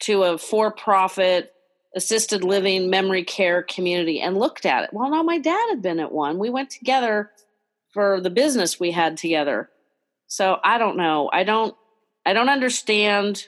to 0.00 0.24
a 0.24 0.38
for-profit 0.38 1.52
assisted 1.94 2.42
living 2.42 2.90
memory 2.90 3.22
care 3.22 3.62
community 3.62 4.20
and 4.20 4.36
looked 4.36 4.66
at 4.66 4.82
it. 4.82 4.90
Well 4.92 5.08
no 5.10 5.22
my 5.22 5.38
dad 5.38 5.66
had 5.70 5.82
been 5.82 6.00
at 6.00 6.10
one. 6.10 6.38
We 6.38 6.50
went 6.50 6.70
together 6.70 7.30
for 7.92 8.20
the 8.20 8.30
business 8.30 8.80
we 8.80 8.90
had 8.90 9.16
together. 9.16 9.70
So 10.26 10.58
i 10.64 10.78
don't 10.78 10.96
know. 10.96 11.30
I 11.32 11.44
don't 11.44 11.76
I 12.26 12.32
don't 12.32 12.48
understand 12.48 13.46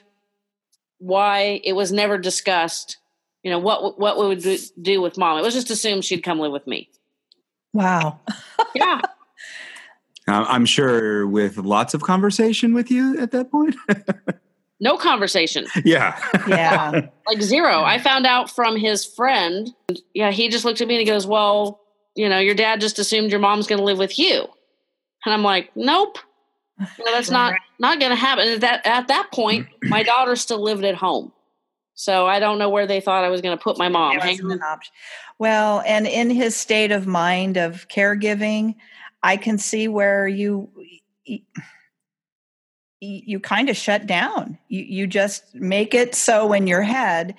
why 0.99 1.59
it 1.65 1.73
was 1.73 1.91
never 1.91 2.17
discussed. 2.17 2.97
You 3.43 3.51
know 3.51 3.59
what 3.59 3.99
what 3.99 4.17
we 4.17 4.27
would 4.27 4.45
do 4.81 5.01
with 5.01 5.17
mom. 5.17 5.37
It 5.37 5.41
was 5.41 5.53
just 5.53 5.69
assumed 5.69 6.05
she'd 6.05 6.23
come 6.23 6.39
live 6.39 6.51
with 6.51 6.65
me. 6.65 6.89
Wow. 7.73 8.19
yeah. 8.75 9.01
Uh, 10.25 10.45
I'm 10.47 10.65
sure 10.65 11.27
with 11.27 11.57
lots 11.57 11.93
of 11.93 12.01
conversation 12.01 12.73
with 12.73 12.89
you 12.89 13.19
at 13.19 13.31
that 13.31 13.51
point. 13.51 13.75
no 14.79 14.95
conversation. 14.95 15.65
Yeah. 15.83 16.17
Yeah. 16.47 17.07
like 17.27 17.41
zero. 17.41 17.83
I 17.83 17.97
found 17.97 18.25
out 18.25 18.49
from 18.49 18.77
his 18.77 19.05
friend. 19.05 19.73
Yeah, 20.13 20.31
he 20.31 20.47
just 20.47 20.63
looked 20.63 20.79
at 20.79 20.87
me 20.87 20.95
and 20.95 21.01
he 21.01 21.05
goes, 21.05 21.27
Well, 21.27 21.81
you 22.15 22.29
know, 22.29 22.39
your 22.39 22.55
dad 22.55 22.79
just 22.79 22.99
assumed 22.99 23.31
your 23.31 23.41
mom's 23.41 23.67
going 23.67 23.79
to 23.79 23.83
live 23.83 23.97
with 23.97 24.17
you. 24.17 24.47
And 25.25 25.33
I'm 25.33 25.43
like, 25.43 25.71
Nope. 25.75 26.19
You 26.79 27.05
know, 27.05 27.11
that's 27.11 27.29
not 27.29 27.55
not 27.79 27.99
going 27.99 28.11
to 28.11 28.15
happen. 28.15 28.47
At 28.47 28.61
that 28.61 28.85
at 28.85 29.07
that 29.09 29.29
point, 29.31 29.67
my 29.83 30.03
daughter 30.03 30.35
still 30.35 30.61
lived 30.61 30.83
at 30.85 30.95
home, 30.95 31.31
so 31.95 32.27
I 32.27 32.39
don't 32.39 32.57
know 32.57 32.69
where 32.69 32.87
they 32.87 32.99
thought 32.99 33.23
I 33.23 33.29
was 33.29 33.41
going 33.41 33.57
to 33.57 33.63
put 33.63 33.77
my 33.77 33.89
mom. 33.89 34.19
Well, 35.39 35.83
and 35.85 36.07
in 36.07 36.29
his 36.29 36.55
state 36.55 36.91
of 36.91 37.07
mind 37.07 37.57
of 37.57 37.87
caregiving, 37.87 38.75
I 39.21 39.37
can 39.37 39.57
see 39.57 39.87
where 39.87 40.27
you 40.27 40.69
you 42.99 43.39
kind 43.39 43.69
of 43.69 43.75
shut 43.75 44.05
down. 44.05 44.57
You 44.69 44.83
you 44.83 45.07
just 45.07 45.55
make 45.55 45.93
it 45.93 46.15
so 46.15 46.53
in 46.53 46.67
your 46.67 46.83
head, 46.83 47.35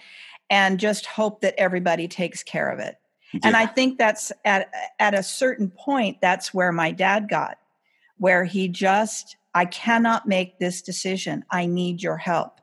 and 0.51 0.79
just 0.79 1.07
hope 1.07 1.41
that 1.41 1.55
everybody 1.59 2.09
takes 2.09 2.43
care 2.43 2.69
of 2.69 2.79
it. 2.79 2.97
Yeah. 3.33 3.41
And 3.45 3.57
I 3.57 3.67
think 3.67 3.99
that's 3.99 4.33
at 4.45 4.71
at 4.99 5.15
a 5.15 5.23
certain 5.23 5.71
point. 5.71 6.21
That's 6.21 6.53
where 6.53 6.73
my 6.73 6.91
dad 6.91 7.29
got 7.29 7.59
where 8.19 8.45
he 8.45 8.69
just, 8.69 9.37
I 9.55 9.65
cannot 9.67 10.27
make 10.27 10.59
this 10.59 10.83
decision. 10.83 11.45
I 11.51 11.67
need 11.67 12.03
your 12.03 12.17
help. 12.17 12.61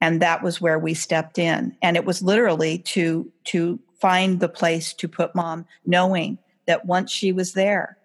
And 0.00 0.20
that 0.20 0.42
was 0.42 0.60
where 0.60 0.78
we 0.78 0.94
stepped 0.94 1.38
in. 1.38 1.76
And 1.80 1.96
it 1.96 2.04
was 2.04 2.22
literally 2.22 2.78
to, 2.78 3.30
to 3.44 3.80
find 4.00 4.40
the 4.40 4.48
place 4.48 4.92
to 4.94 5.08
put 5.08 5.34
mom, 5.34 5.66
knowing 5.86 6.38
that 6.66 6.86
once 6.86 7.10
she 7.10 7.32
was 7.32 7.52
there, 7.52 7.98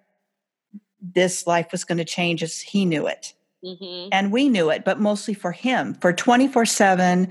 this 1.01 1.47
life 1.47 1.71
was 1.71 1.83
going 1.83 1.97
to 1.97 2.05
change 2.05 2.43
as 2.43 2.59
he 2.59 2.85
knew 2.85 3.07
it. 3.07 3.33
Mm-hmm. 3.63 4.09
And 4.11 4.31
we 4.31 4.49
knew 4.49 4.69
it, 4.69 4.85
but 4.85 4.99
mostly 4.99 5.33
for 5.33 5.51
him. 5.51 5.93
For 5.95 6.13
24 6.13 6.65
7, 6.65 7.29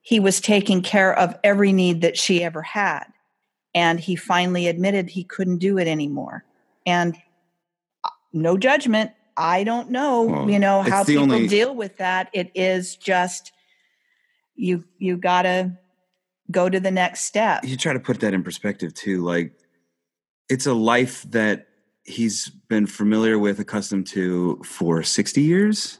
he 0.00 0.20
was 0.20 0.40
taking 0.40 0.82
care 0.82 1.16
of 1.16 1.36
every 1.42 1.72
need 1.72 2.02
that 2.02 2.16
she 2.16 2.42
ever 2.42 2.62
had. 2.62 3.04
And 3.74 4.00
he 4.00 4.16
finally 4.16 4.68
admitted 4.68 5.10
he 5.10 5.24
couldn't 5.24 5.58
do 5.58 5.78
it 5.78 5.88
anymore. 5.88 6.44
And 6.86 7.16
uh, 8.04 8.10
no 8.32 8.56
judgment. 8.56 9.12
I 9.36 9.62
don't 9.62 9.90
know, 9.90 10.22
well, 10.22 10.50
you 10.50 10.58
know, 10.58 10.82
how 10.82 11.04
people 11.04 11.22
only... 11.22 11.46
deal 11.46 11.72
with 11.74 11.98
that. 11.98 12.28
It 12.32 12.50
is 12.56 12.96
just 12.96 13.52
you 14.58 14.84
you 14.98 15.16
gotta 15.16 15.78
go 16.50 16.68
to 16.68 16.80
the 16.80 16.90
next 16.90 17.22
step. 17.22 17.64
You 17.64 17.76
try 17.76 17.92
to 17.92 18.00
put 18.00 18.20
that 18.20 18.34
in 18.34 18.42
perspective 18.42 18.92
too. 18.92 19.24
Like 19.24 19.52
it's 20.48 20.66
a 20.66 20.74
life 20.74 21.22
that 21.30 21.68
he's 22.04 22.48
been 22.68 22.86
familiar 22.86 23.38
with, 23.38 23.60
accustomed 23.60 24.06
to 24.08 24.60
for 24.64 25.02
60 25.02 25.40
years. 25.40 25.98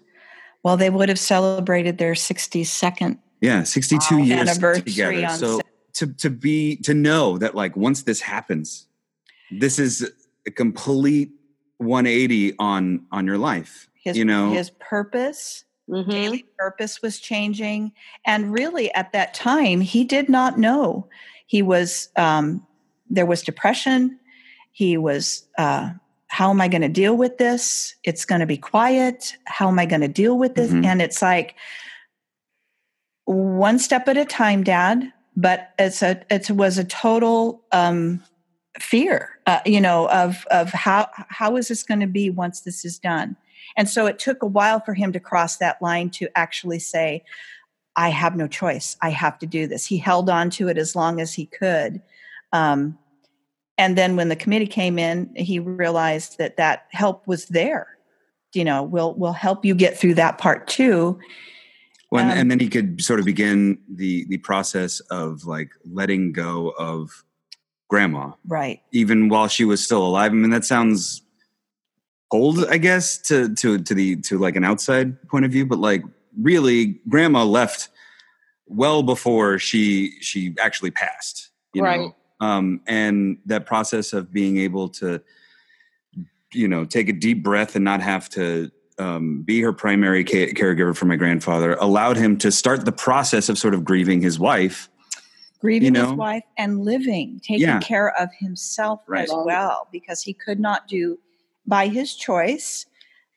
Well, 0.63 0.77
they 0.77 0.91
would 0.91 1.09
have 1.09 1.19
celebrated 1.19 1.99
their 1.99 2.15
62nd. 2.15 3.19
Yeah, 3.41 3.63
62 3.63 4.15
uh, 4.15 4.19
years 4.19 4.59
together. 4.59 5.29
So 5.37 5.61
to 5.95 6.07
to 6.15 6.31
be 6.31 6.77
to 6.77 6.95
know 6.95 7.39
that 7.39 7.55
like 7.55 7.77
once 7.77 8.03
this 8.03 8.21
happens, 8.21 8.89
this 9.51 9.79
is 9.79 10.11
a 10.47 10.51
complete 10.51 11.31
180 11.79 12.55
on 12.59 13.07
on 13.13 13.27
your 13.27 13.39
life. 13.39 13.89
His, 13.95 14.17
you 14.17 14.25
know, 14.25 14.51
his 14.51 14.71
purpose, 14.81 15.65
mm-hmm. 15.89 16.11
daily 16.11 16.47
purpose 16.59 17.03
was 17.03 17.19
changing, 17.19 17.93
and 18.27 18.53
really 18.53 18.93
at 18.95 19.13
that 19.13 19.35
time 19.35 19.81
he 19.81 20.05
did 20.05 20.29
not 20.29 20.59
know. 20.59 21.09
He 21.47 21.63
was 21.63 22.09
um, 22.17 22.67
there 23.09 23.27
was 23.27 23.43
depression 23.43 24.19
he 24.79 24.97
was, 24.97 25.45
uh, 25.59 25.91
how 26.29 26.51
am 26.51 26.61
I 26.61 26.69
going 26.69 26.83
to 26.83 26.89
deal 26.89 27.17
with 27.17 27.39
this? 27.39 27.97
It's 28.05 28.25
going 28.25 28.43
to 28.43 28.47
be 28.47 28.57
quiet. 28.57 29.37
How 29.45 29.67
am 29.67 29.77
I 29.81 29.87
going 29.87 30.03
to 30.03 30.09
deal 30.09 30.39
with 30.39 30.55
this? 30.55 30.71
Mm-hmm. 30.71 30.85
And 30.85 31.03
it's 31.03 31.21
like 31.21 31.57
one 33.25 33.81
step 33.81 34.07
at 34.07 34.17
a 34.17 34.25
time, 34.25 34.63
Dad. 34.63 35.13
But 35.37 35.71
it's 35.81 36.01
a 36.01 36.23
it 36.31 36.49
was 36.53 36.79
a 36.79 36.85
total 36.85 37.65
um, 37.73 38.23
fear, 38.79 39.31
uh, 39.47 39.59
you 39.67 39.81
know, 39.81 40.09
of 40.11 40.47
of 40.53 40.71
how 40.71 41.09
how 41.15 41.57
is 41.57 41.67
this 41.67 41.83
going 41.83 42.01
to 42.01 42.07
be 42.07 42.31
once 42.31 42.61
this 42.61 42.85
is 42.85 43.01
done. 43.01 43.37
And 43.79 43.89
so 43.89 44.05
it 44.05 44.19
took 44.19 44.43
a 44.43 44.47
while 44.47 44.81
for 44.81 44.93
him 44.93 45.13
to 45.13 45.21
cross 45.21 45.57
that 45.57 45.81
line 45.81 46.11
to 46.11 46.29
actually 46.37 46.81
say, 46.81 47.25
I 47.97 48.11
have 48.11 48.37
no 48.37 48.47
choice. 48.47 48.97
I 49.01 49.09
have 49.11 49.39
to 49.39 49.47
do 49.47 49.67
this. 49.67 49.87
He 49.87 49.97
held 49.97 50.29
on 50.29 50.51
to 50.51 50.69
it 50.69 50.77
as 50.77 50.95
long 50.95 51.21
as 51.21 51.33
he 51.33 51.47
could. 51.47 52.03
Um, 52.53 52.99
and 53.79 53.97
then 53.97 54.17
when 54.17 54.29
the 54.29 54.37
committee 54.37 54.67
came 54.67 54.99
in 54.99 55.33
he 55.35 55.59
realized 55.61 56.37
that 56.39 56.57
that 56.57 56.87
help 56.91 57.27
was 57.27 57.47
there 57.47 57.97
you 58.53 58.65
know 58.65 58.83
we'll 58.83 59.15
we'll 59.15 59.33
help 59.33 59.65
you 59.65 59.75
get 59.75 59.97
through 59.97 60.15
that 60.15 60.37
part 60.37 60.67
too 60.67 61.19
well, 62.11 62.25
um, 62.25 62.31
and 62.31 62.51
then 62.51 62.59
he 62.59 62.69
could 62.69 63.03
sort 63.03 63.21
of 63.21 63.27
begin 63.27 63.79
the 63.89 64.27
the 64.27 64.39
process 64.39 65.01
of 65.11 65.45
like 65.45 65.71
letting 65.91 66.33
go 66.33 66.71
of 66.79 67.25
grandma 67.89 68.33
right 68.47 68.83
even 68.93 69.29
while 69.29 69.49
she 69.49 69.65
was 69.65 69.83
still 69.83 70.05
alive 70.05 70.33
i 70.33 70.35
mean 70.35 70.51
that 70.51 70.65
sounds 70.65 71.23
cold 72.31 72.65
i 72.67 72.77
guess 72.77 73.19
to 73.19 73.55
to 73.55 73.79
to 73.79 73.95
the 73.95 74.17
to 74.17 74.39
like 74.39 74.57
an 74.57 74.65
outside 74.65 75.21
point 75.29 75.45
of 75.45 75.51
view 75.51 75.65
but 75.67 75.79
like 75.79 76.03
really 76.41 77.01
grandma 77.09 77.45
left 77.45 77.89
well 78.67 79.03
before 79.03 79.59
she 79.59 80.13
she 80.21 80.55
actually 80.61 80.91
passed 80.91 81.51
you 81.75 81.83
right. 81.83 82.01
know 82.01 82.15
um, 82.41 82.81
and 82.87 83.39
that 83.47 83.67
process 83.67 84.13
of 84.13 84.33
being 84.33 84.59
able 84.59 84.89
to 84.89 85.21
you 86.53 86.69
know 86.69 86.85
take 86.85 87.09
a 87.09 87.13
deep 87.13 87.43
breath 87.43 87.75
and 87.75 87.85
not 87.85 88.01
have 88.01 88.29
to 88.29 88.71
um, 88.99 89.43
be 89.43 89.61
her 89.61 89.73
primary 89.73 90.25
ca- 90.25 90.53
caregiver 90.53 90.97
for 90.97 91.07
my 91.07 91.17
grandfather 91.17 91.75
allowed 91.75 92.17
him 92.17 92.37
to 92.39 92.51
start 92.51 92.85
the 92.85 92.93
process 92.93 93.49
of 93.49 93.59
sort 93.59 93.75
of 93.75 93.85
grieving 93.85 94.21
his 94.21 94.39
wife 94.39 94.89
grieving 95.61 95.87
you 95.87 95.91
know? 95.91 96.11
his 96.11 96.13
wife 96.13 96.45
and 96.57 96.85
living 96.85 97.41
taking 97.43 97.63
yeah. 97.63 97.81
care 97.81 98.19
of 98.21 98.29
himself 98.39 99.01
right. 99.07 99.25
as 99.25 99.31
well 99.33 99.89
because 99.93 100.23
he 100.23 100.33
could 100.33 100.61
not 100.61 100.87
do 100.87 101.19
by 101.69 101.89
his 101.89 102.15
choice 102.15 102.87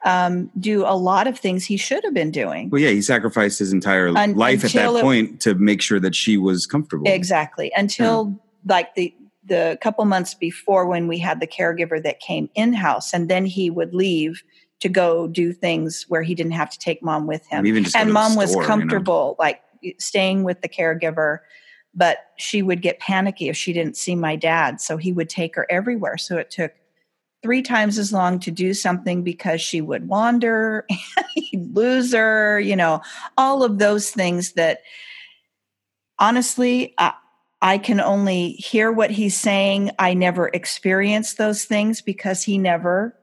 um, 0.04 0.50
do 0.60 0.84
a 0.84 0.96
lot 0.96 1.28
of 1.28 1.38
things 1.38 1.66
he 1.66 1.78
should 1.78 2.04
have 2.04 2.14
been 2.14 2.32
doing. 2.32 2.70
Well, 2.70 2.82
yeah, 2.82 2.90
he 2.90 3.02
sacrificed 3.02 3.60
his 3.60 3.72
entire 3.72 4.08
Un- 4.08 4.36
life 4.36 4.66
at 4.66 4.72
that 4.72 4.96
it, 4.96 5.02
point 5.02 5.42
to 5.42 5.54
make 5.56 5.82
sure 5.82 6.00
that 6.00 6.16
she 6.16 6.38
was 6.38 6.66
comfortable. 6.66 7.08
Exactly. 7.08 7.72
Until 7.76 8.40
like 8.66 8.96
the 8.96 9.14
the 9.44 9.78
couple 9.82 10.06
months 10.06 10.34
before 10.34 10.86
when 10.86 11.08
we 11.08 11.18
had 11.18 11.40
the 11.40 11.48
caregiver 11.48 12.02
that 12.02 12.20
came 12.20 12.50
in 12.56 12.74
house 12.74 13.14
and 13.14 13.30
then 13.30 13.46
he 13.46 13.70
would 13.70 13.94
leave 13.94 14.44
to 14.80 14.88
go 14.88 15.28
do 15.28 15.52
things 15.52 16.06
where 16.08 16.22
he 16.22 16.36
didn't 16.36 16.54
have 16.54 16.70
to 16.70 16.80
take 16.80 17.02
mom 17.02 17.26
with 17.28 17.46
him 17.48 17.66
and 17.96 18.14
mom 18.14 18.36
was 18.36 18.56
comfortable 18.58 19.36
you 19.40 19.44
know? 19.44 19.48
like 19.48 19.62
staying 20.00 20.44
with 20.44 20.62
the 20.62 20.70
caregiver 20.70 21.40
but 21.94 22.28
she 22.38 22.62
would 22.62 22.84
get 22.84 23.00
panicky 23.00 23.50
if 23.50 23.58
she 23.58 23.74
didn't 23.74 23.98
see 23.98 24.16
my 24.16 24.36
dad 24.36 24.80
so 24.80 24.96
he 24.96 25.12
would 25.12 25.28
take 25.28 25.56
her 25.56 25.66
everywhere 25.72 26.18
so 26.18 26.38
it 26.38 26.52
took 26.52 26.72
three 27.44 27.62
times 27.62 27.98
as 27.98 28.14
long 28.14 28.40
to 28.40 28.52
do 28.52 28.74
something 28.74 29.24
because 29.24 29.62
she 29.62 29.82
would 29.82 30.08
wander 30.08 30.86
lose 31.54 32.14
her 32.14 32.60
you 32.60 32.76
know 32.76 33.02
all 33.38 33.64
of 33.64 33.80
those 33.80 34.12
things 34.12 34.54
that 34.54 34.82
honestly 36.20 36.96
I 37.62 37.78
can 37.78 38.02
only 38.02 38.54
hear 38.54 38.92
what 38.92 39.12
he's 39.12 39.40
saying. 39.40 39.92
I 40.00 40.16
never 40.16 40.48
experienced 40.48 41.38
those 41.38 41.64
things 41.64 42.02
because 42.02 42.44
he 42.44 42.58
never 42.58 43.16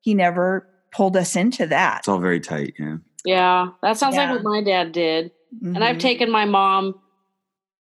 he 0.00 0.14
never 0.14 0.66
pulled 0.92 1.16
us 1.16 1.36
into 1.36 1.66
that. 1.66 2.00
It's 2.00 2.08
all 2.08 2.20
very 2.20 2.40
tight, 2.40 2.74
yeah. 2.78 2.96
Yeah, 3.24 3.68
that 3.82 3.98
sounds 3.98 4.14
yeah. 4.14 4.32
like 4.32 4.42
what 4.42 4.50
my 4.50 4.62
dad 4.62 4.92
did. 4.92 5.32
Mm-hmm. 5.54 5.74
And 5.74 5.84
I've 5.84 5.96
mm-hmm. 5.96 6.00
taken 6.00 6.30
my 6.30 6.44
mom 6.44 7.00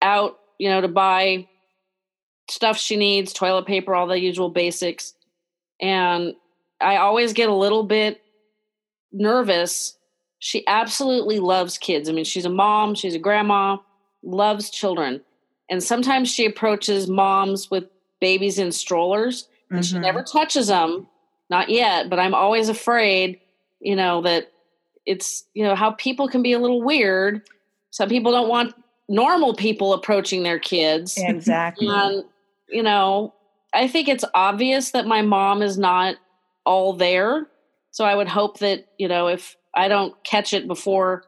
out, 0.01 0.37
you 0.57 0.69
know, 0.69 0.81
to 0.81 0.87
buy 0.87 1.47
stuff 2.49 2.77
she 2.77 2.97
needs, 2.97 3.31
toilet 3.31 3.65
paper, 3.65 3.95
all 3.95 4.07
the 4.07 4.19
usual 4.19 4.49
basics. 4.49 5.13
And 5.82 6.36
I 6.82 6.97
always 6.97 7.34
get 7.34 7.49
a 7.49 7.55
little 7.55 7.84
bit 7.84 8.21
nervous. 9.11 9.97
She 10.39 10.65
absolutely 10.67 11.39
loves 11.39 11.77
kids. 11.77 12.09
I 12.09 12.13
mean, 12.13 12.25
she's 12.25 12.45
a 12.45 12.49
mom, 12.49 12.95
she's 12.95 13.15
a 13.15 13.19
grandma, 13.19 13.77
loves 14.23 14.69
children 14.69 15.21
and 15.69 15.84
sometimes 15.84 16.30
she 16.30 16.45
approaches 16.45 17.07
moms 17.07 17.69
with 17.69 17.86
babies 18.19 18.57
in 18.57 18.71
strollers 18.71 19.47
and 19.69 19.80
mm-hmm. 19.80 19.95
she 19.95 19.99
never 19.99 20.23
touches 20.23 20.67
them, 20.67 21.07
not 21.49 21.69
yet, 21.69 22.09
but 22.09 22.19
I'm 22.19 22.34
always 22.34 22.69
afraid, 22.69 23.39
you 23.80 23.95
know, 23.95 24.21
that 24.23 24.51
it's, 25.05 25.45
you 25.53 25.63
know, 25.63 25.75
how 25.75 25.91
people 25.91 26.27
can 26.27 26.41
be 26.41 26.53
a 26.53 26.59
little 26.59 26.82
weird. 26.82 27.43
Some 27.91 28.09
people 28.09 28.32
don't 28.32 28.49
want 28.49 28.73
normal 29.07 29.53
people 29.53 29.93
approaching 29.93 30.43
their 30.43 30.59
kids. 30.59 31.17
Exactly. 31.21 31.88
And, 31.88 32.23
you 32.67 32.84
know, 32.84 33.34
I 33.74 33.88
think 33.88 34.07
it's 34.07 34.26
obvious 34.34 34.91
that 34.91 35.05
my 35.05 35.22
mom 35.22 35.61
is 35.61 35.78
not 35.78 36.15
all 36.65 36.93
there. 36.93 37.47
So 37.91 38.05
I 38.05 38.15
would 38.15 38.28
hope 38.28 38.59
that, 38.59 38.86
you 38.97 39.07
know, 39.07 39.28
if 39.28 39.55
I 39.74 39.88
don't 39.88 40.13
catch 40.24 40.53
it 40.53 40.67
before 40.67 41.24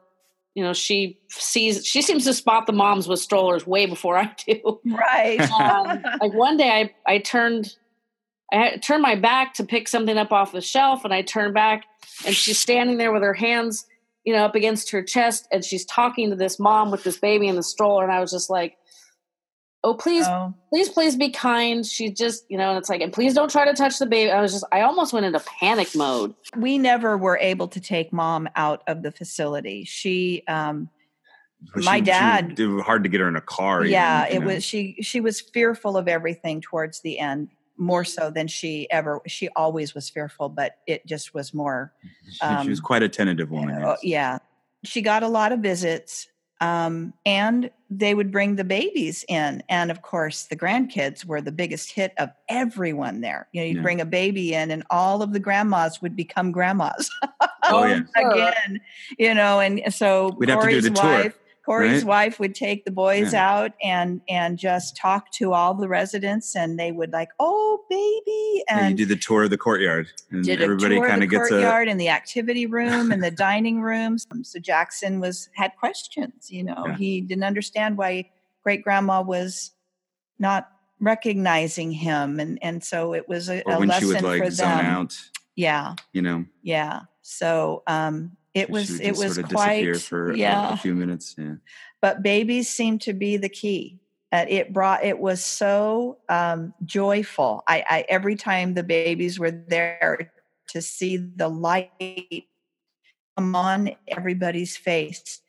you 0.54 0.62
know 0.62 0.72
she 0.72 1.18
sees 1.28 1.86
she 1.86 2.02
seems 2.02 2.24
to 2.24 2.34
spot 2.34 2.66
the 2.66 2.72
moms 2.72 3.08
with 3.08 3.20
strollers 3.20 3.66
way 3.66 3.86
before 3.86 4.16
i 4.16 4.34
do 4.46 4.80
right 4.84 5.40
um, 5.52 6.02
like 6.20 6.32
one 6.34 6.56
day 6.56 6.68
i 6.68 7.12
i 7.12 7.18
turned 7.18 7.74
i 8.52 8.76
turned 8.76 9.02
my 9.02 9.14
back 9.14 9.54
to 9.54 9.64
pick 9.64 9.88
something 9.88 10.18
up 10.18 10.32
off 10.32 10.52
the 10.52 10.60
shelf 10.60 11.04
and 11.04 11.14
i 11.14 11.22
turned 11.22 11.54
back 11.54 11.84
and 12.26 12.34
she's 12.34 12.58
standing 12.58 12.98
there 12.98 13.12
with 13.12 13.22
her 13.22 13.34
hands 13.34 13.86
you 14.24 14.32
know 14.32 14.44
up 14.44 14.54
against 14.54 14.90
her 14.90 15.02
chest 15.02 15.48
and 15.50 15.64
she's 15.64 15.84
talking 15.86 16.30
to 16.30 16.36
this 16.36 16.58
mom 16.58 16.90
with 16.90 17.02
this 17.04 17.18
baby 17.18 17.48
in 17.48 17.56
the 17.56 17.62
stroller 17.62 18.02
and 18.02 18.12
i 18.12 18.20
was 18.20 18.30
just 18.30 18.50
like 18.50 18.76
oh 19.84 19.94
please 19.94 20.26
oh. 20.26 20.54
please 20.70 20.88
please 20.88 21.16
be 21.16 21.30
kind. 21.30 21.86
She 21.86 22.10
just 22.10 22.44
you 22.48 22.58
know 22.58 22.70
and 22.70 22.78
it's 22.78 22.88
like 22.88 23.00
and 23.00 23.12
please 23.12 23.34
don't 23.34 23.50
try 23.50 23.64
to 23.64 23.74
touch 23.74 23.98
the 23.98 24.06
baby. 24.06 24.30
I 24.30 24.40
was 24.40 24.52
just 24.52 24.64
i 24.72 24.82
almost 24.82 25.12
went 25.12 25.26
into 25.26 25.40
panic 25.40 25.94
mode. 25.94 26.34
We 26.56 26.78
never 26.78 27.16
were 27.16 27.38
able 27.38 27.68
to 27.68 27.80
take 27.80 28.12
mom 28.12 28.48
out 28.56 28.82
of 28.86 29.02
the 29.02 29.12
facility. 29.12 29.84
She 29.84 30.42
um 30.48 30.88
my 31.76 31.98
she, 31.98 32.02
dad 32.02 32.54
she, 32.56 32.64
it 32.64 32.66
was 32.66 32.84
hard 32.84 33.04
to 33.04 33.08
get 33.08 33.20
her 33.20 33.28
in 33.28 33.36
a 33.36 33.40
car 33.40 33.84
yeah 33.84 34.26
even, 34.26 34.36
it 34.36 34.40
know. 34.40 34.54
was 34.54 34.64
she 34.64 34.96
she 35.00 35.20
was 35.20 35.40
fearful 35.40 35.96
of 35.96 36.08
everything 36.08 36.60
towards 36.60 37.02
the 37.02 37.20
end 37.20 37.48
more 37.76 38.04
so 38.04 38.32
than 38.32 38.48
she 38.48 38.90
ever 38.90 39.20
she 39.28 39.48
always 39.54 39.94
was 39.94 40.10
fearful 40.10 40.48
but 40.48 40.78
it 40.88 41.06
just 41.06 41.34
was 41.34 41.54
more 41.54 41.92
um, 42.40 42.64
she, 42.64 42.70
was 42.70 42.80
um, 42.80 42.84
quite 42.84 43.04
a 43.04 43.08
tentative 43.08 43.52
woman 43.52 43.80
uh, 43.80 43.94
yeah. 44.02 44.38
She 44.84 45.00
got 45.00 45.22
a 45.22 45.28
lot 45.28 45.52
of 45.52 45.60
visits 45.60 46.26
um, 46.62 47.12
and 47.26 47.70
they 47.90 48.14
would 48.14 48.30
bring 48.30 48.54
the 48.54 48.62
babies 48.62 49.24
in. 49.28 49.64
And 49.68 49.90
of 49.90 50.02
course, 50.02 50.44
the 50.44 50.56
grandkids 50.56 51.24
were 51.24 51.40
the 51.40 51.50
biggest 51.50 51.90
hit 51.90 52.12
of 52.18 52.30
everyone 52.48 53.20
there. 53.20 53.48
You 53.52 53.60
know, 53.60 53.66
you'd 53.66 53.76
yeah. 53.78 53.82
bring 53.82 54.00
a 54.00 54.06
baby 54.06 54.54
in, 54.54 54.70
and 54.70 54.84
all 54.88 55.22
of 55.22 55.32
the 55.32 55.40
grandmas 55.40 56.00
would 56.00 56.14
become 56.14 56.52
grandmas. 56.52 57.10
oh, 57.64 57.84
yeah. 57.84 58.02
Again, 58.16 58.80
you 59.18 59.34
know, 59.34 59.58
and 59.58 59.82
so 59.92 60.36
We'd 60.38 60.50
Cory's 60.50 60.88
wife, 60.88 61.36
Cory's 61.64 62.02
Right? 62.02 62.04
wife 62.04 62.40
would 62.40 62.54
take 62.56 62.84
the 62.84 62.90
boys 62.90 63.32
Yeah. 63.32 63.48
out 63.50 63.72
and 63.82 64.20
and 64.28 64.58
just 64.58 64.96
talk 64.96 65.30
to 65.32 65.52
all 65.52 65.74
the 65.74 65.86
residents, 65.88 66.56
and 66.56 66.78
they 66.78 66.90
would 66.90 67.12
like, 67.12 67.28
"Oh, 67.38 67.84
baby," 67.88 68.64
And 68.68 68.80
you 68.80 68.86
and 68.86 68.96
do 68.96 69.06
the 69.06 69.16
tour 69.16 69.44
of 69.44 69.50
the 69.50 69.58
courtyard, 69.58 70.08
and 70.30 70.42
did 70.44 70.60
everybody 70.60 70.96
a 70.96 71.00
kind 71.06 71.22
of 71.22 71.30
gets 71.30 71.46
a 71.46 71.50
courtyard 71.50 71.88
and 71.88 72.00
the 72.00 72.08
activity 72.08 72.66
room 72.78 73.12
and 73.12 73.22
the 73.22 73.30
dining 73.30 73.80
rooms. 73.80 74.26
So 74.42 74.58
Jackson 74.58 75.20
was 75.20 75.48
had 75.54 75.72
questions. 75.78 76.50
You 76.50 76.64
know, 76.64 76.84
Yeah. 76.88 76.96
he 76.96 77.20
didn't 77.20 77.44
understand 77.44 77.96
why 77.96 78.28
great 78.64 78.82
grandma 78.82 79.22
was 79.22 79.70
not 80.40 80.68
recognizing 81.00 81.92
him, 81.92 82.40
and 82.40 82.58
and 82.62 82.82
so 82.82 83.12
it 83.14 83.28
was 83.28 83.48
a, 83.48 83.62
or 83.66 83.74
a 83.74 83.78
when 83.78 83.88
lesson 83.88 84.08
she 84.08 84.14
would 84.14 84.22
like 84.24 84.42
for 84.42 84.50
zone 84.50 84.68
them. 84.78 84.86
out, 84.86 85.16
Yeah, 85.54 85.94
you 86.12 86.22
know, 86.22 86.44
yeah. 86.62 87.02
So 87.22 87.82
um, 87.86 88.36
it 88.54 88.66
she 88.66 88.72
was 88.72 88.90
would 88.92 89.00
it 89.00 89.10
was 89.16 89.34
sort 89.34 89.38
of 89.38 89.52
quite 89.52 89.80
disappear 89.80 89.94
for 89.94 90.32
a- 90.32 90.36
yeah 90.36 90.74
a, 90.74 90.76
few 90.76 90.94
minutes. 90.94 91.34
Yeah, 91.38 91.54
but 92.00 92.22
babies 92.22 92.68
seem 92.68 92.98
to 93.00 93.12
be 93.12 93.36
the 93.36 93.48
key. 93.48 93.98
Uh, 94.30 94.46
it 94.48 94.72
brought 94.72 95.04
it 95.04 95.18
was 95.18 95.44
so 95.44 96.18
um, 96.28 96.72
joyful. 96.84 97.62
I, 97.66 97.84
I 97.88 98.04
every 98.08 98.36
time 98.36 98.74
the 98.74 98.82
babies 98.82 99.38
were 99.38 99.50
there 99.50 100.32
to 100.68 100.82
see 100.82 101.16
the 101.16 101.48
light 101.48 101.90
come 103.36 103.54
on 103.54 103.90
everybody's 104.08 104.76
face. 104.76 105.40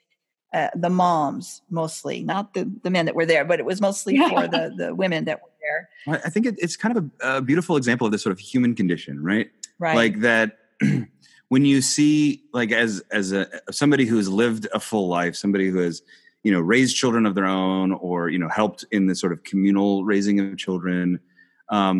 Uh, 0.53 0.69
the 0.75 0.89
moms 0.89 1.63
mostly, 1.71 2.23
not 2.23 2.53
the, 2.53 2.71
the 2.83 2.91
men 2.91 3.07
that 3.07 3.15
were 3.15 3.25
there, 3.25 3.43
but 3.43 3.59
it 3.59 3.65
was 3.65 3.81
mostly 3.87 4.19
for 4.19 4.47
the, 4.47 4.71
the 4.77 4.93
women 4.93 5.25
that 5.25 5.41
were 5.41 5.49
there. 5.61 5.89
Well, 6.05 6.21
I 6.23 6.29
think 6.29 6.45
it, 6.45 6.55
it's 6.59 6.75
kind 6.75 6.95
of 6.95 7.09
a, 7.21 7.37
a 7.37 7.41
beautiful 7.41 7.75
example 7.75 8.05
of 8.05 8.11
this 8.11 8.21
sort 8.21 8.33
of 8.33 8.39
human 8.39 8.75
condition, 8.75 9.23
right? 9.23 9.49
Right. 9.79 9.95
Like 9.95 10.19
that. 10.19 10.59
when 11.53 11.65
you 11.65 11.79
see, 11.81 12.15
like, 12.59 12.71
as 12.71 12.91
as 13.19 13.31
a 13.31 13.41
somebody 13.71 14.05
who 14.09 14.17
has 14.17 14.27
lived 14.43 14.63
a 14.73 14.79
full 14.89 15.07
life, 15.19 15.35
somebody 15.35 15.67
who 15.69 15.79
has, 15.87 16.01
you 16.45 16.51
know, 16.53 16.59
raised 16.75 16.95
children 17.01 17.23
of 17.27 17.33
their 17.35 17.45
own, 17.45 17.91
or 18.07 18.19
you 18.33 18.39
know, 18.39 18.49
helped 18.49 18.81
in 18.91 19.05
the 19.09 19.15
sort 19.15 19.31
of 19.33 19.39
communal 19.43 20.03
raising 20.13 20.39
of 20.39 20.57
children, 20.57 21.19
um, 21.69 21.97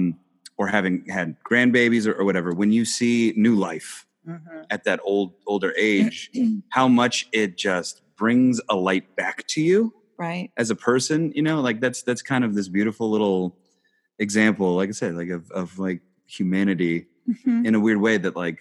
or 0.58 0.66
having 0.68 0.96
had 1.18 1.36
grandbabies 1.50 2.06
or, 2.08 2.14
or 2.20 2.26
whatever. 2.26 2.50
When 2.62 2.72
you 2.78 2.84
see 2.98 3.34
new 3.48 3.56
life 3.70 3.92
Mhm. 4.28 4.66
at 4.76 4.82
that 4.86 5.00
old 5.04 5.30
older 5.46 5.72
age, 5.78 6.18
how 6.78 6.88
much 6.88 7.16
it 7.42 7.50
just 7.68 8.02
brings 8.22 8.56
a 8.70 8.76
light 8.90 9.06
back 9.22 9.46
to 9.54 9.62
you 9.70 9.80
right. 10.18 10.50
as 10.62 10.70
a 10.70 10.76
person 10.90 11.20
you 11.38 11.44
know 11.48 11.58
like 11.68 11.80
that's 11.84 12.02
that's 12.08 12.22
kind 12.22 12.44
of 12.46 12.52
this 12.58 12.70
beautiful 12.78 13.08
little 13.16 13.42
example 14.26 14.70
like 14.80 14.88
i 14.94 14.96
said 15.02 15.12
like 15.22 15.32
of, 15.38 15.44
of 15.62 15.78
like 15.88 16.00
humanity 16.38 16.98
Mhm. 17.30 17.66
in 17.68 17.74
a 17.76 17.80
weird 17.86 18.00
way 18.08 18.16
that 18.24 18.36
like 18.46 18.60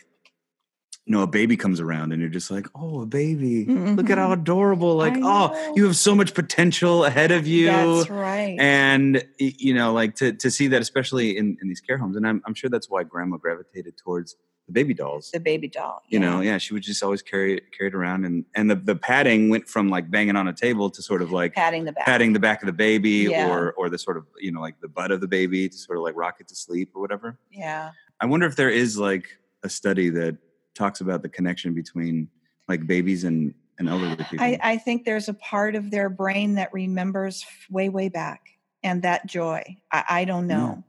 you 1.04 1.12
know 1.12 1.22
a 1.22 1.26
baby 1.26 1.56
comes 1.56 1.80
around 1.80 2.12
and 2.12 2.20
you're 2.20 2.30
just 2.30 2.50
like 2.50 2.66
oh 2.76 3.00
a 3.02 3.06
baby 3.06 3.64
look 3.64 4.08
at 4.08 4.18
how 4.18 4.28
Mhm. 4.30 4.40
adorable 4.40 4.94
like 4.94 5.14
oh 5.16 5.72
you 5.74 5.84
have 5.84 5.96
so 5.96 6.14
much 6.14 6.32
potential 6.32 7.04
ahead 7.04 7.32
of 7.32 7.46
you 7.46 7.66
That's 7.66 8.08
right. 8.10 8.56
and 8.60 9.24
you 9.38 9.74
know 9.74 9.92
like 9.92 10.14
to 10.16 10.32
to 10.32 10.50
see 10.50 10.68
that 10.68 10.80
especially 10.80 11.36
in 11.36 11.56
in 11.60 11.68
these 11.68 11.80
care 11.80 11.98
homes 11.98 12.16
and 12.16 12.26
i'm, 12.26 12.40
I'm 12.46 12.54
sure 12.54 12.70
that's 12.70 12.88
why 12.88 13.02
grandma 13.02 13.36
gravitated 13.36 13.96
towards 13.98 14.36
the 14.68 14.72
baby 14.72 14.94
dolls 14.94 15.32
the 15.32 15.40
baby 15.40 15.66
doll. 15.66 16.02
you 16.08 16.20
know 16.20 16.40
yeah 16.40 16.56
she 16.56 16.72
would 16.72 16.84
just 16.84 17.02
always 17.02 17.20
carry 17.20 17.56
it 17.56 17.64
carry 17.76 17.88
it 17.88 17.94
around 17.96 18.24
and 18.24 18.44
and 18.54 18.70
the, 18.70 18.76
the 18.76 18.94
padding 18.94 19.48
went 19.48 19.68
from 19.68 19.88
like 19.88 20.08
banging 20.08 20.36
on 20.36 20.46
a 20.46 20.52
table 20.52 20.88
to 20.88 21.02
sort 21.02 21.20
of 21.20 21.32
like 21.32 21.52
patting 21.52 21.84
the 21.84 21.90
back. 21.92 22.06
patting 22.06 22.32
the 22.32 22.38
back 22.38 22.62
of 22.62 22.66
the 22.66 22.72
baby 22.72 23.26
Yeah. 23.28 23.48
or 23.50 23.72
or 23.72 23.90
the 23.90 23.98
sort 23.98 24.16
of 24.16 24.24
you 24.38 24.52
know 24.52 24.60
like 24.60 24.80
the 24.80 24.88
butt 24.88 25.10
of 25.10 25.20
the 25.20 25.26
baby 25.26 25.68
to 25.68 25.76
sort 25.76 25.98
of 25.98 26.04
like 26.04 26.14
rock 26.14 26.36
it 26.38 26.46
to 26.46 26.54
sleep 26.54 26.90
or 26.94 27.00
whatever 27.02 27.36
Yeah. 27.50 27.90
i 28.20 28.26
wonder 28.26 28.46
if 28.46 28.54
there 28.54 28.70
is 28.70 28.96
like 28.96 29.26
a 29.64 29.68
study 29.68 30.08
that 30.10 30.36
talks 30.74 31.00
about 31.00 31.22
the 31.22 31.28
connection 31.28 31.74
between 31.74 32.28
like 32.68 32.86
babies 32.86 33.24
and 33.24 33.54
and 33.78 33.88
elderly 33.88 34.16
people 34.16 34.38
I, 34.40 34.58
I 34.62 34.76
think 34.76 35.04
there's 35.04 35.28
a 35.28 35.34
part 35.34 35.74
of 35.74 35.90
their 35.90 36.08
brain 36.10 36.54
that 36.56 36.72
remembers 36.72 37.44
way, 37.70 37.88
way 37.88 38.08
back 38.10 38.42
and 38.82 39.02
that 39.02 39.26
joy. 39.26 39.62
I, 39.90 40.04
I 40.08 40.24
don't 40.24 40.48
Yeah. 40.48 40.58
know. 40.58 40.84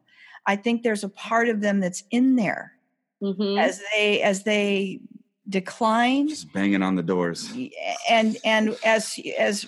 I 0.46 0.58
think 0.58 0.84
there's 0.84 1.04
a 1.06 1.10
part 1.10 1.48
of 1.48 1.62
them 1.62 1.80
that's 1.80 2.04
in 2.12 2.36
there 2.36 2.74
Mhm. 3.22 3.58
as 3.58 3.82
they 3.96 4.22
as 4.22 4.44
they 4.44 5.00
decline 5.48 6.28
just 6.28 6.52
banging 6.54 6.82
on 6.82 6.96
the 6.96 7.04
doors 7.04 7.54
and 8.10 8.38
and 8.44 8.76
as 8.84 9.18
as 9.38 9.66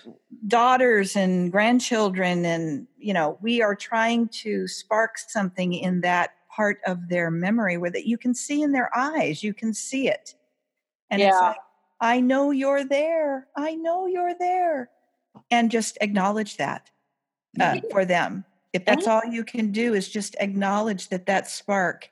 daughters 0.48 1.16
and 1.16 1.52
grandchildren 1.52 2.46
and 2.46 2.88
you 2.98 3.14
know 3.14 3.38
we 3.42 3.62
are 3.62 3.76
trying 3.76 4.28
to 4.30 4.68
spark 4.68 5.18
something 5.18 5.74
in 5.74 6.02
that 6.02 6.32
part 6.56 6.78
of 6.86 7.10
their 7.10 7.30
memory 7.30 7.78
where 7.78 7.92
that 7.92 8.06
you 8.06 8.18
can 8.18 8.34
see 8.34 8.62
in 8.62 8.72
their 8.72 8.90
eyes 8.96 9.44
you 9.44 9.54
can 9.54 9.74
see 9.74 10.08
it. 10.08 10.36
And 11.10 11.22
it's 11.22 11.42
like 11.42 11.58
i 12.02 12.20
know 12.20 12.52
you're 12.52 12.84
there 12.84 13.48
i 13.56 13.74
know 13.74 14.06
you're 14.06 14.36
there 14.38 14.90
and 15.50 15.72
just 15.72 15.98
acknowledge 16.02 16.58
that 16.58 16.90
uh, 17.60 17.80
for 17.92 18.06
them. 18.06 18.44
If 18.74 18.84
that's 18.86 19.08
all 19.08 19.22
you 19.26 19.44
can 19.46 19.72
do 19.72 19.94
is 19.94 20.10
just 20.10 20.36
acknowledge 20.40 21.08
that 21.10 21.26
that 21.28 21.48
spark 21.50 22.10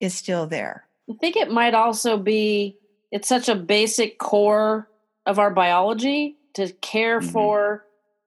is 0.00 0.14
still 0.14 0.46
there. 0.46 0.86
I 1.10 1.14
think 1.20 1.36
it 1.36 1.50
might 1.50 1.74
also 1.74 2.16
be 2.16 2.78
it's 3.10 3.28
such 3.28 3.48
a 3.50 3.54
basic 3.54 4.18
core 4.18 4.88
of 5.26 5.38
our 5.38 5.50
biology 5.50 6.38
to 6.54 6.72
care 6.80 7.20
Mhm. 7.20 7.32
for 7.32 7.86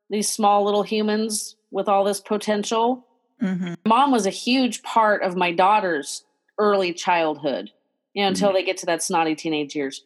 these 0.09 0.29
small 0.29 0.63
little 0.63 0.83
humans 0.83 1.55
with 1.71 1.89
all 1.89 2.03
this 2.03 2.21
potential. 2.21 3.07
Hmm 3.39 3.73
Mom 3.85 4.11
was 4.11 4.25
a 4.25 4.31
huge 4.31 4.81
part 4.83 5.21
of 5.21 5.35
my 5.35 5.51
daughter's 5.51 6.23
early 6.57 6.93
childhood, 6.93 7.71
you 8.13 8.23
know, 8.23 8.29
until 8.29 8.53
they 8.53 8.63
get 8.63 8.77
to 8.77 8.85
that 8.85 9.03
snotty 9.03 9.35
teenage 9.35 9.75
years. 9.75 10.03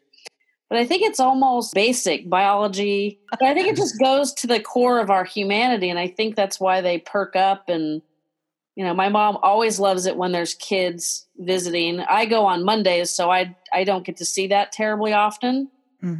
But 0.69 0.79
I 0.79 0.85
think 0.85 1.01
it's 1.01 1.19
almost 1.19 1.73
basic 1.73 2.29
biology. 2.29 3.19
But 3.31 3.43
I 3.43 3.53
think 3.53 3.67
it 3.67 3.75
just 3.75 3.99
goes 3.99 4.33
to 4.33 4.47
the 4.47 4.59
core 4.59 4.99
of 4.99 5.09
our 5.09 5.23
humanity. 5.23 5.89
And 5.89 5.97
I 5.97 6.07
think 6.07 6.35
that's 6.35 6.59
why 6.59 6.81
they 6.81 6.99
perk 6.99 7.35
up 7.35 7.69
and 7.69 8.01
you 8.75 8.85
know, 8.85 8.93
my 8.93 9.09
mom 9.09 9.37
always 9.43 9.77
loves 9.77 10.05
it 10.05 10.15
when 10.15 10.31
there's 10.31 10.53
kids 10.53 11.27
visiting. 11.37 11.99
I 11.99 12.25
go 12.25 12.45
on 12.45 12.63
Mondays, 12.63 13.13
so 13.13 13.29
I 13.29 13.57
I 13.73 13.83
don't 13.83 14.05
get 14.05 14.15
to 14.17 14.25
see 14.25 14.47
that 14.47 14.71
terribly 14.71 15.11
often. 15.11 15.69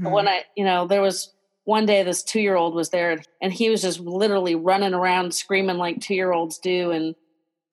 But 0.03 0.12
when 0.12 0.28
I, 0.28 0.43
you 0.57 0.66
know, 0.66 0.86
there 0.86 1.01
was 1.01 1.34
one 1.70 1.86
day 1.86 2.02
this 2.02 2.24
two 2.24 2.42
year 2.42 2.56
old 2.56 2.74
was 2.74 2.90
there 2.90 3.22
and 3.44 3.54
he 3.54 3.70
was 3.70 3.84
just 3.84 4.00
literally 4.00 4.56
running 4.56 4.96
around 4.96 5.36
screaming 5.36 5.78
like 5.78 6.02
two 6.02 6.16
year 6.16 6.34
olds 6.34 6.58
do. 6.58 6.90
And 6.90 7.14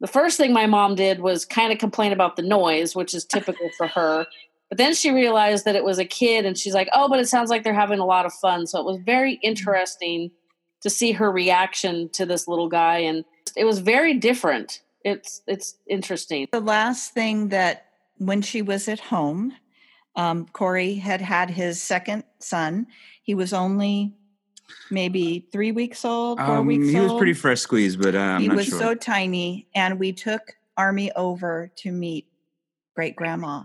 the 0.01 0.07
first 0.07 0.37
thing 0.37 0.53
my 0.53 0.67
mom 0.67 0.97
did 0.97 1.21
was 1.21 1.47
kind 1.47 1.73
of 1.73 1.79
complain 1.79 2.13
about 2.13 2.37
the 2.37 2.43
noise, 2.43 2.95
which 2.95 3.15
is 3.15 3.25
typical 3.25 3.71
for 3.79 3.87
her. 3.87 4.27
But 4.69 4.77
then 4.77 4.95
she 4.95 5.11
realized 5.11 5.65
that 5.65 5.77
it 5.77 5.83
was 5.85 5.99
a 5.99 6.05
kid 6.05 6.45
and 6.45 6.59
she's 6.59 6.75
like, 6.75 6.91
oh, 6.93 7.09
but 7.09 7.21
it 7.21 7.29
sounds 7.29 7.49
like 7.49 7.65
they're 7.65 7.73
having 7.73 7.99
a 7.99 8.05
lot 8.05 8.27
of 8.27 8.35
fun. 8.35 8.67
So 8.67 8.79
it 8.79 8.85
was 8.85 9.01
very 9.03 9.41
interesting 9.43 10.31
to 10.83 10.91
see 10.91 11.13
her 11.13 11.33
reaction 11.33 12.11
to 12.11 12.27
this 12.27 12.47
little 12.47 12.69
guy. 12.69 12.99
And 12.99 13.25
it 13.57 13.65
was 13.65 13.79
very 13.79 14.13
different. 14.13 14.83
It's 15.05 15.41
it's 15.47 15.77
interesting. 15.89 16.49
the 16.53 16.61
last 16.61 17.15
thing 17.15 17.49
that 17.49 17.87
when 18.19 18.43
she 18.43 18.61
was 18.61 18.89
at 18.89 19.01
home, 19.01 19.55
um, 20.17 20.47
Cory 20.53 20.97
had 20.97 21.23
had 21.23 21.49
his 21.49 21.81
second 21.81 22.25
son. 22.41 22.89
He 23.27 23.35
was 23.35 23.53
only 23.53 24.14
maybe 24.89 25.49
three 25.51 25.72
weeks 25.72 26.05
old, 26.05 26.39
four 26.39 26.59
um, 26.59 26.66
weeks 26.66 26.89
he 26.89 26.99
old. 26.99 27.11
was 27.11 27.18
pretty 27.18 27.33
fresh 27.33 27.61
squeezed 27.61 28.01
but 28.01 28.14
uh, 28.14 28.39
he 28.39 28.49
was 28.49 28.66
sure 28.66 28.79
so 28.79 28.95
tiny, 28.95 29.66
and 29.74 29.99
we 29.99 30.12
took 30.12 30.57
Army 30.77 31.11
over 31.16 31.72
to 31.77 31.91
meet 31.91 32.29
great 32.95 33.16
grandma. 33.16 33.64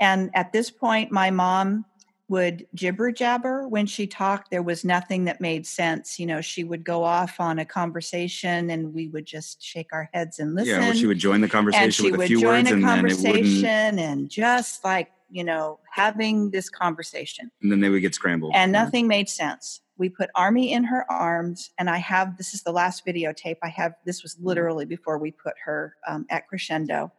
And 0.00 0.30
at 0.34 0.52
this 0.52 0.70
point, 0.70 1.12
my 1.12 1.30
mom 1.30 1.84
would 2.28 2.66
jibber 2.74 3.12
jabber 3.12 3.68
when 3.68 3.84
she 3.84 4.06
talked. 4.06 4.50
There 4.50 4.62
was 4.62 4.86
nothing 4.86 5.26
that 5.26 5.38
made 5.38 5.66
sense. 5.66 6.18
You 6.18 6.24
know, 6.24 6.40
she 6.40 6.64
would 6.64 6.82
go 6.82 7.04
off 7.04 7.38
on 7.40 7.58
a 7.58 7.64
conversation, 7.66 8.70
and 8.70 8.94
we 8.94 9.08
would 9.08 9.26
just 9.26 9.62
shake 9.62 9.92
our 9.92 10.08
heads 10.14 10.38
and 10.38 10.54
listen 10.54 10.80
yeah 10.80 10.80
well, 10.80 10.94
she 10.94 11.06
would 11.06 11.18
join 11.18 11.42
the 11.42 11.44
and 11.44 11.52
conversation 11.52 11.90
she 11.90 12.10
with 12.10 12.14
a 12.14 12.18
would 12.18 12.28
few 12.28 12.40
join 12.40 12.64
words 12.64 12.70
a 12.70 12.74
and 12.74 12.84
then 12.84 12.98
it 13.00 13.02
wouldn't 13.02 13.22
conversation 13.22 13.98
and 13.98 14.30
just 14.30 14.82
like 14.82 15.12
you 15.30 15.44
know 15.44 15.78
having 15.90 16.50
this 16.50 16.68
conversation. 16.70 17.50
And 17.62 17.70
then 17.72 17.80
they 17.80 17.88
would 17.88 18.02
get 18.02 18.14
scrambled. 18.14 18.52
And 18.54 18.72
nothing 18.72 19.08
made 19.08 19.28
sense. 19.28 19.80
We 19.96 20.08
put 20.08 20.30
army 20.34 20.72
in 20.72 20.84
her 20.84 21.10
arms 21.10 21.70
and 21.78 21.88
i 21.88 21.98
have 21.98 22.36
this 22.36 22.52
is 22.52 22.62
the 22.64 22.72
last 22.72 23.06
videotape 23.06 23.58
i 23.62 23.68
have 23.68 23.92
this 24.04 24.22
was 24.24 24.36
literally 24.40 24.84
before 24.84 25.18
we 25.18 25.30
put 25.30 25.54
her 25.64 25.94
um, 26.08 26.26
at 26.30 26.48
crescendo. 26.48 27.12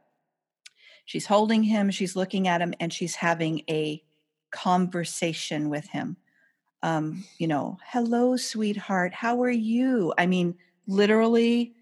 She's 1.06 1.26
holding 1.26 1.64
him 1.64 1.89
she's 1.91 2.16
looking 2.16 2.47
at 2.47 2.62
him 2.62 2.74
and 2.80 2.91
she's 2.91 3.16
having 3.16 3.62
a 3.70 4.03
conversation 4.51 5.70
with 5.70 5.88
him. 5.88 6.18
Um, 6.84 7.24
you 7.38 7.47
know 7.47 7.78
hello 7.88 8.36
sweetheart 8.38 9.14
how 9.14 9.41
are 9.41 9.49
you? 9.49 10.14
I 10.18 10.26
mean 10.26 10.56
literally 10.88 11.74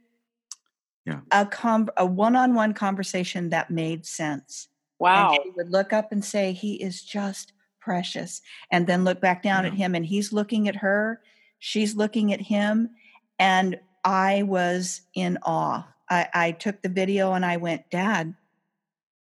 Yeah. 1.06 1.22
a 1.32 1.46
com- 1.46 1.90
a 1.98 2.06
one-on-one 2.06 2.74
conversation 2.74 3.50
that 3.50 3.70
made 3.72 4.06
sense 4.06 4.70
Wow. 5.00 5.32
and 5.34 5.40
she 5.44 5.50
would 5.52 5.70
look 5.72 5.94
up 5.94 6.12
and 6.12 6.24
say, 6.24 6.54
He 6.54 6.76
is 6.76 7.02
just 7.04 7.54
precious. 7.80 8.42
And 8.72 8.88
then 8.88 9.04
look 9.04 9.20
back 9.20 9.44
down 9.44 9.66
at 9.66 9.74
him 9.74 9.94
and 9.96 10.06
he's 10.06 10.32
looking 10.32 10.68
at 10.70 10.78
her. 10.78 11.22
She's 11.60 11.96
looking 11.96 12.32
at 12.32 12.40
him. 12.42 12.92
And 13.38 13.80
I 14.06 14.44
was 14.44 15.02
in 15.14 15.38
awe. 15.44 15.86
I, 16.10 16.28
I 16.34 16.52
took 16.52 16.82
the 16.82 16.90
video 16.90 17.34
and 17.34 17.46
I 17.46 17.58
went, 17.58 17.90
Dad, 17.90 18.36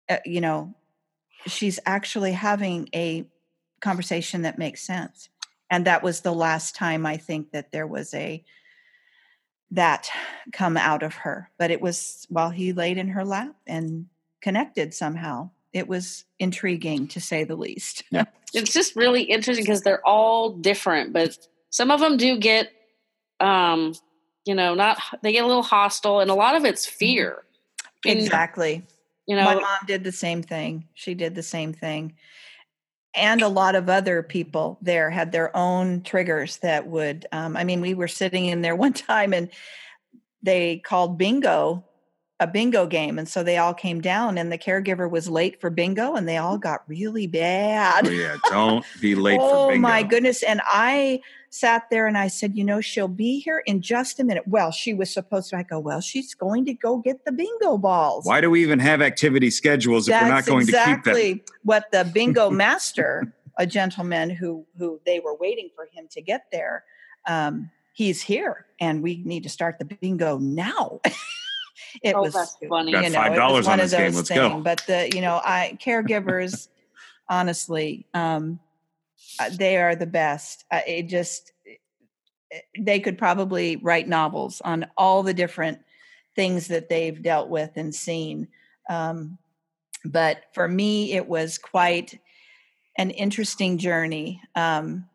uh, 0.10 0.18
you 0.26 0.42
know, 0.42 0.74
she's 1.48 1.80
actually 1.86 2.34
having 2.34 2.90
a 2.94 3.26
conversation 3.80 4.42
that 4.42 4.58
makes 4.58 4.82
sense. 4.82 5.30
and 5.70 5.86
that 5.86 6.04
was 6.04 6.22
the 6.22 6.34
last 6.34 6.76
time 6.76 7.06
I 7.06 7.18
think 7.18 7.52
that 7.52 7.72
there 7.72 7.88
was 7.88 8.14
a 8.14 8.44
that 9.72 10.10
come 10.52 10.78
out 10.78 11.04
of 11.04 11.14
her. 11.14 11.50
But 11.58 11.72
it 11.72 11.80
was 11.80 12.26
while 12.30 12.50
he 12.50 12.74
laid 12.74 12.98
in 12.98 13.10
her 13.10 13.24
lap 13.24 13.56
and 13.68 14.08
connected 14.42 14.94
somehow. 14.94 15.52
It 15.74 15.88
was 15.88 16.26
intriguing 16.40 17.08
to 17.10 17.20
say 17.20 17.44
the 17.44 17.56
least. 17.56 18.04
Yeah. 18.12 18.26
it's 18.54 18.74
just 18.74 18.96
really 18.96 19.24
interesting 19.24 19.64
because 19.66 19.82
they're 19.82 20.06
all 20.06 20.52
different, 20.52 21.14
but 21.14 21.38
some 21.70 21.92
of 21.92 22.00
them 22.00 22.18
do 22.18 22.38
get 22.38 22.72
um 23.40 23.94
you 24.46 24.56
know, 24.56 24.74
not 24.74 24.98
they 25.22 25.32
get 25.32 25.44
a 25.44 25.48
little 25.48 25.64
hostile 25.64 26.20
and 26.22 26.32
a 26.32 26.36
lot 26.36 26.56
of 26.56 26.66
it's 26.66 26.86
Mm-hmm. 26.86 26.98
fear. 26.98 27.44
And, 28.06 28.20
Exactly. 28.20 28.84
You 29.28 29.36
know, 29.36 29.44
My 29.44 29.56
mom 29.56 29.78
did 29.86 30.04
the 30.04 30.12
same 30.12 30.42
thing. 30.42 30.88
She 30.96 31.14
did 31.14 31.36
the 31.36 31.44
same 31.44 31.74
thing. 31.74 32.16
And 33.16 33.42
a 33.42 33.48
lot 33.48 33.76
of 33.76 33.90
other 33.90 34.24
people 34.24 34.80
there 34.82 35.10
had 35.10 35.32
their 35.32 35.56
own 35.56 36.02
triggers 36.02 36.58
that 36.58 36.88
would, 36.88 37.28
um, 37.32 37.58
I 37.58 37.64
mean, 37.64 37.82
we 37.82 37.94
were 37.94 38.08
sitting 38.08 38.46
in 38.46 38.62
there 38.62 38.76
one 38.76 38.94
time 38.94 39.34
and 39.34 39.50
they 40.42 40.78
called 40.80 41.18
bingo 41.18 41.84
a 42.40 42.48
bingo 42.48 42.86
game. 42.86 43.20
And 43.20 43.28
so 43.28 43.44
they 43.44 43.58
all 43.58 43.74
came 43.74 44.00
down 44.00 44.38
and 44.38 44.52
the 44.52 44.58
caregiver 44.58 45.10
was 45.10 45.30
late 45.30 45.60
for 45.60 45.70
bingo 45.70 46.16
and 46.16 46.28
they 46.28 46.38
all 46.38 46.58
got 46.58 46.84
really 46.88 47.28
bad. 47.28 48.08
Oh 48.08 48.12
yeah, 48.12 48.38
don't 48.50 48.86
be 49.02 49.14
late 49.16 49.40
oh 49.42 49.66
for 49.66 49.72
bingo. 49.74 49.82
my 49.82 50.04
goodness. 50.04 50.42
And 50.44 50.62
I 50.66 51.20
sat 51.50 51.90
there 51.90 52.08
and 52.08 52.18
I 52.18 52.28
said, 52.28 52.56
you 52.56 52.64
know, 52.64 52.80
she'll 52.80 53.10
be 53.10 53.40
here 53.40 53.62
in 53.66 53.82
just 53.82 54.20
a 54.20 54.24
minute. 54.24 54.48
Well, 54.48 54.72
she 54.72 54.94
was 54.94 55.12
supposed 55.12 55.50
to. 55.50 55.58
I 55.58 55.64
go, 55.64 55.80
well, 55.80 56.00
she's 56.00 56.34
going 56.34 56.66
to 56.66 56.74
go 56.74 56.98
get 56.98 57.26
the 57.26 57.32
bingo 57.34 57.78
balls. 57.78 58.26
Why 58.26 58.40
do 58.40 58.50
we 58.50 58.62
even 58.62 58.80
have 58.80 59.02
activity 59.02 59.50
schedules 59.50 60.08
if 60.08 60.22
we're 60.22 60.30
not 60.30 60.46
going 60.46 60.62
exactly 60.62 61.14
to 61.14 61.34
keep 61.34 61.46
them? 61.46 61.56
what 61.64 61.92
the 61.92 62.06
bingo 62.06 62.50
master, 62.50 63.34
a 63.58 63.68
gentleman 63.68 64.30
who 64.30 64.66
who 64.78 65.02
they 65.06 65.20
were 65.20 65.36
waiting 65.36 65.70
for 65.76 65.90
him 65.92 66.08
to 66.12 66.22
get 66.22 66.46
there. 66.52 66.86
Um, 67.28 67.70
he's 67.92 68.22
here, 68.22 68.66
and 68.80 69.04
we 69.04 69.22
need 69.26 69.44
to 69.44 69.50
start 69.50 69.78
the 69.80 69.86
bingo 69.86 70.38
now. 70.38 71.02
it 72.04 72.16
Oh, 72.16 72.22
was 72.22 72.58
funny. 72.68 72.92
Got 72.92 73.04
you 73.06 73.10
know, 73.12 73.22
it 73.24 73.32
$5 73.32 73.52
was 73.54 73.68
on 73.68 73.72
one 73.72 73.80
this 73.80 73.94
of 73.94 73.98
game. 74.00 74.06
those 74.08 74.16
Let's 74.18 74.30
go. 74.30 74.50
things. 74.50 74.64
But 74.64 74.84
the 74.88 75.10
you 75.14 75.22
know, 75.22 75.42
I 75.44 75.78
caregivers, 75.84 76.68
honestly, 77.30 78.06
um, 78.14 78.60
uh, 79.40 79.50
they 79.54 79.78
are 79.78 79.96
the 79.96 80.06
best. 80.08 80.66
Uh, 80.72 80.82
it 80.88 81.04
just 81.08 81.52
eh, 81.68 82.60
they 82.80 83.00
could 83.00 83.18
probably 83.18 83.76
write 83.78 84.08
novels 84.08 84.62
on 84.62 84.86
all 84.98 85.24
the 85.24 85.34
different 85.34 85.80
things 86.36 86.68
that 86.68 86.90
they've 86.90 87.22
dealt 87.22 87.50
with 87.50 87.72
and 87.76 87.94
seen. 87.94 88.48
Um, 88.90 89.38
but 90.06 90.44
for 90.54 90.68
me, 90.68 91.14
it 91.14 91.28
was 91.28 91.58
quite 91.58 92.20
an 92.98 93.12
interesting 93.12 93.78
journey 93.78 94.42
um, 94.56 95.06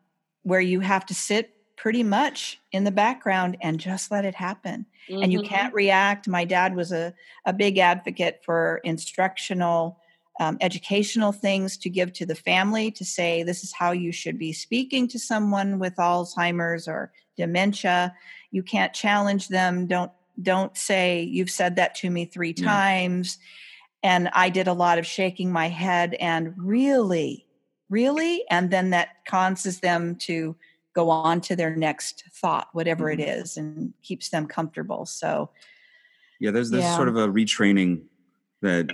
where 0.43 0.61
you 0.61 0.79
have 0.79 1.05
to 1.07 1.13
sit 1.15 1.54
pretty 1.77 2.03
much 2.03 2.59
in 2.71 2.83
the 2.83 2.91
background 2.91 3.57
and 3.61 3.79
just 3.79 4.11
let 4.11 4.25
it 4.25 4.35
happen 4.35 4.85
and 5.09 5.31
you 5.31 5.41
can't 5.41 5.73
react. 5.73 6.27
My 6.27 6.45
dad 6.45 6.75
was 6.75 6.91
a, 6.91 7.13
a 7.45 7.53
big 7.53 7.77
advocate 7.77 8.41
for 8.43 8.81
instructional, 8.83 9.99
um, 10.39 10.57
educational 10.61 11.31
things 11.31 11.77
to 11.77 11.89
give 11.89 12.11
to 12.13 12.25
the 12.25 12.35
family 12.35 12.91
to 12.91 13.05
say, 13.05 13.43
this 13.43 13.63
is 13.63 13.71
how 13.71 13.91
you 13.91 14.11
should 14.11 14.39
be 14.39 14.51
speaking 14.51 15.07
to 15.09 15.19
someone 15.19 15.77
with 15.79 15.95
Alzheimer's 15.97 16.87
or 16.87 17.11
dementia. 17.37 18.15
You 18.51 18.63
can't 18.63 18.93
challenge 18.93 19.49
them. 19.49 19.85
Don't, 19.85 20.11
don't 20.41 20.75
say, 20.75 21.21
you've 21.21 21.51
said 21.51 21.75
that 21.75 21.95
to 21.95 22.09
me 22.09 22.25
three 22.25 22.55
Yeah. 22.57 22.65
times. 22.65 23.37
And 24.01 24.29
I 24.33 24.49
did 24.49 24.67
a 24.67 24.73
lot 24.73 24.97
of 24.97 25.05
shaking 25.05 25.51
my 25.51 25.67
head 25.67 26.15
and 26.15 26.53
really, 26.57 27.45
really. 27.89 28.43
And 28.49 28.71
then 28.71 28.91
that 28.91 29.09
causes 29.27 29.79
them 29.79 30.15
to 30.21 30.55
go 30.95 31.09
on 31.09 31.41
to 31.41 31.55
their 31.55 31.75
next 31.75 32.23
thought, 32.31 32.69
whatever 32.73 33.11
it 33.11 33.19
Mhm. 33.19 33.41
is, 33.41 33.57
and 33.57 33.93
keeps 34.01 34.29
them 34.29 34.47
comfortable. 34.47 35.05
So, 35.05 35.51
Yeah, 36.39 36.51
there's 36.51 36.69
there's 36.71 36.83
Yeah. 36.83 36.95
sort 36.95 37.07
of 37.09 37.15
a 37.17 37.27
retraining 37.27 38.03
that 38.61 38.87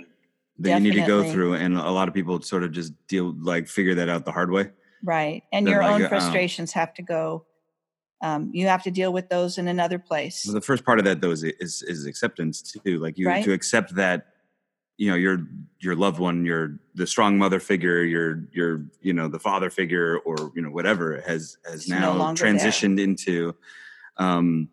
that 0.58 0.80
you 0.82 0.92
need 0.92 1.00
to 1.00 1.06
go 1.06 1.24
through, 1.32 1.54
and 1.54 1.76
a 1.76 1.90
lot 1.90 2.06
of 2.08 2.14
people 2.14 2.40
sort 2.42 2.62
of 2.62 2.72
just 2.72 2.92
deal 3.08 3.34
like 3.40 3.66
figure 3.68 3.94
that 3.94 4.08
out 4.08 4.24
the 4.24 4.32
hard 4.32 4.50
way. 4.50 4.70
right. 5.02 5.42
And 5.52 5.66
They're 5.66 5.74
your 5.74 5.82
like, 5.82 5.94
own 5.94 6.02
um, 6.04 6.08
frustrations 6.08 6.70
have 6.72 6.94
to 6.94 7.02
go, 7.02 7.44
um, 8.20 8.50
you 8.54 8.68
have 8.68 8.84
to 8.84 8.90
deal 8.92 9.12
with 9.12 9.28
those 9.30 9.58
in 9.58 9.66
another 9.66 9.98
place. 9.98 10.42
So 10.42 10.52
the 10.52 10.60
first 10.60 10.84
part 10.84 11.00
of 11.00 11.04
that 11.06 11.20
though 11.20 11.32
is 11.32 11.42
is, 11.42 11.82
is 11.82 12.06
acceptance 12.06 12.62
too, 12.62 12.98
like 13.00 13.18
you 13.18 13.26
Right. 13.26 13.44
to 13.44 13.52
accept 13.52 13.94
that 13.96 14.31
you 14.98 15.08
know 15.10 15.16
your 15.16 15.38
your 15.80 15.96
loved 15.96 16.18
one, 16.18 16.44
your 16.44 16.78
the 16.94 17.06
strong 17.06 17.38
mother 17.38 17.58
figure, 17.60 18.02
your 18.02 18.44
your 18.52 18.84
you 19.00 19.12
know 19.12 19.28
the 19.28 19.38
father 19.38 19.70
figure, 19.70 20.18
or 20.18 20.52
you 20.54 20.62
know 20.62 20.70
whatever 20.70 21.20
has 21.26 21.56
has 21.64 21.80
It's 21.80 21.88
no 21.88 21.98
now 21.98 22.34
there. 22.34 22.46
transitioned 22.46 23.00
into 23.00 23.54
um, 24.16 24.68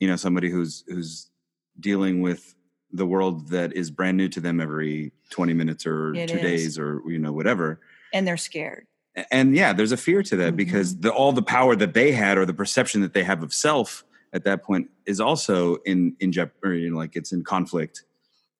you 0.00 0.08
know 0.08 0.16
somebody 0.16 0.50
who's 0.50 0.84
who's 0.88 1.30
dealing 1.78 2.22
with 2.22 2.54
the 2.92 3.06
world 3.06 3.48
that 3.50 3.72
is 3.74 3.90
brand 3.90 4.16
new 4.16 4.28
to 4.30 4.40
them 4.40 4.60
every 4.60 5.12
20 5.30 5.52
minutes 5.52 5.86
or 5.86 6.14
It 6.14 6.28
two 6.30 6.36
is. 6.38 6.42
days 6.42 6.78
or 6.78 7.02
you 7.06 7.18
know 7.18 7.32
whatever 7.32 7.80
and 8.14 8.26
they're 8.26 8.36
scared. 8.38 8.86
And 9.30 9.54
yeah 9.54 9.72
there's 9.74 9.92
a 9.92 9.96
fear 9.96 10.22
to 10.22 10.36
that 10.36 10.56
because 10.56 10.92
Mm-hmm. 10.94 11.02
the, 11.02 11.12
all 11.12 11.32
the 11.32 11.42
power 11.42 11.76
that 11.76 11.92
they 11.92 12.12
had 12.12 12.38
or 12.38 12.46
the 12.46 12.54
perception 12.54 13.02
that 13.02 13.12
they 13.12 13.22
have 13.24 13.42
of 13.42 13.52
self 13.52 14.04
at 14.32 14.44
that 14.44 14.62
point 14.62 14.88
is 15.06 15.20
also 15.20 15.76
in 15.84 16.16
in 16.20 16.32
jeop- 16.32 16.52
or 16.64 16.72
you 16.72 16.90
know 16.90 16.96
like 16.96 17.14
it's 17.14 17.32
in 17.32 17.44
conflict 17.44 18.04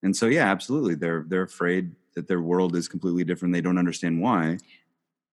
and 0.02 0.16
so 0.16 0.26
yeah 0.26 0.50
absolutely 0.50 0.94
they're 0.94 1.24
they're 1.28 1.42
afraid 1.42 1.90
that 2.14 2.26
their 2.28 2.40
world 2.40 2.74
is 2.76 2.88
completely 2.88 3.24
different 3.24 3.52
they 3.54 3.60
don't 3.60 3.78
understand 3.78 4.20
why 4.20 4.56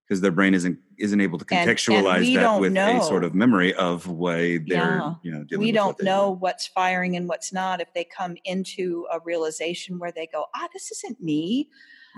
because 0.06 0.20
their 0.20 0.30
brain 0.30 0.54
isn't 0.54 0.78
isn't 0.98 1.20
able 1.20 1.38
to 1.38 1.44
And- 1.50 1.68
and 1.68 1.76
contextualize 1.78 2.34
that 2.34 2.40
don't 2.40 2.60
with 2.60 2.76
a 2.76 3.00
sort 3.02 3.24
of 3.24 3.34
memory 3.34 3.74
of 3.74 4.06
why 4.06 4.58
they're 4.58 4.98
Yeah. 4.98 5.14
you 5.22 5.32
know 5.32 5.44
dealing 5.44 5.60
We 5.60 5.66
with 5.68 5.74
don't 5.74 5.98
what 5.98 6.02
know 6.04 6.34
do. 6.34 6.38
what's 6.40 6.66
firing 6.68 7.16
and 7.16 7.28
what's 7.28 7.52
not 7.52 7.80
if 7.80 7.92
they 7.94 8.04
come 8.04 8.36
into 8.44 9.06
a 9.12 9.18
realization 9.24 9.98
where 9.98 10.12
they 10.12 10.26
go, 10.28 10.46
ah, 10.54 10.68
this 10.72 10.90
isn't 10.92 11.20
me. 11.20 11.68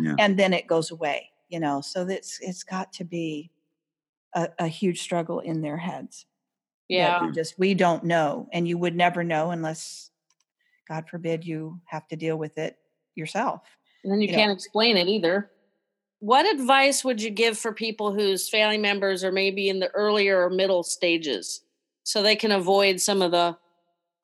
Yeah. 0.00 0.14
And 0.18 0.38
then 0.38 0.52
it 0.52 0.66
goes 0.68 0.90
away, 0.90 1.30
you 1.48 1.58
know. 1.60 1.80
So 1.80 2.04
that's 2.04 2.38
it's 2.40 2.62
got 2.62 2.92
to 2.94 3.04
be 3.04 3.50
a, 4.34 4.48
a 4.58 4.66
huge 4.68 5.00
struggle 5.00 5.40
in 5.40 5.60
their 5.62 5.78
heads. 5.78 6.26
Yeah. 6.88 7.30
just 7.34 7.58
we 7.58 7.74
don't 7.74 8.04
know 8.04 8.48
and 8.52 8.68
you 8.68 8.78
would 8.78 8.94
never 8.96 9.24
know 9.24 9.50
unless 9.50 10.07
god 10.88 11.08
forbid 11.08 11.44
you 11.44 11.80
have 11.84 12.08
to 12.08 12.16
deal 12.16 12.36
with 12.36 12.58
it 12.58 12.76
yourself 13.18 13.62
And 14.02 14.12
then 14.12 14.20
you, 14.20 14.28
you 14.28 14.34
can't 14.34 14.52
explain 14.52 14.96
it 14.96 15.08
either. 15.08 15.50
What 16.20 16.52
advice 16.52 17.04
would 17.04 17.22
you 17.22 17.30
give 17.30 17.58
for 17.58 17.72
people 17.72 18.12
whose 18.12 18.48
family 18.48 18.78
members 18.78 19.22
are 19.22 19.30
maybe 19.30 19.68
in 19.68 19.78
the 19.78 19.90
earlier 19.90 20.42
or 20.42 20.50
middle 20.50 20.82
stages 20.82 21.62
so 22.02 22.22
they 22.22 22.36
can 22.36 22.52
avoid 22.52 23.00
some 23.00 23.22
of 23.22 23.30
the 23.30 23.56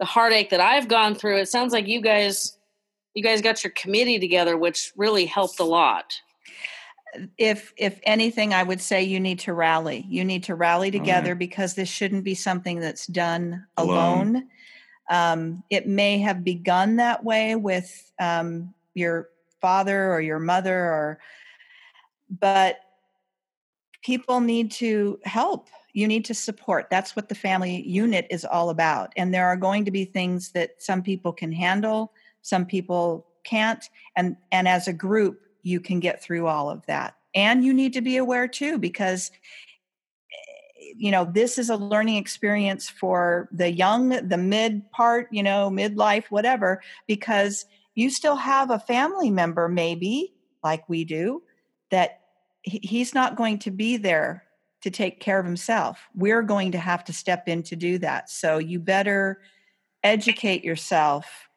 the 0.00 0.04
heartache 0.04 0.50
that 0.50 0.60
I've 0.60 0.88
gone 0.88 1.14
through? 1.14 1.38
It 1.38 1.48
sounds 1.48 1.72
like 1.72 1.86
you 1.86 2.00
guys 2.00 2.58
you 3.14 3.22
guys 3.22 3.40
got 3.40 3.62
your 3.62 3.72
committee 3.76 4.18
together 4.18 4.56
which 4.56 4.92
really 4.96 5.26
helped 5.26 5.60
a 5.60 5.64
lot. 5.64 6.14
Uh, 7.16 7.26
if 7.38 7.72
if 7.76 8.00
anything 8.02 8.52
i 8.52 8.62
would 8.64 8.80
say 8.80 9.00
you 9.00 9.20
need 9.20 9.38
to 9.38 9.52
rally 9.52 10.04
you 10.08 10.24
need 10.24 10.42
to 10.42 10.56
rally 10.56 10.88
oh, 10.88 10.92
yeah. 10.92 10.98
together 10.98 11.34
because 11.36 11.74
this 11.74 11.88
shouldn't 11.88 12.24
be 12.24 12.34
something 12.34 12.80
that's 12.80 13.06
done 13.06 13.64
Alone. 13.76 13.96
alone, 13.96 14.48
Um, 15.10 15.62
it 15.70 15.86
may 15.86 16.18
have 16.18 16.44
begun 16.44 16.96
that 16.96 17.24
way 17.24 17.56
with 17.56 18.12
um, 18.18 18.74
your 18.94 19.28
father 19.60 20.12
or 20.12 20.20
your 20.20 20.38
mother 20.38 20.76
or 20.76 21.18
but 22.40 22.76
people 24.02 24.40
need 24.40 24.70
to 24.70 25.18
help. 25.24 25.68
You 25.92 26.08
need 26.08 26.24
to 26.24 26.34
support. 26.34 26.88
That's 26.90 27.14
what 27.14 27.28
the 27.28 27.34
family 27.34 27.86
unit 27.86 28.26
is 28.30 28.44
all 28.44 28.70
about. 28.70 29.12
And 29.16 29.32
there 29.32 29.46
are 29.46 29.56
going 29.56 29.84
to 29.84 29.90
be 29.90 30.04
things 30.04 30.50
that 30.52 30.82
some 30.82 31.02
people 31.02 31.32
can 31.32 31.52
handle 31.52 32.12
some 32.44 32.66
people 32.66 33.26
can't. 33.42 33.88
And 34.16 34.36
and 34.52 34.68
as 34.68 34.86
a 34.86 34.92
group 34.92 35.40
you 35.62 35.80
can 35.80 35.98
get 35.98 36.22
through 36.22 36.46
all 36.46 36.70
of 36.70 36.84
that. 36.86 37.16
And 37.34 37.64
you 37.64 37.72
need 37.74 37.94
to 37.94 38.02
be 38.02 38.18
aware 38.18 38.46
too 38.46 38.78
because 38.78 39.30
you 40.96 41.10
know 41.10 41.24
this 41.24 41.58
is 41.58 41.70
a 41.70 41.76
learning 41.76 42.16
experience 42.16 42.88
for 42.88 43.48
the 43.52 43.70
young 43.70 44.10
the 44.28 44.36
mid 44.36 44.90
part 44.90 45.28
you 45.30 45.42
know 45.42 45.70
midlife 45.70 46.24
whatever 46.30 46.80
because 47.06 47.66
you 47.94 48.10
still 48.10 48.36
have 48.36 48.70
a 48.70 48.78
family 48.78 49.30
member 49.30 49.68
maybe 49.68 50.34
like 50.62 50.88
we 50.88 51.04
do 51.04 51.42
that 51.90 52.20
he's 52.62 53.14
not 53.14 53.36
going 53.36 53.58
to 53.58 53.70
be 53.70 53.96
there 53.96 54.44
to 54.80 54.90
take 54.90 55.18
care 55.18 55.38
of 55.38 55.46
himself. 55.46 55.98
We're 56.14 56.42
going 56.42 56.72
to 56.72 56.78
have 56.78 57.04
to 57.04 57.12
step 57.12 57.48
in 57.48 57.62
to 57.64 57.76
do 57.76 57.98
that. 57.98 58.28
So 58.28 58.58
you 58.58 58.78
better 58.78 59.40
educate 60.02 60.62
yourself 60.62 61.48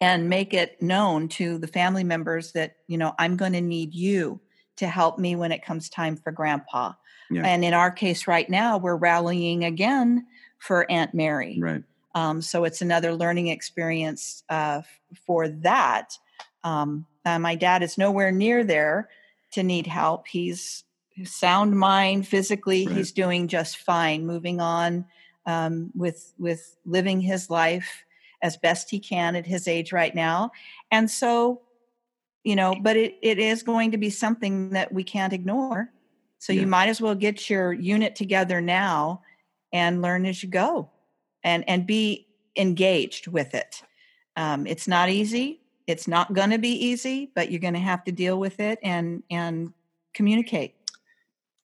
and 0.00 0.28
make 0.28 0.52
it 0.52 0.82
known 0.82 1.28
to 1.28 1.58
the 1.58 1.66
family 1.68 2.02
members 2.02 2.52
that 2.52 2.76
you 2.88 2.98
know 2.98 3.14
i'm 3.18 3.36
going 3.36 3.52
to 3.52 3.60
need 3.60 3.94
you 3.94 4.40
to 4.76 4.88
help 4.88 5.18
me 5.18 5.36
when 5.36 5.52
it 5.52 5.64
comes 5.64 5.88
time 5.88 6.16
for 6.16 6.32
grandpa 6.32 6.92
Yeah. 7.34 7.46
and 7.46 7.64
in 7.64 7.74
our 7.74 7.90
case 7.90 8.26
right 8.26 8.48
now 8.48 8.78
we're 8.78 8.96
rallying 8.96 9.64
again 9.64 10.26
for 10.58 10.90
aunt 10.90 11.12
mary. 11.14 11.58
Right. 11.60 11.82
Um, 12.14 12.42
so 12.42 12.64
it's 12.64 12.82
another 12.82 13.14
learning 13.14 13.48
experience 13.48 14.44
uh, 14.48 14.82
for 15.26 15.48
that. 15.48 16.16
Um, 16.62 17.06
uh, 17.24 17.38
my 17.38 17.54
dad 17.54 17.82
is 17.82 17.96
nowhere 17.98 18.30
near 18.30 18.64
there 18.64 19.08
to 19.52 19.62
need 19.62 19.86
help. 19.86 20.26
He's 20.28 20.84
sound 21.24 21.78
mind 21.78 22.26
physically 22.26 22.86
Right. 22.86 22.96
he's 22.96 23.12
doing 23.12 23.48
just 23.48 23.76
fine 23.78 24.26
moving 24.26 24.60
on 24.60 25.04
um, 25.46 25.90
with 25.94 26.32
with 26.38 26.76
living 26.86 27.20
his 27.20 27.50
life 27.50 28.04
as 28.42 28.56
best 28.56 28.90
he 28.90 28.98
can 28.98 29.36
at 29.36 29.46
his 29.46 29.68
age 29.68 29.92
right 29.92 30.14
now. 30.14 30.50
And 30.90 31.10
so 31.10 31.60
you 32.44 32.56
know 32.56 32.74
but 32.80 32.96
it, 32.96 33.18
it 33.22 33.38
is 33.38 33.62
going 33.62 33.90
to 33.92 33.98
be 33.98 34.10
something 34.10 34.70
that 34.70 34.92
we 34.92 35.04
can't 35.04 35.32
ignore 35.32 35.90
so 36.42 36.52
Yeah. 36.52 36.62
you 36.62 36.66
might 36.66 36.88
as 36.88 37.00
well 37.00 37.14
get 37.14 37.48
your 37.48 37.72
unit 37.72 38.16
together 38.16 38.60
now 38.60 39.22
and 39.72 40.02
learn 40.02 40.26
as 40.26 40.42
you 40.42 40.48
go 40.48 40.90
and 41.44 41.62
and 41.68 41.86
be 41.86 42.26
engaged 42.56 43.28
with 43.28 43.54
it 43.54 43.82
um, 44.36 44.66
it's 44.66 44.88
not 44.88 45.08
easy 45.08 45.60
it's 45.86 46.06
not 46.08 46.32
going 46.34 46.50
to 46.50 46.58
be 46.58 46.74
easy 46.90 47.30
but 47.34 47.50
you're 47.50 47.60
going 47.60 47.74
to 47.74 47.80
have 47.80 48.02
to 48.04 48.12
deal 48.12 48.38
with 48.38 48.60
it 48.60 48.78
and 48.82 49.22
and 49.30 49.72
communicate 50.14 50.74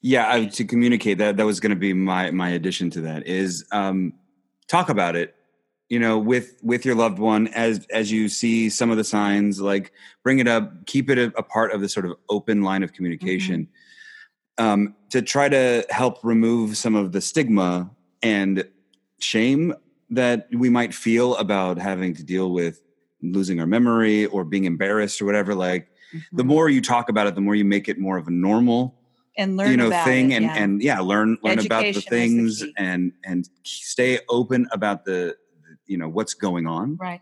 Yeah, 0.01 0.33
I, 0.33 0.47
to 0.47 0.65
communicate 0.65 1.19
that 1.19 1.37
that 1.37 1.45
was 1.45 1.59
going 1.61 1.71
to 1.71 1.83
be 1.89 1.93
my 1.93 2.31
my 2.31 2.51
addition 2.51 2.89
to 2.91 3.01
that 3.03 3.27
is 3.27 3.65
um, 3.73 4.13
talk 4.69 4.89
about 4.91 5.17
it. 5.17 5.35
You 5.89 5.99
know, 5.99 6.19
with 6.19 6.55
with 6.63 6.85
your 6.87 6.95
loved 6.95 7.19
one 7.19 7.49
as 7.49 7.85
as 7.93 8.13
you 8.13 8.29
see 8.29 8.71
some 8.71 8.91
of 8.93 8.97
the 8.97 9.05
signs, 9.05 9.61
like 9.61 9.91
bring 10.23 10.39
it 10.39 10.47
up, 10.47 10.87
keep 10.87 11.11
it 11.11 11.19
a, 11.19 11.33
a 11.37 11.43
part 11.43 11.73
of 11.73 11.81
the 11.81 11.89
sort 11.89 12.07
of 12.07 12.13
open 12.29 12.63
line 12.63 12.83
of 12.85 12.93
communication 12.93 13.69
um, 14.59 14.95
to 15.11 15.23
try 15.23 15.49
to 15.49 15.87
help 15.91 16.19
remove 16.23 16.77
some 16.77 16.95
of 16.95 17.13
the 17.13 17.21
stigma 17.21 17.91
and 18.23 18.69
shame 19.21 19.75
that 20.11 20.49
we 20.53 20.69
might 20.69 20.95
feel 20.95 21.37
about 21.37 21.79
having 21.79 22.15
to 22.15 22.25
deal 22.25 22.53
with 22.53 22.81
losing 23.23 23.61
our 23.61 23.67
memory 23.67 24.27
or 24.27 24.45
being 24.45 24.65
embarrassed 24.65 25.21
or 25.21 25.25
whatever. 25.25 25.55
Like 25.55 25.89
the 26.33 26.45
more 26.45 26.69
you 26.69 26.81
talk 26.81 27.09
about 27.09 27.27
it, 27.27 27.35
the 27.35 27.41
more 27.41 27.55
you 27.55 27.65
make 27.65 27.89
it 27.89 27.99
more 27.99 28.17
of 28.17 28.27
a 28.29 28.31
normal 28.31 28.99
and 29.39 29.57
learn 29.57 29.71
you 29.71 29.77
know 29.77 29.87
about 29.87 30.05
thing 30.05 30.33
it, 30.33 30.37
and 30.37 30.45
yeah. 30.45 30.57
and 30.57 30.83
yeah 30.83 30.99
learn 30.99 31.39
learn 31.43 31.61
about 31.61 31.83
the 31.83 31.89
Education 31.89 31.97
is 31.99 32.05
the 32.05 32.11
things 32.11 32.63
key. 32.63 32.75
and 32.77 33.13
and 33.25 33.49
stay 33.63 34.19
open 34.29 34.67
about 34.73 35.05
the 35.05 35.37
you 35.87 35.97
know 35.97 36.09
what's 36.09 36.35
going 36.35 36.67
on 36.67 36.97
right 36.97 37.21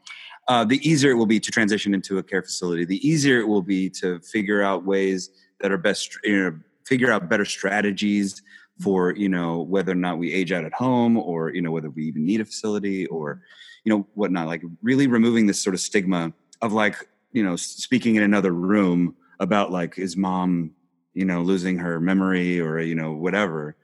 uh, 0.48 0.64
the 0.64 0.78
easier 0.88 1.10
it 1.10 1.14
will 1.14 1.26
be 1.26 1.38
to 1.38 1.50
transition 1.50 1.92
into 1.92 2.18
a 2.18 2.22
care 2.22 2.42
facility 2.42 2.84
the 2.84 3.06
easier 3.06 3.38
it 3.38 3.46
will 3.46 3.62
be 3.62 3.90
to 3.90 4.18
figure 4.20 4.62
out 4.62 4.84
ways 4.84 5.30
that 5.60 5.70
are 5.70 5.78
best 5.78 6.18
you 6.24 6.42
know 6.42 6.58
figure 6.86 7.12
out 7.12 7.28
better 7.28 7.44
strategies 7.44 8.42
for 8.80 9.14
you 9.16 9.28
know 9.28 9.62
whether 9.62 9.92
or 9.92 9.96
not 9.96 10.18
we 10.18 10.32
age 10.32 10.52
out 10.52 10.64
at 10.64 10.72
home 10.72 11.16
or 11.16 11.52
you 11.52 11.62
know 11.62 11.70
whether 11.70 11.90
we 11.90 12.04
even 12.04 12.24
need 12.24 12.40
a 12.40 12.44
facility 12.44 13.06
or 13.06 13.42
you 13.84 13.90
know 13.90 14.06
whatnot 14.14 14.46
like 14.46 14.62
really 14.82 15.06
removing 15.06 15.46
this 15.46 15.62
sort 15.62 15.74
of 15.74 15.80
stigma 15.80 16.32
of 16.62 16.72
like 16.72 17.08
you 17.32 17.42
know 17.42 17.56
speaking 17.56 18.16
in 18.16 18.22
another 18.22 18.52
room 18.52 19.14
about 19.40 19.70
like 19.70 19.98
is 19.98 20.16
mom 20.16 20.70
you 21.14 21.24
know 21.24 21.42
losing 21.42 21.78
her 21.78 22.00
memory 22.00 22.60
or 22.60 22.78
you 22.80 22.94
know 22.94 23.12
whatever 23.12 23.76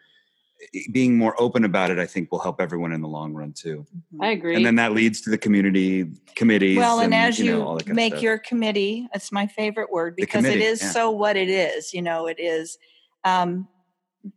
being 0.92 1.16
more 1.16 1.34
open 1.40 1.64
about 1.64 1.90
it 1.90 1.98
i 1.98 2.06
think 2.06 2.30
will 2.30 2.38
help 2.38 2.60
everyone 2.60 2.92
in 2.92 3.00
the 3.00 3.08
long 3.08 3.32
run 3.32 3.52
too 3.52 3.84
I 4.20 4.28
agree. 4.28 4.54
and 4.54 4.64
then 4.64 4.76
that 4.76 4.92
leads 4.92 5.20
to 5.22 5.30
the 5.30 5.38
community 5.38 6.06
committees 6.36 6.76
well 6.76 7.00
and, 7.00 7.14
as 7.14 7.38
you, 7.38 7.52
know, 7.52 7.66
all 7.66 7.76
that 7.76 7.86
kind 7.86 7.92
of 7.92 7.96
make 7.96 8.22
your 8.22 8.38
committee 8.38 9.08
it's 9.14 9.32
my 9.32 9.46
favorite 9.46 9.90
word 9.90 10.14
because 10.14 10.44
it 10.44 10.60
is 10.60 10.80
yeah. 10.80 10.90
so 10.90 11.10
what 11.10 11.36
it 11.36 11.48
is 11.48 11.92
you 11.92 12.02
know 12.02 12.26
it 12.26 12.38
is 12.38 12.78
um, 13.24 13.68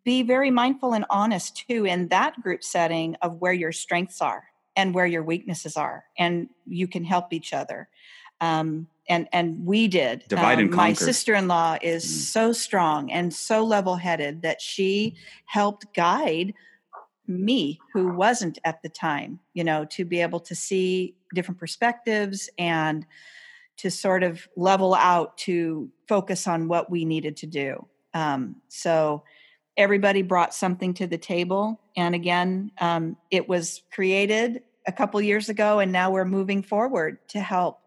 be 0.04 0.24
very 0.24 0.52
mindful 0.52 0.94
and 0.94 1.06
honest 1.10 1.64
too 1.68 1.86
in 1.86 2.08
that 2.10 2.42
group 2.42 2.64
setting 2.64 3.16
of 3.22 3.40
where 3.40 3.54
your 3.54 3.72
strengths 3.72 4.22
are 4.22 4.46
and 4.76 4.94
where 4.94 5.06
your 5.06 5.24
weaknesses 5.24 5.78
are 5.78 6.04
and 6.18 6.50
you 6.66 6.88
can 6.88 7.04
help 7.04 7.32
each 7.32 7.54
other. 7.54 7.88
Um, 8.42 8.88
and 9.08 9.28
and 9.32 9.66
we 9.66 9.88
did. 9.88 10.26
Divide 10.28 10.60
and 10.60 10.70
Um, 10.72 10.76
my 10.76 10.94
sister-in-law 10.94 11.78
is 11.82 12.04
Mm. 12.04 12.08
so 12.08 12.52
strong 12.54 13.12
and 13.12 13.32
so 13.34 13.64
level-headed 13.64 14.42
that 14.42 14.60
she 14.62 15.16
helped 15.46 15.94
guide 15.94 16.54
me 17.28 17.80
who 17.94 18.12
wasn't 18.14 18.60
at 18.64 18.82
the 18.84 18.90
time 18.90 19.40
you 19.54 19.64
know 19.64 19.84
to 19.86 20.06
be 20.06 20.22
able 20.22 20.40
to 20.40 20.54
see 20.54 21.16
different 21.34 21.60
perspectives 21.60 22.50
and 22.60 23.06
to 23.78 23.90
sort 23.90 24.22
of 24.24 24.48
level 24.56 24.94
out 24.94 25.36
to 25.38 25.90
focus 26.08 26.46
on 26.48 26.68
what 26.68 26.92
we 26.92 27.04
needed 27.04 27.36
to 27.36 27.48
do 27.48 27.88
um, 28.16 28.56
so 28.70 29.24
everybody 29.78 30.24
brought 30.24 30.54
something 30.56 30.94
to 30.96 31.06
the 31.06 31.18
table 31.18 31.80
and 31.98 32.16
again 32.16 32.72
um, 32.80 33.16
it 33.30 33.48
was 33.48 33.84
created 33.94 34.64
a 34.88 34.92
couple 34.92 35.22
years 35.22 35.50
ago 35.50 35.80
and 35.80 35.92
now 35.92 36.10
we're 36.10 36.26
moving 36.26 36.64
forward 36.64 37.18
to 37.28 37.40
help 37.40 37.82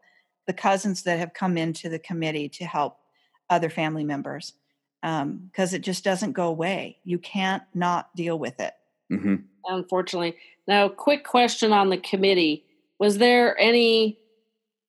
the 0.46 0.52
cousins 0.52 1.02
that 1.02 1.18
have 1.18 1.34
come 1.34 1.56
into 1.58 1.88
the 1.88 1.98
committee 1.98 2.48
to 2.48 2.64
help 2.64 2.98
other 3.50 3.70
family 3.70 4.04
members 4.04 4.52
because 5.02 5.72
it 5.74 5.80
just 5.82 6.04
doesn't 6.04 6.32
go 6.32 6.48
away 6.48 6.98
you 7.04 7.18
can't 7.18 7.62
not 7.74 8.14
deal 8.14 8.38
with 8.38 8.60
it 8.60 8.74
Mhm. 9.10 9.44
unfortunately. 9.66 10.36
Now, 10.66 10.88
quick 10.88 11.24
question 11.24 11.72
on 11.72 11.88
the 11.88 11.96
committee. 11.98 12.64
Was 12.98 13.16
there 13.18 13.58
any, 13.58 14.18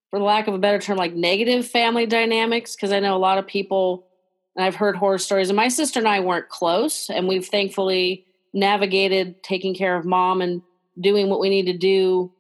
for 0.10 0.20
lack 0.20 0.48
of 0.48 0.54
a 0.54 0.58
better 0.58 0.80
term, 0.80 0.98
like 0.98 1.14
negative 1.14 1.66
family 1.68 2.06
dynamics? 2.06 2.76
Because 2.76 2.92
I 2.92 3.00
know 3.00 3.16
a 3.16 3.18
lot 3.20 3.38
of 3.38 3.48
people, 3.48 4.08
and 4.56 4.66
I've 4.66 4.76
heard 4.76 4.96
horror 4.96 5.18
stories, 5.18 5.50
and 5.50 5.56
my 5.56 5.68
sister 5.68 6.00
and 6.00 6.08
I 6.08 6.20
weren't 6.20 6.50
close, 6.50 7.10
and 7.10 7.28
we've 7.28 7.46
thankfully 7.46 8.26
navigated 8.54 9.44
taking 9.44 9.76
care 9.76 9.96
of 9.96 10.06
mom 10.06 10.42
and 10.42 10.62
doing 11.00 11.30
what 11.30 11.40
we 11.40 11.50
need 11.50 11.68
to 11.68 11.78
do 11.78 12.32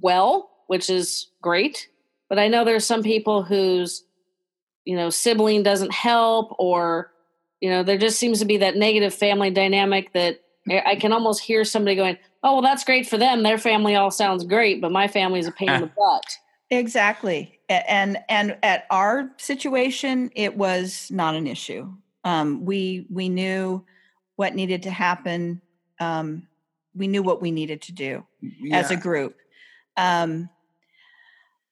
well, 0.00 0.50
which 0.66 0.90
is 0.90 1.28
great. 1.42 1.88
But 2.28 2.38
I 2.38 2.48
know 2.48 2.64
there's 2.64 2.86
some 2.86 3.02
people 3.02 3.42
whose, 3.42 4.04
you 4.84 4.96
know, 4.96 5.10
sibling 5.10 5.62
doesn't 5.62 5.92
help, 5.92 6.54
or, 6.58 7.12
you 7.60 7.70
know, 7.70 7.82
there 7.82 7.98
just 7.98 8.18
seems 8.18 8.40
to 8.40 8.44
be 8.44 8.58
that 8.58 8.76
negative 8.76 9.14
family 9.14 9.50
dynamic 9.50 10.12
that 10.12 10.40
I 10.68 10.82
I 10.84 10.96
can 10.96 11.12
almost 11.12 11.42
hear 11.42 11.64
somebody 11.64 11.96
going, 11.96 12.18
"Oh, 12.42 12.54
well, 12.54 12.62
that's 12.62 12.84
great 12.84 13.08
for 13.08 13.18
them. 13.18 13.42
Their 13.42 13.58
family 13.58 13.94
all 13.94 14.10
sounds 14.10 14.44
great, 14.44 14.80
but 14.80 14.92
my 14.92 15.08
family's 15.08 15.46
a 15.46 15.52
pain 15.52 15.70
in 15.70 15.80
the 15.80 15.86
butt." 15.96 16.38
Exactly. 16.70 17.60
And 17.68 18.18
and 18.28 18.56
at 18.62 18.86
our 18.90 19.30
situation 19.38 20.30
it 20.34 20.56
was 20.56 21.08
not 21.10 21.34
an 21.34 21.46
issue. 21.46 21.92
Um, 22.24 22.64
we 22.64 23.06
we 23.10 23.28
knew 23.28 23.84
what 24.36 24.54
needed 24.54 24.82
to 24.84 24.90
happen. 24.90 25.60
Um, 26.00 26.46
we 26.94 27.06
knew 27.08 27.22
what 27.22 27.40
we 27.40 27.50
needed 27.50 27.82
to 27.82 27.92
do 27.92 28.26
as 28.72 28.90
a 28.90 28.96
group. 28.96 29.36
Um, 29.96 30.48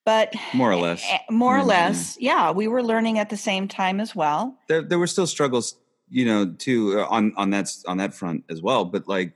but 0.05 0.35
more 0.53 0.71
or 0.71 0.77
less 0.77 1.03
eh, 1.11 1.19
more 1.31 1.59
or 1.59 1.63
Mhm. 1.63 1.67
less, 1.67 2.17
yeah, 2.21 2.51
we 2.51 2.69
were 2.69 2.83
learning 2.83 3.19
at 3.19 3.31
the 3.31 3.37
same 3.37 3.67
time 3.69 4.01
as 4.01 4.15
well. 4.15 4.59
there 4.69 4.83
there 4.83 4.99
were 4.99 5.07
still 5.07 5.27
struggles, 5.27 5.77
you 6.11 6.25
know, 6.27 6.53
too 6.53 7.01
uh, 7.01 7.07
on 7.11 7.33
on 7.37 7.51
that 7.51 7.71
on 7.87 7.97
that 7.99 8.15
front 8.15 8.45
as 8.51 8.61
well. 8.63 8.85
But 8.85 9.09
like, 9.09 9.33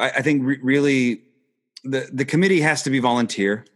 I, 0.00 0.10
I 0.10 0.22
think 0.22 0.42
re- 0.44 0.60
really 0.62 1.22
the 1.84 2.08
the 2.12 2.24
committee 2.24 2.60
has 2.62 2.82
to 2.84 2.90
be 2.90 2.98
volunteer, 2.98 3.66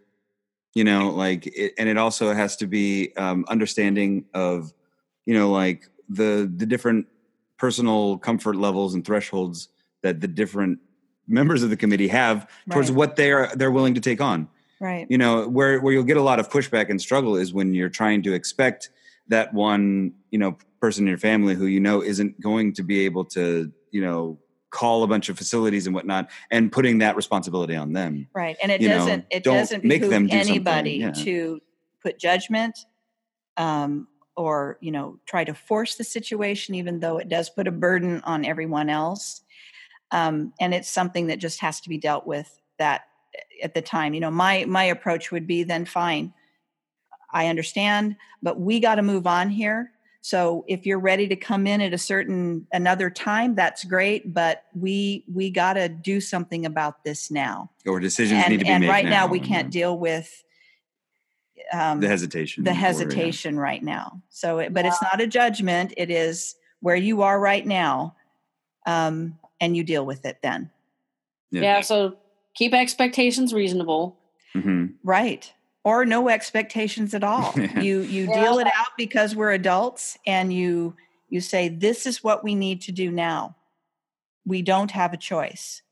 you 0.75 0.85
know, 0.85 1.11
like, 1.11 1.47
it, 1.47 1.75
and 1.79 1.89
it 1.89 1.97
also 1.99 2.33
has 2.35 2.57
to 2.57 2.67
be 2.67 3.13
um, 3.17 3.45
understanding 3.49 4.25
of, 4.35 4.73
you 5.27 5.35
know, 5.35 5.51
like 5.51 5.89
the 6.09 6.51
the 6.57 6.67
different 6.67 7.07
personal 7.59 8.19
comfort 8.19 8.57
levels 8.57 8.95
and 8.95 9.05
thresholds 9.05 9.69
that 10.03 10.21
the 10.21 10.29
different 10.29 10.79
members 11.27 11.63
of 11.63 11.69
the 11.71 11.77
committee 11.77 12.09
have 12.09 12.49
towards 12.71 12.91
Right. 12.91 12.97
what 12.97 13.17
they're 13.17 13.51
they're 13.57 13.71
willing 13.71 13.95
to 13.95 14.01
take 14.01 14.21
on 14.21 14.49
Right. 14.81 15.07
you 15.11 15.19
know 15.19 15.47
where 15.49 15.81
where 15.81 15.93
you'll 15.93 16.05
get 16.05 16.17
a 16.17 16.23
lot 16.23 16.39
of 16.41 16.49
pushback 16.49 16.89
and 16.89 16.99
struggle 17.01 17.37
is 17.37 17.53
when 17.53 17.75
you're 17.75 17.91
trying 17.91 18.23
to 18.23 18.33
expect 18.33 18.91
that 19.27 19.53
one 19.53 20.15
you 20.31 20.39
know 20.39 20.57
person 20.81 21.05
in 21.05 21.09
your 21.09 21.19
family 21.19 21.55
who 21.55 21.67
you 21.67 21.81
know 21.81 22.03
isn't 22.03 22.41
going 22.41 22.73
to 22.75 22.83
be 22.83 23.05
able 23.05 23.25
to 23.27 23.71
you 23.91 24.01
know 24.01 24.39
call 24.71 25.03
a 25.03 25.07
bunch 25.07 25.29
of 25.29 25.39
facilities 25.39 25.87
and 25.87 25.95
whatnot 25.95 26.29
and 26.51 26.71
putting 26.71 26.99
that 26.99 27.17
responsibility 27.17 27.75
on 27.75 27.93
them 27.93 28.27
Right. 28.35 28.57
And 28.63 28.71
it 28.71 28.81
you 28.81 28.89
doesn't 28.89 29.27
it 29.31 29.43
don't 29.43 29.57
doesn't 29.57 29.85
make 29.85 30.03
them 30.03 30.27
do 30.27 30.37
anybody 30.37 30.93
yeah. 30.93 31.11
to 31.13 31.61
put 32.03 32.19
judgment 32.19 32.79
um, 33.57 34.09
or 34.37 34.79
you 34.81 34.91
know 34.91 35.19
try 35.27 35.45
to 35.45 35.53
force 35.53 35.97
the 35.97 36.05
situation, 36.05 36.75
even 36.75 37.01
though 37.01 37.19
it 37.19 37.29
does 37.29 37.51
put 37.51 37.69
a 37.69 37.73
burden 37.73 38.23
on 38.23 38.45
everyone 38.45 38.89
else. 38.89 39.43
Um, 40.11 40.55
and 40.59 40.73
it's 40.73 40.89
something 40.89 41.27
that 41.27 41.39
just 41.39 41.61
has 41.61 41.81
to 41.83 41.89
be 41.89 41.99
dealt 41.99 42.27
with 42.27 42.61
that 42.79 43.03
eh, 43.35 43.65
at 43.65 43.75
the 43.75 43.83
time. 43.83 44.15
You 44.15 44.21
know, 44.21 44.31
my 44.31 44.65
my 44.65 44.85
approach 44.85 45.31
would 45.31 45.47
be 45.47 45.65
then 45.65 45.85
fine. 45.85 46.33
I 47.31 47.49
understand, 47.49 48.17
but 48.43 48.59
we 48.59 48.81
got 48.81 48.95
to 48.95 49.03
move 49.03 49.27
on 49.27 49.51
here. 49.51 49.93
So 50.29 50.67
if 50.69 50.85
you're 50.85 50.99
ready 50.99 51.27
to 51.29 51.37
come 51.37 51.67
in 51.67 51.81
at 51.81 51.95
a 51.95 51.99
certain 51.99 52.67
another 52.71 53.09
time, 53.09 53.55
that's 53.55 53.83
great. 53.83 54.35
But 54.35 54.65
we 54.75 55.25
we 55.33 55.49
got 55.49 55.73
to 55.73 55.89
do 55.89 56.21
something 56.21 56.67
about 56.67 57.03
this 57.03 57.31
now 57.31 57.71
or 57.87 57.99
decisions 57.99 58.43
and, 58.43 58.53
need 58.53 58.59
to 58.59 58.67
be 58.67 58.71
and 58.71 58.83
made 58.83 58.91
right 58.91 59.07
now, 59.07 59.27
we 59.27 59.41
can't 59.41 59.69
uh, 59.69 59.71
deal 59.71 59.99
with 59.99 60.45
um, 61.73 62.01
the 62.01 62.09
hesitation 62.09 62.65
the 62.65 62.73
or, 62.73 62.75
yeah. 62.75 62.79
hesitation 62.79 63.59
right 63.59 63.83
now. 63.83 64.21
So, 64.29 64.59
it, 64.59 64.75
but 64.75 64.85
it's 64.85 65.01
not 65.01 65.19
a 65.23 65.27
judgment. 65.27 65.95
It 65.97 66.11
is 66.11 66.57
where 66.81 66.95
you 66.95 67.23
are 67.23 67.41
right 67.41 67.67
now, 67.67 68.15
um, 68.85 69.39
and 69.63 69.75
you 69.75 69.83
deal 69.83 70.05
with 70.05 70.27
it 70.27 70.41
then. 70.43 70.71
Yeah. 71.51 71.63
Yeah. 71.63 71.81
so 71.81 72.19
keep 72.55 72.75
expectations 72.75 73.55
reasonable. 73.55 74.19
Mhm. 74.55 74.93
Right. 75.03 75.51
Or 75.89 76.05
no 76.05 76.29
expectations 76.29 77.15
at 77.15 77.25
all. 77.25 77.55
You 77.81 78.01
you 78.03 78.25
Yeah. 78.29 78.41
deal 78.41 78.59
it 78.59 78.67
out 78.67 78.93
because 78.97 79.35
we're 79.35 79.53
adults, 79.53 80.19
and 80.27 80.53
you 80.53 80.95
You 81.31 81.41
say, 81.41 81.69
This 81.69 82.07
is 82.07 82.25
what 82.25 82.43
we 82.43 82.55
need 82.55 82.81
to 82.83 82.93
do 82.93 83.11
now. 83.11 83.57
We 84.47 84.63
don't 84.63 84.91
have 84.91 85.13
a 85.13 85.17
choice. 85.17 85.83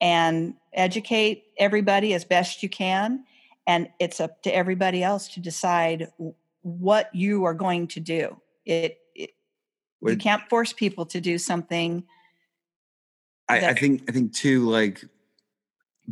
And 0.00 0.54
educate 0.72 1.44
everybody 1.58 2.12
as 2.14 2.24
best 2.24 2.62
you 2.62 2.68
can. 2.68 3.24
And 3.66 3.88
it's 3.98 4.20
up 4.20 4.42
to 4.42 4.54
everybody 4.54 5.02
else 5.02 5.28
to 5.34 5.40
decide 5.40 6.08
what 6.62 7.14
you 7.14 7.44
are 7.44 7.54
going 7.54 7.88
to 7.88 8.00
do. 8.00 8.40
It, 8.64 8.98
it 9.14 9.30
you 10.02 10.16
can't 10.16 10.42
force 10.50 10.72
people 10.72 11.06
to 11.06 11.20
do 11.20 11.38
something. 11.38 12.04
I, 13.48 13.68
I 13.68 13.74
think 13.74 14.02
I 14.08 14.12
think 14.12 14.34
too, 14.34 14.68
like 14.68 15.04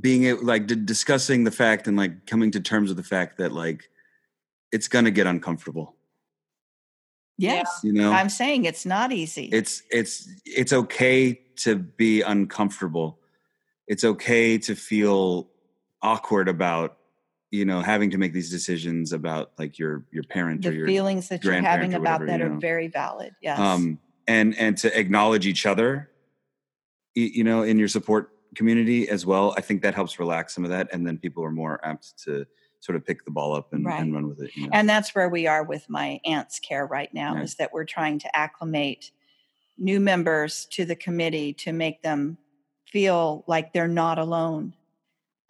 being 0.01 0.45
like 0.45 0.67
discussing 0.67 1.45
the 1.45 1.51
fact 1.51 1.87
and 1.87 1.97
like 1.97 2.27
coming 2.27 2.51
to 2.53 2.61
terms 2.61 2.89
with 2.89 2.97
the 2.97 3.05
fact 3.05 3.39
that 3.39 3.53
like 3.53 3.89
it's 4.73 4.89
gonna 4.89 5.11
get 5.11 5.27
uncomfortable. 5.27 5.95
Yes. 7.37 7.81
You 7.83 7.93
know, 7.93 8.13
I'm 8.13 8.29
saying 8.29 8.65
it's 8.65 8.87
not 8.87 9.13
easy. 9.13 9.49
It's 9.53 9.83
it's 9.91 10.29
it's 10.45 10.73
okay 10.73 11.41
to 11.57 11.77
be 11.77 12.23
uncomfortable. 12.23 13.19
It's 13.87 14.05
okay 14.05 14.59
to 14.59 14.75
feel 14.75 15.49
awkward 16.03 16.49
about 16.49 16.97
you 17.51 17.65
know 17.65 17.81
having 17.81 18.11
to 18.11 18.19
make 18.19 18.33
these 18.33 18.51
decisions 18.51 19.13
about 19.13 19.53
like 19.59 19.79
your 19.79 20.05
your 20.11 20.25
parent 20.25 20.63
the 20.63 20.71
or 20.71 20.73
your 20.73 20.87
feelings 20.87 21.29
that 21.29 21.45
you're 21.45 21.55
having 21.55 21.95
about 21.95 22.27
that 22.27 22.41
you 22.41 22.49
know. 22.49 22.57
are 22.57 22.59
very 22.59 22.89
valid. 22.89 23.35
Yes. 23.41 23.59
Um 23.59 23.99
and 24.27 24.57
and 24.59 24.77
to 24.79 24.99
acknowledge 24.99 25.47
each 25.47 25.67
other 25.67 26.11
you 27.15 27.45
know 27.45 27.63
in 27.63 27.79
your 27.79 27.89
support 27.89 28.34
community 28.55 29.09
as 29.09 29.27
well. 29.27 29.55
I 29.57 29.61
think 29.61 29.83
that 29.83 29.95
helps 29.95 30.19
relax 30.19 30.55
some 30.55 30.65
of 30.65 30.71
that 30.71 30.89
and 30.93 31.07
then 31.07 31.19
people 31.19 31.45
are 31.45 31.51
more 31.51 31.81
apt 31.85 32.23
to 32.25 32.47
sort 32.81 32.97
of 32.97 33.05
pick 33.07 33.25
the 33.25 33.31
ball 33.31 33.55
up 33.55 33.73
and, 33.73 33.85
right. 33.85 34.01
and 34.01 34.13
run 34.13 34.29
with 34.29 34.43
it. 34.43 34.55
You 34.55 34.65
know? 34.65 34.71
And 34.73 34.89
that's 34.89 35.15
where 35.15 35.29
we 35.29 35.47
are 35.47 35.63
with 35.63 35.89
my 35.89 36.21
aunt's 36.27 36.59
care 36.59 36.87
right 36.87 37.13
now 37.15 37.41
is 37.41 37.55
that 37.55 37.73
we're 37.73 37.87
trying 37.87 38.19
to 38.21 38.37
acclimate 38.37 39.11
new 39.79 39.99
members 39.99 40.67
to 40.67 40.85
the 40.85 40.95
committee 40.95 41.53
to 41.55 41.73
make 41.73 42.03
them 42.03 42.37
feel 42.85 43.43
like 43.47 43.73
they're 43.73 43.89
not 43.89 44.19
alone 44.19 44.75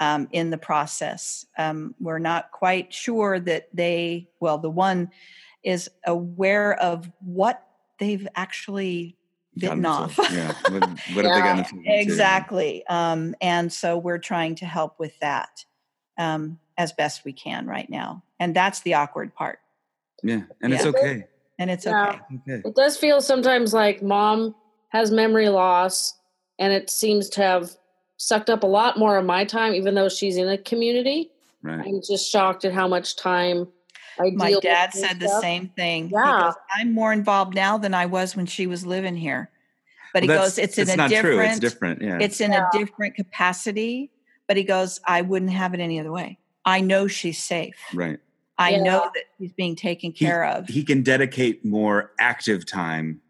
um, 0.00 0.28
in 0.32 0.50
the 0.50 0.58
process. 0.58 1.44
Um, 1.58 1.94
we're 2.00 2.18
not 2.18 2.52
quite 2.52 2.92
sure 2.92 3.40
that 3.40 3.68
they, 3.72 4.28
well, 4.40 4.58
the 4.58 4.70
one 4.70 5.10
is 5.62 5.90
aware 6.06 6.74
of 6.74 7.10
what 7.20 7.66
they've 7.98 8.26
actually 8.36 9.16
bitten 9.56 9.86
off. 9.86 10.18
yeah. 10.32 10.52
What, 10.68 10.88
what 11.14 11.24
yeah. 11.24 11.56
have 11.56 11.66
they 11.66 11.72
gotten 11.72 11.82
Exactly. 11.86 12.86
Um, 12.88 13.34
and 13.40 13.72
so 13.72 13.98
we're 13.98 14.18
trying 14.18 14.54
to 14.56 14.66
help 14.66 14.98
with 14.98 15.18
that. 15.20 15.64
Um, 16.18 16.58
as 16.76 16.92
best 16.92 17.24
we 17.24 17.32
can 17.32 17.66
right 17.66 17.88
now. 17.88 18.22
And 18.40 18.54
that's 18.54 18.80
the 18.80 18.94
awkward 18.94 19.34
part. 19.34 19.58
Yeah. 20.22 20.42
And 20.60 20.72
yeah. 20.72 20.76
it's 20.76 20.86
okay. 20.86 21.26
And 21.58 21.70
it's 21.70 21.86
yeah. 21.86 22.20
okay. 22.48 22.62
It 22.64 22.74
does 22.74 22.96
feel 22.96 23.20
sometimes 23.20 23.72
like 23.72 24.02
mom 24.02 24.54
has 24.88 25.10
memory 25.10 25.48
loss 25.48 26.18
and 26.58 26.72
it 26.72 26.90
seems 26.90 27.28
to 27.30 27.42
have 27.42 27.70
sucked 28.16 28.50
up 28.50 28.62
a 28.62 28.66
lot 28.66 28.98
more 28.98 29.18
of 29.18 29.24
my 29.24 29.44
time, 29.44 29.74
even 29.74 29.94
though 29.94 30.08
she's 30.08 30.36
in 30.36 30.48
a 30.48 30.58
community. 30.58 31.30
Right. 31.62 31.86
I'm 31.86 32.00
just 32.06 32.30
shocked 32.30 32.64
at 32.64 32.72
how 32.72 32.88
much 32.88 33.16
time 33.16 33.68
I 34.18 34.30
My 34.30 34.54
dad 34.60 34.92
said 34.92 35.20
the 35.20 35.40
same 35.40 35.68
thing. 35.68 36.10
Yeah. 36.12 36.42
Goes, 36.42 36.54
I'm 36.74 36.92
more 36.92 37.12
involved 37.12 37.54
now 37.54 37.78
than 37.78 37.94
I 37.94 38.06
was 38.06 38.36
when 38.36 38.46
she 38.46 38.66
was 38.66 38.86
living 38.86 39.16
here. 39.16 39.50
But 40.12 40.22
he 40.22 40.28
goes, 40.28 40.58
it's 40.58 40.78
in 40.78 41.00
a 41.00 41.08
different, 41.08 41.50
It's 41.50 41.58
different. 41.58 42.00
Yeah. 42.00 42.18
It's 42.20 42.40
in 42.40 42.52
yeah. 42.52 42.68
a 42.72 42.78
different 42.78 43.16
capacity. 43.16 44.10
But 44.46 44.56
he 44.56 44.62
goes, 44.62 45.00
I 45.04 45.22
wouldn't 45.22 45.50
have 45.52 45.74
it 45.74 45.80
any 45.80 45.98
other 45.98 46.12
way. 46.12 46.38
I 46.64 46.80
know 46.80 47.06
she's 47.08 47.42
safe. 47.42 47.76
Right. 47.92 48.20
I 48.56 48.70
yeah. 48.70 48.82
know 48.82 49.10
that 49.14 49.24
she's 49.38 49.52
being 49.52 49.74
taken 49.74 50.12
care 50.12 50.44
he, 50.44 50.52
of. 50.52 50.68
He 50.68 50.84
can 50.84 51.02
dedicate 51.02 51.64
more 51.64 52.12
active 52.20 52.64
time 52.66 53.20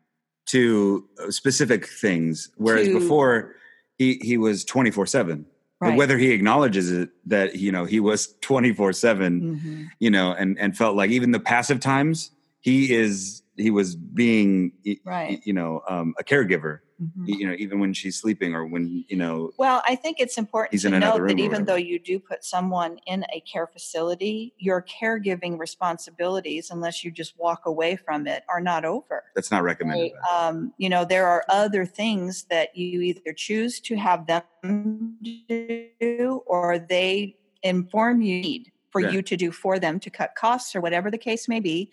to 0.47 1.09
uh, 1.19 1.31
specific 1.31 1.87
things, 1.87 2.51
whereas 2.57 2.89
to, 2.89 2.99
before 2.99 3.55
he 3.97 4.21
he 4.23 4.37
was 4.37 4.65
twenty 4.65 4.91
four 4.91 5.07
seven. 5.07 5.47
Whether 5.81 6.17
he 6.17 6.31
acknowledges 6.31 6.91
it 6.91 7.11
that 7.27 7.57
you 7.57 7.71
know 7.71 7.85
he 7.85 8.01
was 8.01 8.35
twenty 8.41 8.73
four 8.73 8.93
seven, 8.93 9.41
mm-hmm. 9.41 9.85
you 9.99 10.11
know, 10.11 10.33
and 10.33 10.59
and 10.59 10.77
felt 10.77 10.97
like 10.97 11.11
even 11.11 11.33
the 11.33 11.41
passive 11.41 11.81
times 11.81 12.31
he 12.61 12.95
is 12.95 13.43
he 13.57 13.71
was 13.71 13.95
being 13.95 14.73
right. 15.05 15.41
you 15.45 15.53
know 15.53 15.83
um, 15.89 16.15
a 16.19 16.25
caregiver 16.25 16.81
mm-hmm. 17.03 17.25
you 17.27 17.47
know 17.47 17.55
even 17.59 17.81
when 17.81 17.93
she's 17.93 18.21
sleeping 18.21 18.55
or 18.55 18.67
when 18.67 19.05
you 19.09 19.17
know 19.17 19.51
well 19.59 19.83
i 19.87 19.95
think 19.95 20.19
it's 20.21 20.39
important 20.39 20.81
to 20.81 20.91
note 20.91 21.27
that 21.27 21.39
even 21.39 21.65
though 21.65 21.75
you 21.75 21.99
do 21.99 22.19
put 22.19 22.45
someone 22.45 22.99
in 23.07 23.25
a 23.33 23.41
care 23.41 23.67
facility 23.67 24.55
your 24.59 24.83
caregiving 24.83 25.59
responsibilities 25.59 26.71
unless 26.71 27.05
you 27.05 27.11
just 27.11 27.39
walk 27.39 27.67
away 27.67 27.97
from 27.97 28.27
it 28.27 28.45
are 28.49 28.61
not 28.61 28.85
over 28.85 29.25
that's 29.35 29.51
not 29.51 29.63
recommended 29.63 30.13
right. 30.13 30.49
um, 30.49 30.73
you 30.79 30.89
know 30.89 31.05
there 31.05 31.27
are 31.27 31.45
other 31.49 31.85
things 31.85 32.45
that 32.45 32.77
you 32.77 33.01
either 33.01 33.33
choose 33.37 33.81
to 33.81 33.97
have 33.97 34.27
them 34.27 35.17
do 35.23 36.43
or 36.47 36.79
they 36.79 37.37
inform 37.63 38.21
you 38.21 38.41
need 38.41 38.71
for 38.91 39.01
yeah. 39.01 39.11
you 39.11 39.23
to 39.23 39.37
do 39.37 39.51
for 39.51 39.79
them 39.79 39.99
to 39.99 40.11
cut 40.11 40.35
costs 40.37 40.77
or 40.77 40.81
whatever 40.81 41.11
the 41.11 41.19
case 41.19 41.49
may 41.49 41.59
be 41.59 41.91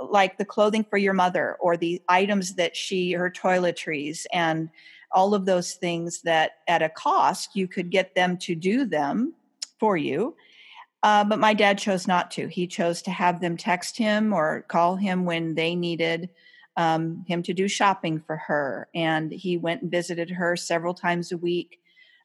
like 0.00 0.38
the 0.38 0.44
clothing 0.44 0.84
for 0.88 0.96
your 0.96 1.12
mother 1.12 1.56
or 1.60 1.76
the 1.76 2.00
items 2.08 2.54
that 2.54 2.76
she 2.76 3.12
her 3.12 3.30
toiletries 3.30 4.26
and 4.32 4.70
all 5.12 5.34
of 5.34 5.44
those 5.44 5.74
things 5.74 6.22
that 6.22 6.52
at 6.68 6.82
a 6.82 6.88
cost 6.88 7.54
you 7.54 7.68
could 7.68 7.90
get 7.90 8.14
them 8.14 8.36
to 8.38 8.54
do 8.54 8.84
them 8.84 9.34
for 9.78 9.96
you. 9.96 10.34
Uh, 11.02 11.24
but 11.24 11.38
my 11.38 11.52
dad 11.52 11.78
chose 11.78 12.06
not 12.06 12.30
to. 12.30 12.46
He 12.46 12.66
chose 12.66 13.02
to 13.02 13.10
have 13.10 13.40
them 13.40 13.56
text 13.56 13.98
him 13.98 14.32
or 14.32 14.64
call 14.68 14.96
him 14.96 15.24
when 15.24 15.54
they 15.54 15.74
needed 15.74 16.30
um, 16.76 17.24
him 17.26 17.42
to 17.42 17.52
do 17.52 17.68
shopping 17.68 18.20
for 18.20 18.36
her. 18.36 18.88
And 18.94 19.30
he 19.32 19.56
went 19.56 19.82
and 19.82 19.90
visited 19.90 20.30
her 20.30 20.56
several 20.56 20.94
times 20.94 21.32
a 21.32 21.36
week 21.36 21.80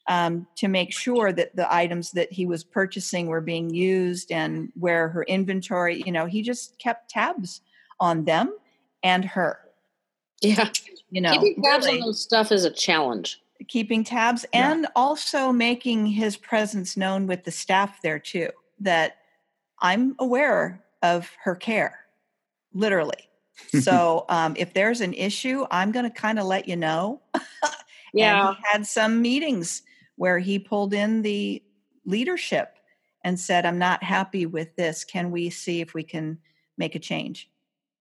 um, 0.07 0.47
to 0.55 0.67
make 0.67 0.93
sure 0.93 1.31
that 1.33 1.55
the 1.55 1.71
items 1.73 2.11
that 2.11 2.31
he 2.31 2.45
was 2.45 2.63
purchasing 2.63 3.27
were 3.27 3.41
being 3.41 3.69
used 3.73 4.31
and 4.31 4.71
where 4.75 5.09
her 5.09 5.23
inventory, 5.23 6.01
you 6.05 6.11
know, 6.11 6.25
he 6.25 6.41
just 6.41 6.79
kept 6.79 7.09
tabs 7.09 7.61
on 7.99 8.25
them 8.25 8.55
and 9.03 9.25
her. 9.25 9.59
Yeah. 10.41 10.69
You 11.09 11.21
know, 11.21 11.33
keeping 11.33 11.63
tabs 11.63 11.85
really, 11.85 11.99
on 11.99 12.07
those 12.07 12.21
stuff 12.21 12.51
is 12.51 12.63
a 12.63 12.71
challenge. 12.71 13.41
Keeping 13.67 14.03
tabs 14.03 14.45
yeah. 14.53 14.71
and 14.71 14.87
also 14.95 15.51
making 15.51 16.05
his 16.05 16.37
presence 16.37 16.95
known 16.95 17.27
with 17.27 17.43
the 17.43 17.51
staff 17.51 18.01
there 18.01 18.19
too, 18.19 18.49
that 18.79 19.17
I'm 19.81 20.15
aware 20.19 20.83
of 21.01 21.29
her 21.43 21.55
care, 21.55 21.99
literally. 22.73 23.29
so 23.81 24.25
um, 24.29 24.55
if 24.57 24.73
there's 24.73 25.01
an 25.01 25.13
issue, 25.13 25.65
I'm 25.71 25.91
going 25.91 26.05
to 26.05 26.11
kind 26.11 26.39
of 26.39 26.45
let 26.45 26.67
you 26.67 26.75
know. 26.75 27.21
yeah. 28.13 28.53
he 28.53 28.57
had 28.71 28.85
some 28.85 29.21
meetings 29.21 29.81
where 30.17 30.39
he 30.39 30.59
pulled 30.59 30.93
in 30.93 31.21
the 31.21 31.63
leadership 32.05 32.77
and 33.23 33.39
said, 33.39 33.65
I'm 33.65 33.77
not 33.77 34.03
happy 34.03 34.45
with 34.45 34.75
this. 34.75 35.03
Can 35.03 35.31
we 35.31 35.49
see 35.49 35.81
if 35.81 35.93
we 35.93 36.03
can 36.03 36.39
make 36.77 36.95
a 36.95 36.99
change? 36.99 37.49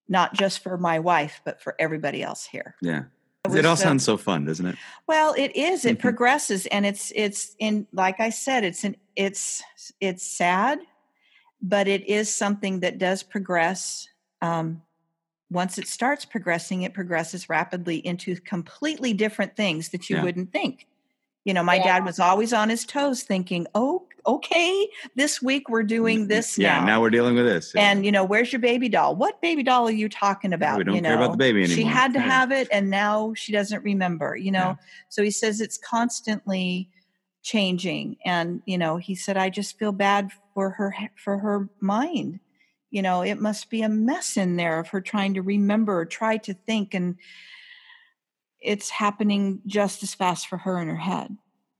Not 0.09 0.35
just 0.35 0.63
for 0.63 0.77
my 0.77 0.99
wife, 0.99 1.41
but 1.45 1.63
for 1.63 1.75
everybody 1.79 2.23
else 2.23 2.47
here. 2.47 2.75
Yeah. 2.81 3.05
It, 3.45 3.59
it 3.59 3.67
all 3.67 3.75
uh, 3.75 3.77
sounds 3.77 4.05
so 4.05 4.17
fun, 4.17 4.45
doesn't 4.45 4.67
it? 4.67 4.77
Well, 5.07 5.35
it 5.37 5.55
is. 5.55 5.85
It 5.85 5.95
mm-hmm. 5.95 6.01
progresses 6.01 6.67
and 6.67 6.85
it's 6.87 7.13
it's 7.15 7.55
in 7.59 7.87
like 7.93 8.19
I 8.21 8.31
said, 8.31 8.65
it's 8.65 8.85
an 8.85 8.97
it's 9.15 9.63
it's 10.01 10.25
sad, 10.25 10.81
but 11.63 11.87
it 11.89 12.09
is 12.09 12.33
something 12.35 12.81
that 12.81 12.99
does 12.99 13.23
progress. 13.23 14.09
Um, 14.43 14.83
once 15.51 15.79
it 15.79 15.87
starts 15.87 16.25
progressing, 16.25 16.83
it 16.83 16.93
progresses 16.93 17.49
rapidly 17.49 17.99
into 17.99 18.37
completely 18.37 19.13
different 19.13 19.57
things 19.57 19.91
that 19.91 20.11
you 20.11 20.17
yeah. 20.17 20.25
wouldn't 20.25 20.53
think. 20.53 20.87
You 21.47 21.55
know, 21.55 21.63
my 21.63 21.77
yeah. 21.77 21.85
dad 21.85 22.05
was 22.05 22.19
always 22.19 22.53
on 22.53 22.71
his 22.71 22.85
toes 22.85 23.23
thinking, 23.23 23.69
oh, 23.73 24.03
okay, 24.27 24.89
this 25.15 25.41
week 25.41 25.69
we're 25.69 25.85
mm, 25.85 25.89
doing 25.89 26.25
mm, 26.25 26.29
this 26.29 26.59
yeah, 26.59 26.81
now. 26.81 26.87
now 26.87 27.01
we're 27.01 27.11
dealing 27.11 27.37
with 27.37 27.47
this. 27.47 27.71
Yeah. 27.73 27.89
And, 27.89 28.05
you 28.05 28.11
know, 28.11 28.25
where's 28.25 28.53
your 28.53 28.59
baby 28.59 28.89
doll? 28.89 29.15
What 29.15 29.41
baby 29.41 29.63
doll 29.63 29.87
are 29.87 29.93
you 29.93 30.09
talking 30.09 30.53
about? 30.53 30.79
we 30.79 30.85
don't 30.85 30.97
you 30.97 31.01
know, 31.01 31.11
care 31.11 31.19
about 31.19 31.31
the 31.31 31.39
baby 31.39 31.63
anymore. 31.63 31.77
She 31.77 31.85
had 31.85 32.13
to 32.15 32.19
yeah. 32.19 32.27
have 32.27 32.51
it 32.51 32.67
and 32.73 32.91
now 32.91 33.33
she 33.35 33.53
doesn't 33.53 33.85
remember, 33.85 34.37
you 34.37 34.51
know? 34.51 34.77
So 35.09 35.23
he 35.23 35.31
says 35.31 35.61
it's 35.61 35.79
constantly 35.79 36.91
changing. 37.45 38.17
And, 38.25 38.61
you 38.67 38.77
know, 38.77 38.97
he 38.97 39.15
said, 39.15 39.37
I 39.37 39.49
just 39.49 39.79
feel 39.79 39.93
bad 39.93 40.33
for 40.53 40.71
her, 40.71 40.97
for 41.15 41.39
her 41.39 41.69
mind. 41.79 42.41
You 42.91 43.03
know, 43.03 43.23
it 43.23 43.41
must 43.41 43.71
be 43.71 43.83
a 43.83 43.89
mess 43.89 44.37
in 44.37 44.57
there 44.57 44.81
of 44.81 44.89
her 44.89 45.01
trying 45.01 45.35
to 45.35 45.43
remember, 45.43 46.05
try 46.07 46.39
to 46.39 46.55
think 46.55 46.93
and, 46.93 47.15
it's 48.61 48.91
happening 48.91 49.61
just 49.67 50.03
as 50.03 50.15
fast 50.15 50.49
for 50.49 50.57
her 50.59 50.79
in 50.81 50.89
her 50.89 50.97
head. 50.97 51.37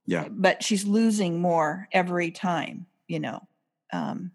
Yeah. 0.07 0.29
But 0.31 0.63
she's 0.63 0.87
losing 0.87 1.41
more 1.41 1.89
every 1.93 2.31
time, 2.31 2.87
you 3.09 3.21
know. 3.21 3.47
Um, 3.93 4.33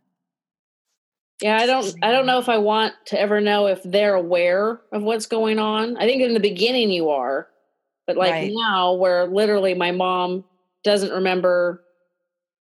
yeah, 1.42 1.58
I 1.58 1.66
don't 1.66 1.96
I 2.04 2.12
don't 2.12 2.28
know 2.28 2.38
if 2.38 2.50
I 2.50 2.60
want 2.60 2.94
to 3.08 3.20
ever 3.20 3.42
know 3.42 3.68
if 3.68 3.82
they're 3.84 4.14
aware 4.14 4.82
of 4.92 5.02
what's 5.02 5.26
going 5.26 5.58
on. 5.58 5.98
I 5.98 6.06
think 6.06 6.22
in 6.22 6.34
the 6.34 6.40
beginning 6.40 6.92
you 6.92 7.10
are. 7.10 7.48
But 8.06 8.18
like 8.18 8.32
right. 8.32 8.52
now 8.54 8.94
where 8.94 9.26
literally 9.26 9.74
my 9.74 9.92
mom 9.92 10.44
doesn't 10.84 11.12
remember 11.12 11.84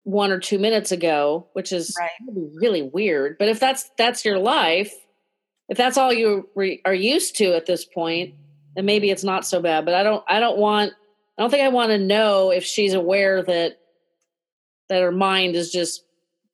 one 0.04 0.32
or 0.32 0.40
two 0.40 0.58
minutes 0.58 0.92
ago, 0.92 1.48
which 1.54 1.72
is 1.72 1.96
right. 2.00 2.10
really 2.56 2.82
weird. 2.82 3.38
But 3.38 3.50
if 3.50 3.60
that's 3.60 3.90
that's 3.98 4.26
your 4.26 4.40
life, 4.40 4.94
if 5.70 5.78
that's 5.78 5.98
all 5.98 6.12
you 6.12 6.50
re- 6.56 6.82
are 6.86 6.94
used 6.94 7.38
to 7.38 7.54
at 7.56 7.66
this 7.66 7.86
point, 7.86 8.36
then 8.78 8.86
maybe 8.86 9.10
it's 9.10 9.24
not 9.24 9.46
so 9.46 9.60
bad. 9.60 9.84
But 9.86 9.96
I 9.96 10.04
don't 10.04 10.24
I 10.28 10.40
don't 10.40 10.58
want 10.58 10.94
I 11.38 11.42
don't 11.42 11.50
think 11.50 11.64
I 11.64 11.70
want 11.70 11.90
to 11.90 11.98
know 11.98 12.52
if 12.52 12.64
she's 12.64 12.94
aware 12.94 13.44
that 13.44 13.80
that 14.88 15.02
her 15.02 15.12
mind 15.12 15.56
is 15.56 15.72
just 15.72 16.04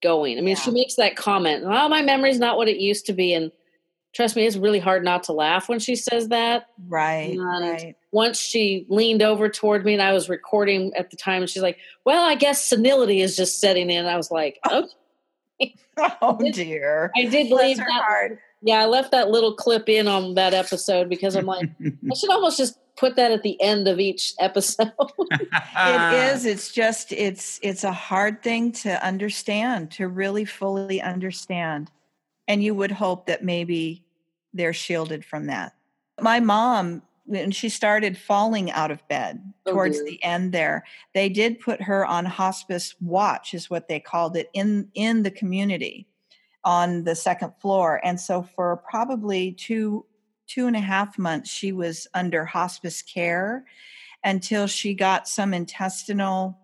going. 0.02 0.38
I 0.38 0.42
mean, 0.42 0.56
yeah. 0.56 0.62
she 0.62 0.72
makes 0.72 0.96
that 0.96 1.18
comment, 1.18 1.66
"Oh, 1.68 1.90
my 1.90 2.02
memory's 2.02 2.40
not 2.40 2.58
what 2.58 2.70
it 2.70 2.78
used 2.78 3.06
to 3.08 3.14
be," 3.14 3.34
and 3.34 3.52
trust 4.16 4.38
me, 4.38 4.46
it's 4.46 4.56
really 4.56 4.80
hard 4.80 5.04
not 5.04 5.24
to 5.24 5.34
laugh 5.34 5.68
when 5.68 5.80
she 5.80 5.96
says 5.98 6.30
that. 6.30 6.68
Right. 6.88 7.38
And 7.38 7.42
right. 7.42 7.96
Once 8.12 8.40
she 8.40 8.86
leaned 8.88 9.22
over 9.22 9.50
toward 9.50 9.84
me, 9.86 9.94
and 9.94 10.02
I 10.02 10.14
was 10.14 10.30
recording 10.30 10.94
at 10.96 11.12
the 11.12 11.18
time, 11.18 11.42
and 11.42 11.50
she's 11.50 11.62
like, 11.62 11.78
"Well, 12.06 12.24
I 12.24 12.36
guess 12.36 12.64
senility 12.64 13.20
is 13.20 13.36
just 13.36 13.60
setting 13.60 13.90
in." 13.90 14.06
I 14.06 14.16
was 14.16 14.32
like, 14.32 14.60
"Okay." 14.72 15.76
oh 16.22 16.40
dear. 16.54 17.12
I 17.18 17.26
did 17.26 17.52
leave 17.52 17.78
that. 17.78 17.88
Hard. 17.90 18.40
Yeah, 18.64 18.82
I 18.82 18.86
left 18.86 19.12
that 19.12 19.30
little 19.30 19.54
clip 19.54 19.90
in 19.90 20.08
on 20.08 20.36
that 20.36 20.54
episode 20.54 21.10
because 21.10 21.36
I'm 21.36 21.46
like, 21.46 21.70
I 22.12 22.16
should 22.16 22.30
almost 22.30 22.58
just 22.58 22.80
put 22.96 23.18
that 23.18 23.32
at 23.32 23.44
the 23.44 23.62
end 23.62 23.90
of 23.90 24.00
each 24.00 24.34
episode. 24.40 24.92
it 25.20 26.32
is. 26.34 26.46
It's 26.46 26.72
just 26.72 27.12
it's 27.12 27.60
it's 27.62 27.84
a 27.84 27.92
hard 27.92 28.42
thing 28.42 28.72
to 28.72 29.06
understand, 29.06 29.92
to 29.92 30.08
really 30.08 30.46
fully 30.46 31.02
understand. 31.02 31.92
And 32.48 32.64
you 32.64 32.74
would 32.74 32.92
hope 32.92 33.26
that 33.28 33.44
maybe 33.44 34.06
they're 34.54 34.74
shielded 34.74 35.26
from 35.26 35.48
that. 35.48 35.74
My 36.22 36.40
mom 36.40 37.02
when 37.26 37.52
she 37.52 37.70
started 37.70 38.18
falling 38.18 38.70
out 38.72 38.92
of 38.92 39.06
bed 39.08 39.42
oh, 39.66 39.72
towards 39.72 40.04
the 40.04 40.22
end 40.24 40.52
there 40.52 40.84
they 41.14 41.30
did 41.30 41.58
put 41.60 41.82
her 41.82 42.06
on 42.06 42.26
hospice 42.26 42.96
watch 43.00 43.54
is 43.54 43.70
what 43.70 43.88
they 43.88 43.98
called 43.98 44.36
it 44.36 44.50
in 44.54 44.90
in 44.94 45.24
the 45.24 45.32
community 45.32 46.06
on 46.66 47.04
the 47.04 47.16
second 47.16 47.52
floor 47.60 48.00
and 48.04 48.20
so 48.20 48.42
for 48.42 48.78
probably 48.90 49.52
two 49.52 50.06
two 50.48 50.68
and 50.68 50.76
a 50.76 50.80
half 50.80 51.18
months 51.18 51.50
she 51.50 51.72
was 51.72 52.08
under 52.14 52.46
hospice 52.46 53.02
care 53.02 53.66
until 54.24 54.68
she 54.68 54.94
got 54.94 55.28
some 55.28 55.54
intestinal 55.54 56.58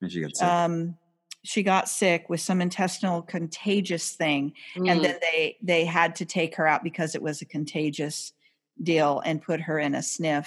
and 0.00 0.10
she 0.10 0.20
got 0.20 0.36
sick. 0.36 0.48
um 0.48 0.96
she 1.44 1.62
got 1.62 1.88
sick 1.88 2.30
with 2.30 2.40
some 2.40 2.60
intestinal 2.60 3.20
contagious 3.20 4.12
thing 4.12 4.52
mm. 4.76 4.90
and 4.90 5.04
then 5.04 5.16
they 5.20 5.56
they 5.62 5.84
had 5.84 6.14
to 6.16 6.24
take 6.24 6.54
her 6.56 6.66
out 6.66 6.82
because 6.82 7.14
it 7.14 7.22
was 7.22 7.42
a 7.42 7.46
contagious 7.46 8.32
deal 8.82 9.20
and 9.24 9.42
put 9.42 9.60
her 9.60 9.78
in 9.78 9.94
a 9.94 9.98
SNF 9.98 10.46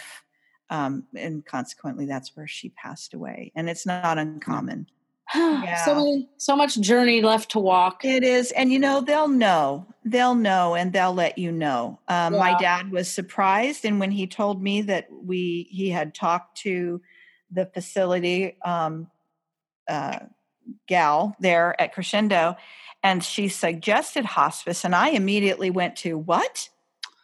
Um, 0.69 1.03
and 1.15 1.45
consequently, 1.45 2.05
that's 2.05 2.35
where 2.35 2.47
she 2.47 2.69
passed 2.69 3.13
away. 3.13 3.51
And 3.55 3.69
it's 3.69 3.85
not 3.85 4.17
uncommon. 4.17 4.87
yeah. 5.35 5.83
so 5.83 5.95
many, 5.95 6.29
so 6.37 6.55
much 6.55 6.79
journey 6.79 7.21
left 7.21 7.51
to 7.51 7.59
walk. 7.59 8.05
It 8.05 8.23
is, 8.23 8.51
and 8.51 8.71
you 8.71 8.77
know 8.77 9.01
they'll 9.01 9.27
know, 9.27 9.87
they'll 10.03 10.35
know, 10.35 10.75
and 10.75 10.93
they'll 10.93 11.13
let 11.13 11.37
you 11.37 11.51
know. 11.51 11.99
Um, 12.07 12.33
yeah. 12.33 12.39
My 12.39 12.57
dad 12.59 12.91
was 12.91 13.09
surprised, 13.09 13.85
and 13.85 13.99
when 13.99 14.11
he 14.11 14.27
told 14.27 14.61
me 14.61 14.81
that 14.83 15.07
we 15.11 15.67
he 15.71 15.89
had 15.89 16.13
talked 16.13 16.57
to 16.59 17.01
the 17.51 17.65
facility 17.65 18.57
um, 18.63 19.07
uh, 19.89 20.19
gal 20.87 21.35
there 21.39 21.79
at 21.81 21.93
Crescendo, 21.93 22.55
and 23.01 23.23
she 23.23 23.47
suggested 23.47 24.25
hospice, 24.25 24.83
and 24.83 24.93
I 24.93 25.09
immediately 25.09 25.71
went 25.71 25.95
to 25.97 26.17
what? 26.17 26.69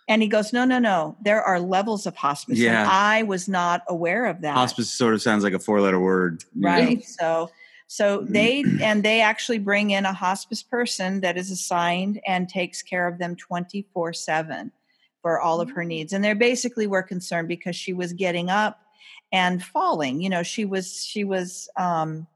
And 0.08 0.22
he 0.22 0.28
goes, 0.28 0.52
No, 0.52 0.66
no, 0.66 0.80
no. 0.80 1.16
There 1.24 1.42
are 1.42 1.60
levels 1.60 2.06
of 2.06 2.16
hospice. 2.16 2.58
Yeah. 2.58 2.82
And 2.82 2.90
I 2.90 3.24
was 3.24 3.48
not 3.48 3.84
aware 3.88 4.26
of 4.26 4.42
that. 4.42 4.56
Hospice 4.56 4.90
sort 4.90 5.14
of 5.14 5.22
sounds 5.22 5.44
like 5.44 5.54
a 5.54 5.60
four 5.60 5.80
letter 5.80 6.00
word. 6.00 6.44
Right. 6.54 6.98
Know? 6.98 7.04
So 7.06 7.52
so 7.92 8.26
they 8.26 8.64
and 8.82 9.04
they 9.04 9.20
actually 9.20 9.60
bring 9.60 9.92
in 9.92 10.06
a 10.06 10.14
hospice 10.14 10.64
person 10.64 11.20
that 11.20 11.36
is 11.36 11.52
assigned 11.52 12.22
and 12.26 12.48
takes 12.48 12.82
care 12.82 13.06
of 13.06 13.18
them 13.18 13.36
24 13.36 14.14
7 14.14 14.72
for 15.22 15.42
all 15.42 15.60
of 15.60 15.72
her 15.72 15.84
needs. 15.84 16.14
And 16.14 16.24
they 16.24 16.32
basically 16.32 16.88
were 16.88 17.04
concerned 17.04 17.50
because 17.50 17.76
she 17.76 17.92
was 17.92 18.14
getting 18.14 18.50
up 18.50 18.80
and 19.34 19.62
falling. 19.62 20.22
You 20.22 20.30
know, 20.30 20.42
she 20.42 20.64
was 20.64 21.04
she 21.04 21.26
was 21.26 21.68
um 21.76 22.28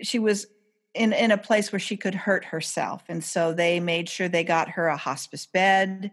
she 0.00 0.20
was 0.20 0.46
in 0.94 1.12
in 1.12 1.32
a 1.32 1.36
place 1.36 1.72
where 1.72 1.80
she 1.80 1.96
could 1.96 2.14
hurt 2.14 2.44
herself 2.44 3.02
and 3.08 3.24
so 3.24 3.52
they 3.52 3.80
made 3.80 4.08
sure 4.08 4.28
they 4.28 4.44
got 4.44 4.68
her 4.68 4.86
a 4.86 4.96
hospice 4.96 5.44
bed 5.46 6.12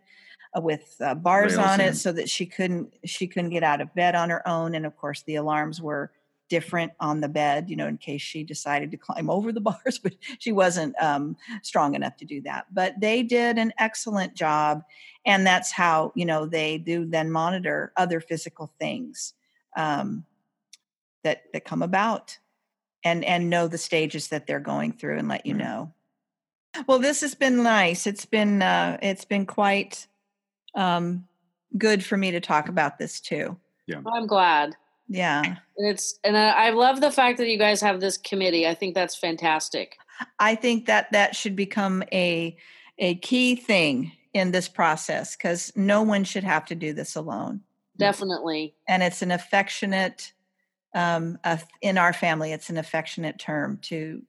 uh, 0.57 0.59
with 0.59 0.95
uh, 0.99 1.13
bars 1.13 1.55
on 1.55 1.79
it 1.79 1.95
so 1.95 2.11
that 2.11 2.31
she 2.31 2.47
couldn't 2.47 2.91
she 3.05 3.27
couldn't 3.27 3.51
get 3.51 3.61
out 3.61 3.79
of 3.79 3.93
bed 3.93 4.15
on 4.15 4.31
her 4.31 4.47
own 4.47 4.73
and 4.73 4.87
of 4.87 4.97
course 4.97 5.21
the 5.27 5.35
alarms 5.35 5.79
were 5.79 6.11
different 6.51 6.91
on 6.99 7.21
the 7.21 7.29
bed 7.29 7.69
you 7.69 7.77
know 7.77 7.87
in 7.87 7.97
case 7.97 8.21
she 8.21 8.43
decided 8.43 8.91
to 8.91 8.97
climb 8.97 9.29
over 9.29 9.53
the 9.53 9.61
bars 9.69 9.97
but 10.03 10.13
she 10.37 10.51
wasn't 10.51 10.93
um, 11.01 11.37
strong 11.63 11.95
enough 11.95 12.17
to 12.17 12.25
do 12.25 12.41
that. 12.41 12.65
But 12.73 12.99
they 12.99 13.23
did 13.23 13.57
an 13.57 13.71
excellent 13.79 14.35
job 14.35 14.83
and 15.25 15.47
that's 15.47 15.71
how 15.71 16.11
you 16.13 16.25
know 16.25 16.45
they 16.45 16.77
do 16.77 17.05
then 17.05 17.31
monitor 17.31 17.93
other 17.95 18.19
physical 18.19 18.69
things 18.77 19.33
um, 19.77 20.25
that 21.23 21.43
that 21.53 21.63
come 21.63 21.81
about 21.81 22.37
and 23.05 23.23
and 23.23 23.49
know 23.49 23.69
the 23.69 23.77
stages 23.77 24.27
that 24.27 24.45
they're 24.45 24.59
going 24.59 24.91
through 24.91 25.17
and 25.19 25.29
let 25.29 25.45
you 25.45 25.53
know. 25.53 25.93
Well 26.85 26.99
this 26.99 27.21
has 27.21 27.33
been 27.33 27.63
nice. 27.63 28.05
It's 28.05 28.25
been 28.25 28.61
uh 28.61 28.97
it's 29.01 29.25
been 29.25 29.45
quite 29.45 30.05
um 30.75 31.25
good 31.77 32.03
for 32.03 32.17
me 32.17 32.31
to 32.31 32.41
talk 32.41 32.67
about 32.67 32.97
this 32.97 33.21
too. 33.21 33.57
Yeah. 33.87 34.01
I'm 34.05 34.27
glad 34.27 34.75
yeah 35.11 35.43
and 35.43 35.57
it's 35.77 36.19
and 36.23 36.37
I, 36.37 36.67
I 36.67 36.69
love 36.71 37.01
the 37.01 37.11
fact 37.11 37.37
that 37.37 37.47
you 37.47 37.57
guys 37.57 37.81
have 37.81 37.99
this 37.99 38.17
committee 38.17 38.67
i 38.67 38.73
think 38.73 38.95
that's 38.95 39.15
fantastic 39.15 39.97
i 40.39 40.55
think 40.55 40.85
that 40.85 41.11
that 41.11 41.35
should 41.35 41.55
become 41.55 42.03
a 42.11 42.55
a 42.97 43.15
key 43.15 43.55
thing 43.55 44.11
in 44.33 44.51
this 44.51 44.67
process 44.67 45.35
because 45.35 45.71
no 45.75 46.01
one 46.01 46.23
should 46.23 46.43
have 46.43 46.65
to 46.65 46.75
do 46.75 46.93
this 46.93 47.15
alone 47.15 47.61
definitely 47.97 48.73
and 48.87 49.03
it's 49.03 49.21
an 49.21 49.31
affectionate 49.31 50.33
um, 50.93 51.37
uh, 51.43 51.57
in 51.81 51.97
our 51.97 52.13
family, 52.13 52.51
it's 52.51 52.69
an 52.69 52.77
affectionate 52.77 53.39
term 53.39 53.79
to 53.83 54.21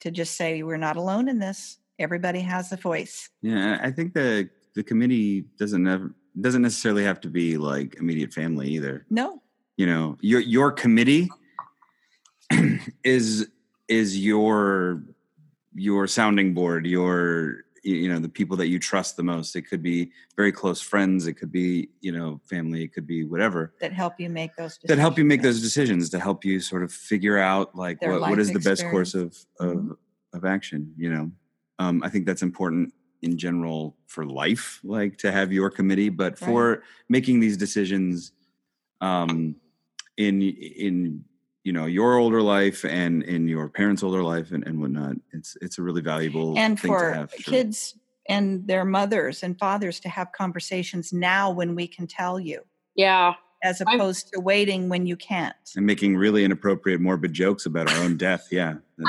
to 0.00 0.10
just 0.10 0.36
say 0.36 0.62
we're 0.62 0.76
not 0.76 0.96
alone 0.96 1.28
in 1.28 1.38
this. 1.38 1.78
Everybody 1.98 2.40
has 2.40 2.72
a 2.72 2.76
voice. 2.76 3.30
Yeah, 3.40 3.78
I 3.82 3.90
think 3.90 4.14
the 4.14 4.48
the 4.74 4.82
committee 4.82 5.44
doesn't 5.58 5.86
ever 5.86 6.14
doesn't 6.40 6.62
necessarily 6.62 7.04
have 7.04 7.20
to 7.22 7.28
be 7.28 7.56
like 7.56 7.96
immediate 7.98 8.32
family 8.32 8.68
either. 8.68 9.06
No, 9.10 9.41
you 9.76 9.86
know 9.86 10.16
your 10.20 10.40
your 10.40 10.70
committee 10.70 11.28
is 13.04 13.48
is 13.88 14.18
your 14.18 15.02
your 15.74 16.06
sounding 16.06 16.54
board, 16.54 16.86
your 16.86 17.64
you 17.82 18.08
know 18.08 18.20
the 18.20 18.28
people 18.28 18.56
that 18.56 18.68
you 18.68 18.78
trust 18.78 19.16
the 19.16 19.24
most 19.24 19.56
it 19.56 19.62
could 19.62 19.82
be 19.82 20.12
very 20.36 20.52
close 20.52 20.80
friends 20.80 21.26
it 21.26 21.32
could 21.32 21.50
be 21.50 21.88
you 22.00 22.12
know 22.12 22.40
family 22.48 22.84
it 22.84 22.92
could 22.92 23.08
be 23.08 23.24
whatever 23.24 23.74
that 23.80 23.92
help 23.92 24.20
you 24.20 24.30
make 24.30 24.54
those 24.54 24.74
decisions. 24.74 24.88
that 24.88 25.00
help 25.00 25.18
you 25.18 25.24
make 25.24 25.42
those 25.42 25.60
decisions 25.60 26.08
to 26.08 26.20
help 26.20 26.44
you 26.44 26.60
sort 26.60 26.84
of 26.84 26.92
figure 26.92 27.38
out 27.38 27.74
like 27.74 28.00
what, 28.02 28.20
what 28.20 28.38
is 28.38 28.52
the 28.52 28.60
best 28.60 28.84
course 28.88 29.14
of 29.14 29.36
of, 29.58 29.74
mm-hmm. 29.74 29.92
of 30.32 30.44
action 30.44 30.94
you 30.96 31.12
know 31.12 31.28
um, 31.80 32.00
i 32.04 32.08
think 32.08 32.24
that's 32.24 32.42
important 32.42 32.92
in 33.22 33.36
general 33.36 33.96
for 34.06 34.24
life 34.24 34.78
like 34.84 35.18
to 35.18 35.32
have 35.32 35.52
your 35.52 35.68
committee 35.68 36.08
but 36.08 36.40
right. 36.40 36.48
for 36.48 36.82
making 37.08 37.40
these 37.40 37.56
decisions 37.56 38.30
um 39.02 39.56
in 40.16 40.40
in 40.40 41.24
you 41.64 41.72
know 41.72 41.86
your 41.86 42.16
older 42.16 42.40
life 42.40 42.84
and 42.84 43.22
in 43.24 43.46
your 43.46 43.68
parents' 43.68 44.02
older 44.02 44.22
life 44.22 44.52
and, 44.52 44.66
and 44.66 44.80
whatnot. 44.80 45.16
It's 45.32 45.56
it's 45.60 45.78
a 45.78 45.82
really 45.82 46.00
valuable 46.00 46.56
and 46.56 46.80
for 46.80 47.12
have, 47.12 47.34
sure. 47.36 47.52
kids 47.52 47.94
and 48.28 48.66
their 48.66 48.84
mothers 48.84 49.42
and 49.42 49.58
fathers 49.58 50.00
to 50.00 50.08
have 50.08 50.32
conversations 50.32 51.12
now 51.12 51.50
when 51.50 51.74
we 51.74 51.86
can 51.86 52.06
tell 52.06 52.38
you. 52.38 52.62
Yeah. 52.94 53.34
As 53.64 53.80
opposed 53.80 54.28
I'm, 54.34 54.40
to 54.40 54.44
waiting 54.44 54.88
when 54.88 55.06
you 55.06 55.16
can't. 55.16 55.54
And 55.76 55.86
making 55.86 56.16
really 56.16 56.44
inappropriate, 56.44 57.00
morbid 57.00 57.32
jokes 57.32 57.64
about 57.66 57.90
our 57.92 58.02
own 58.02 58.16
death. 58.16 58.48
Yeah. 58.50 58.74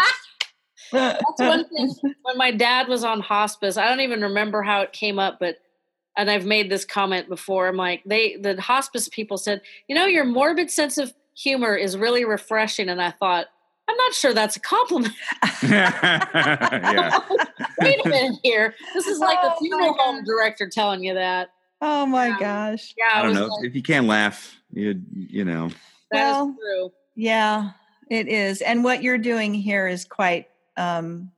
That's, 0.91 1.23
that's 1.37 1.39
one 1.39 1.67
thing. 1.69 2.13
When 2.21 2.37
my 2.37 2.51
dad 2.51 2.87
was 2.87 3.03
on 3.03 3.19
hospice, 3.19 3.77
I 3.77 3.89
don't 3.89 4.01
even 4.01 4.21
remember 4.21 4.61
how 4.61 4.81
it 4.81 4.91
came 4.91 5.17
up, 5.17 5.39
but 5.39 5.57
and 6.15 6.29
I've 6.29 6.45
made 6.45 6.69
this 6.69 6.85
comment 6.85 7.27
before. 7.27 7.67
I'm 7.67 7.77
like, 7.77 8.03
they 8.05 8.35
the 8.37 8.59
hospice 8.61 9.09
people 9.09 9.37
said, 9.37 9.61
you 9.87 9.95
know, 9.95 10.05
your 10.05 10.25
morbid 10.25 10.69
sense 10.69 10.97
of 10.97 11.13
humor 11.35 11.75
is 11.75 11.97
really 11.97 12.25
refreshing. 12.25 12.89
And 12.89 13.01
I 13.01 13.11
thought, 13.11 13.47
I'm 13.87 13.97
not 13.97 14.13
sure 14.13 14.33
that's 14.33 14.55
a 14.55 14.59
compliment. 14.59 15.13
Wait 15.63 15.71
a 18.05 18.09
minute 18.09 18.39
here. 18.43 18.75
This 18.93 19.07
is 19.07 19.19
like 19.19 19.39
oh 19.41 19.49
the 19.49 19.55
funeral 19.59 19.93
home 19.93 20.23
director 20.23 20.69
telling 20.69 21.03
you 21.03 21.13
that. 21.15 21.49
Oh 21.81 22.05
my 22.05 22.27
yeah. 22.27 22.39
gosh. 22.39 22.93
Yeah. 22.97 23.19
I 23.19 23.23
don't 23.23 23.33
know. 23.33 23.47
Like, 23.47 23.65
if 23.65 23.75
you 23.75 23.81
can't 23.81 24.07
laugh, 24.07 24.55
you 24.71 25.01
you 25.11 25.43
know. 25.43 25.69
well, 26.11 26.55
Yeah, 27.15 27.71
it 28.09 28.27
is. 28.27 28.61
And 28.61 28.83
what 28.83 29.03
you're 29.03 29.17
doing 29.17 29.53
here 29.53 29.87
is 29.87 30.05
quite 30.05 30.47
um 30.77 31.31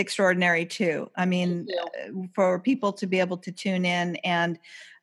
extraordinary 0.00 0.66
too. 0.66 1.10
I 1.16 1.26
mean, 1.26 1.68
uh, 1.80 2.26
for 2.34 2.58
people 2.58 2.92
to 2.94 3.06
be 3.06 3.20
able 3.20 3.36
to 3.38 3.52
tune 3.52 3.84
in 3.84 4.16
and 4.16 4.58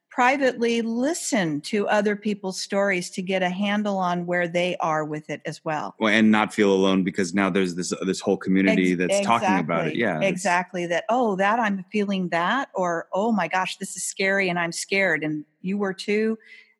privately 0.09 0.81
listen 0.81 1.61
to 1.61 1.87
other 1.89 2.15
people's 2.15 2.59
stories 2.59 3.11
to 3.11 3.21
get 3.21 3.43
a 3.43 3.49
handle 3.49 3.99
on 3.99 4.25
where 4.25 4.47
they 4.47 4.75
are 4.77 5.05
with 5.05 5.29
it 5.29 5.39
as 5.45 5.63
well. 5.63 5.93
well 5.99 6.11
and 6.11 6.31
not 6.31 6.51
feel 6.51 6.73
alone 6.73 7.03
because 7.03 7.35
now 7.35 7.51
there's 7.51 7.75
this 7.75 7.93
this 8.01 8.19
whole 8.19 8.35
community 8.35 8.93
Ex- 8.93 8.99
that's 8.99 9.25
talking 9.25 9.59
about 9.59 9.87
it. 9.89 9.95
Yeah. 9.95 10.19
Exactly. 10.21 10.87
That, 10.87 11.03
oh, 11.09 11.35
that 11.35 11.59
I'm 11.59 11.85
feeling 11.91 12.29
that, 12.29 12.69
or 12.73 13.07
oh 13.13 13.31
my 13.31 13.47
gosh, 13.47 13.77
this 13.77 13.95
is 13.95 14.03
scary 14.03 14.49
and 14.49 14.57
I'm 14.57 14.71
scared 14.71 15.23
and 15.23 15.45
you 15.61 15.77
were 15.77 15.93
too. 15.93 16.37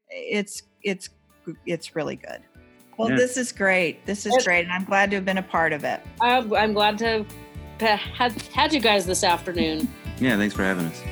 It's 0.10 0.64
it's 0.82 1.10
it's 1.68 1.96
really 1.96 2.16
good. 2.16 2.42
Well, 2.98 3.12
Yeah. 3.12 3.18
this 3.18 3.38
is 3.38 3.52
great. 3.52 4.04
This 4.08 4.26
is 4.26 4.34
great. 4.44 4.64
And 4.64 4.72
I'm 4.72 4.86
glad 4.86 5.12
to 5.12 5.18
have 5.18 5.26
been 5.26 5.38
a 5.38 5.44
part 5.44 5.74
of 5.74 5.84
it. 5.84 6.02
I'm, 6.20 6.52
I'm 6.54 6.74
glad 6.74 6.98
to 6.98 7.06
have 7.06 7.28
had, 7.80 8.32
had 8.54 8.74
you 8.74 8.80
guys 8.80 9.06
this 9.06 9.24
afternoon. 9.24 9.88
Yeah, 10.20 10.38
thanks 10.38 10.56
for 10.56 10.64
having 10.64 10.86
us. 10.86 11.04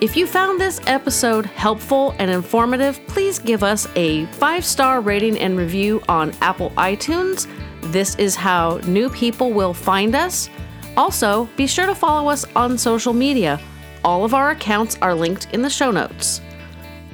If 0.00 0.16
you 0.16 0.26
found 0.26 0.58
this 0.58 0.80
episode 0.86 1.44
helpful 1.44 2.14
and 2.18 2.30
informative, 2.30 2.98
please 3.06 3.38
give 3.38 3.62
us 3.62 3.86
a 3.96 4.24
five 4.26 4.64
star 4.64 5.02
rating 5.02 5.38
and 5.38 5.58
review 5.58 6.02
on 6.08 6.32
Apple 6.40 6.70
iTunes. 6.70 7.46
This 7.92 8.14
is 8.16 8.34
how 8.34 8.78
new 8.86 9.10
people 9.10 9.52
will 9.52 9.74
find 9.74 10.14
us. 10.14 10.48
Also, 10.96 11.50
be 11.56 11.66
sure 11.66 11.86
to 11.86 11.94
follow 11.94 12.30
us 12.30 12.46
on 12.56 12.78
social 12.78 13.12
media. 13.12 13.60
All 14.02 14.24
of 14.24 14.32
our 14.32 14.50
accounts 14.50 14.96
are 15.02 15.14
linked 15.14 15.48
in 15.52 15.60
the 15.60 15.68
show 15.68 15.90
notes. 15.90 16.40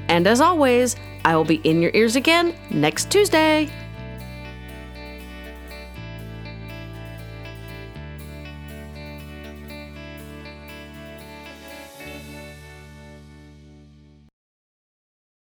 And 0.08 0.28
as 0.28 0.40
always, 0.40 0.94
I 1.24 1.34
will 1.34 1.44
be 1.44 1.60
in 1.64 1.82
your 1.82 1.90
ears 1.92 2.14
again 2.14 2.54
next 2.70 3.10
Tuesday. 3.10 3.68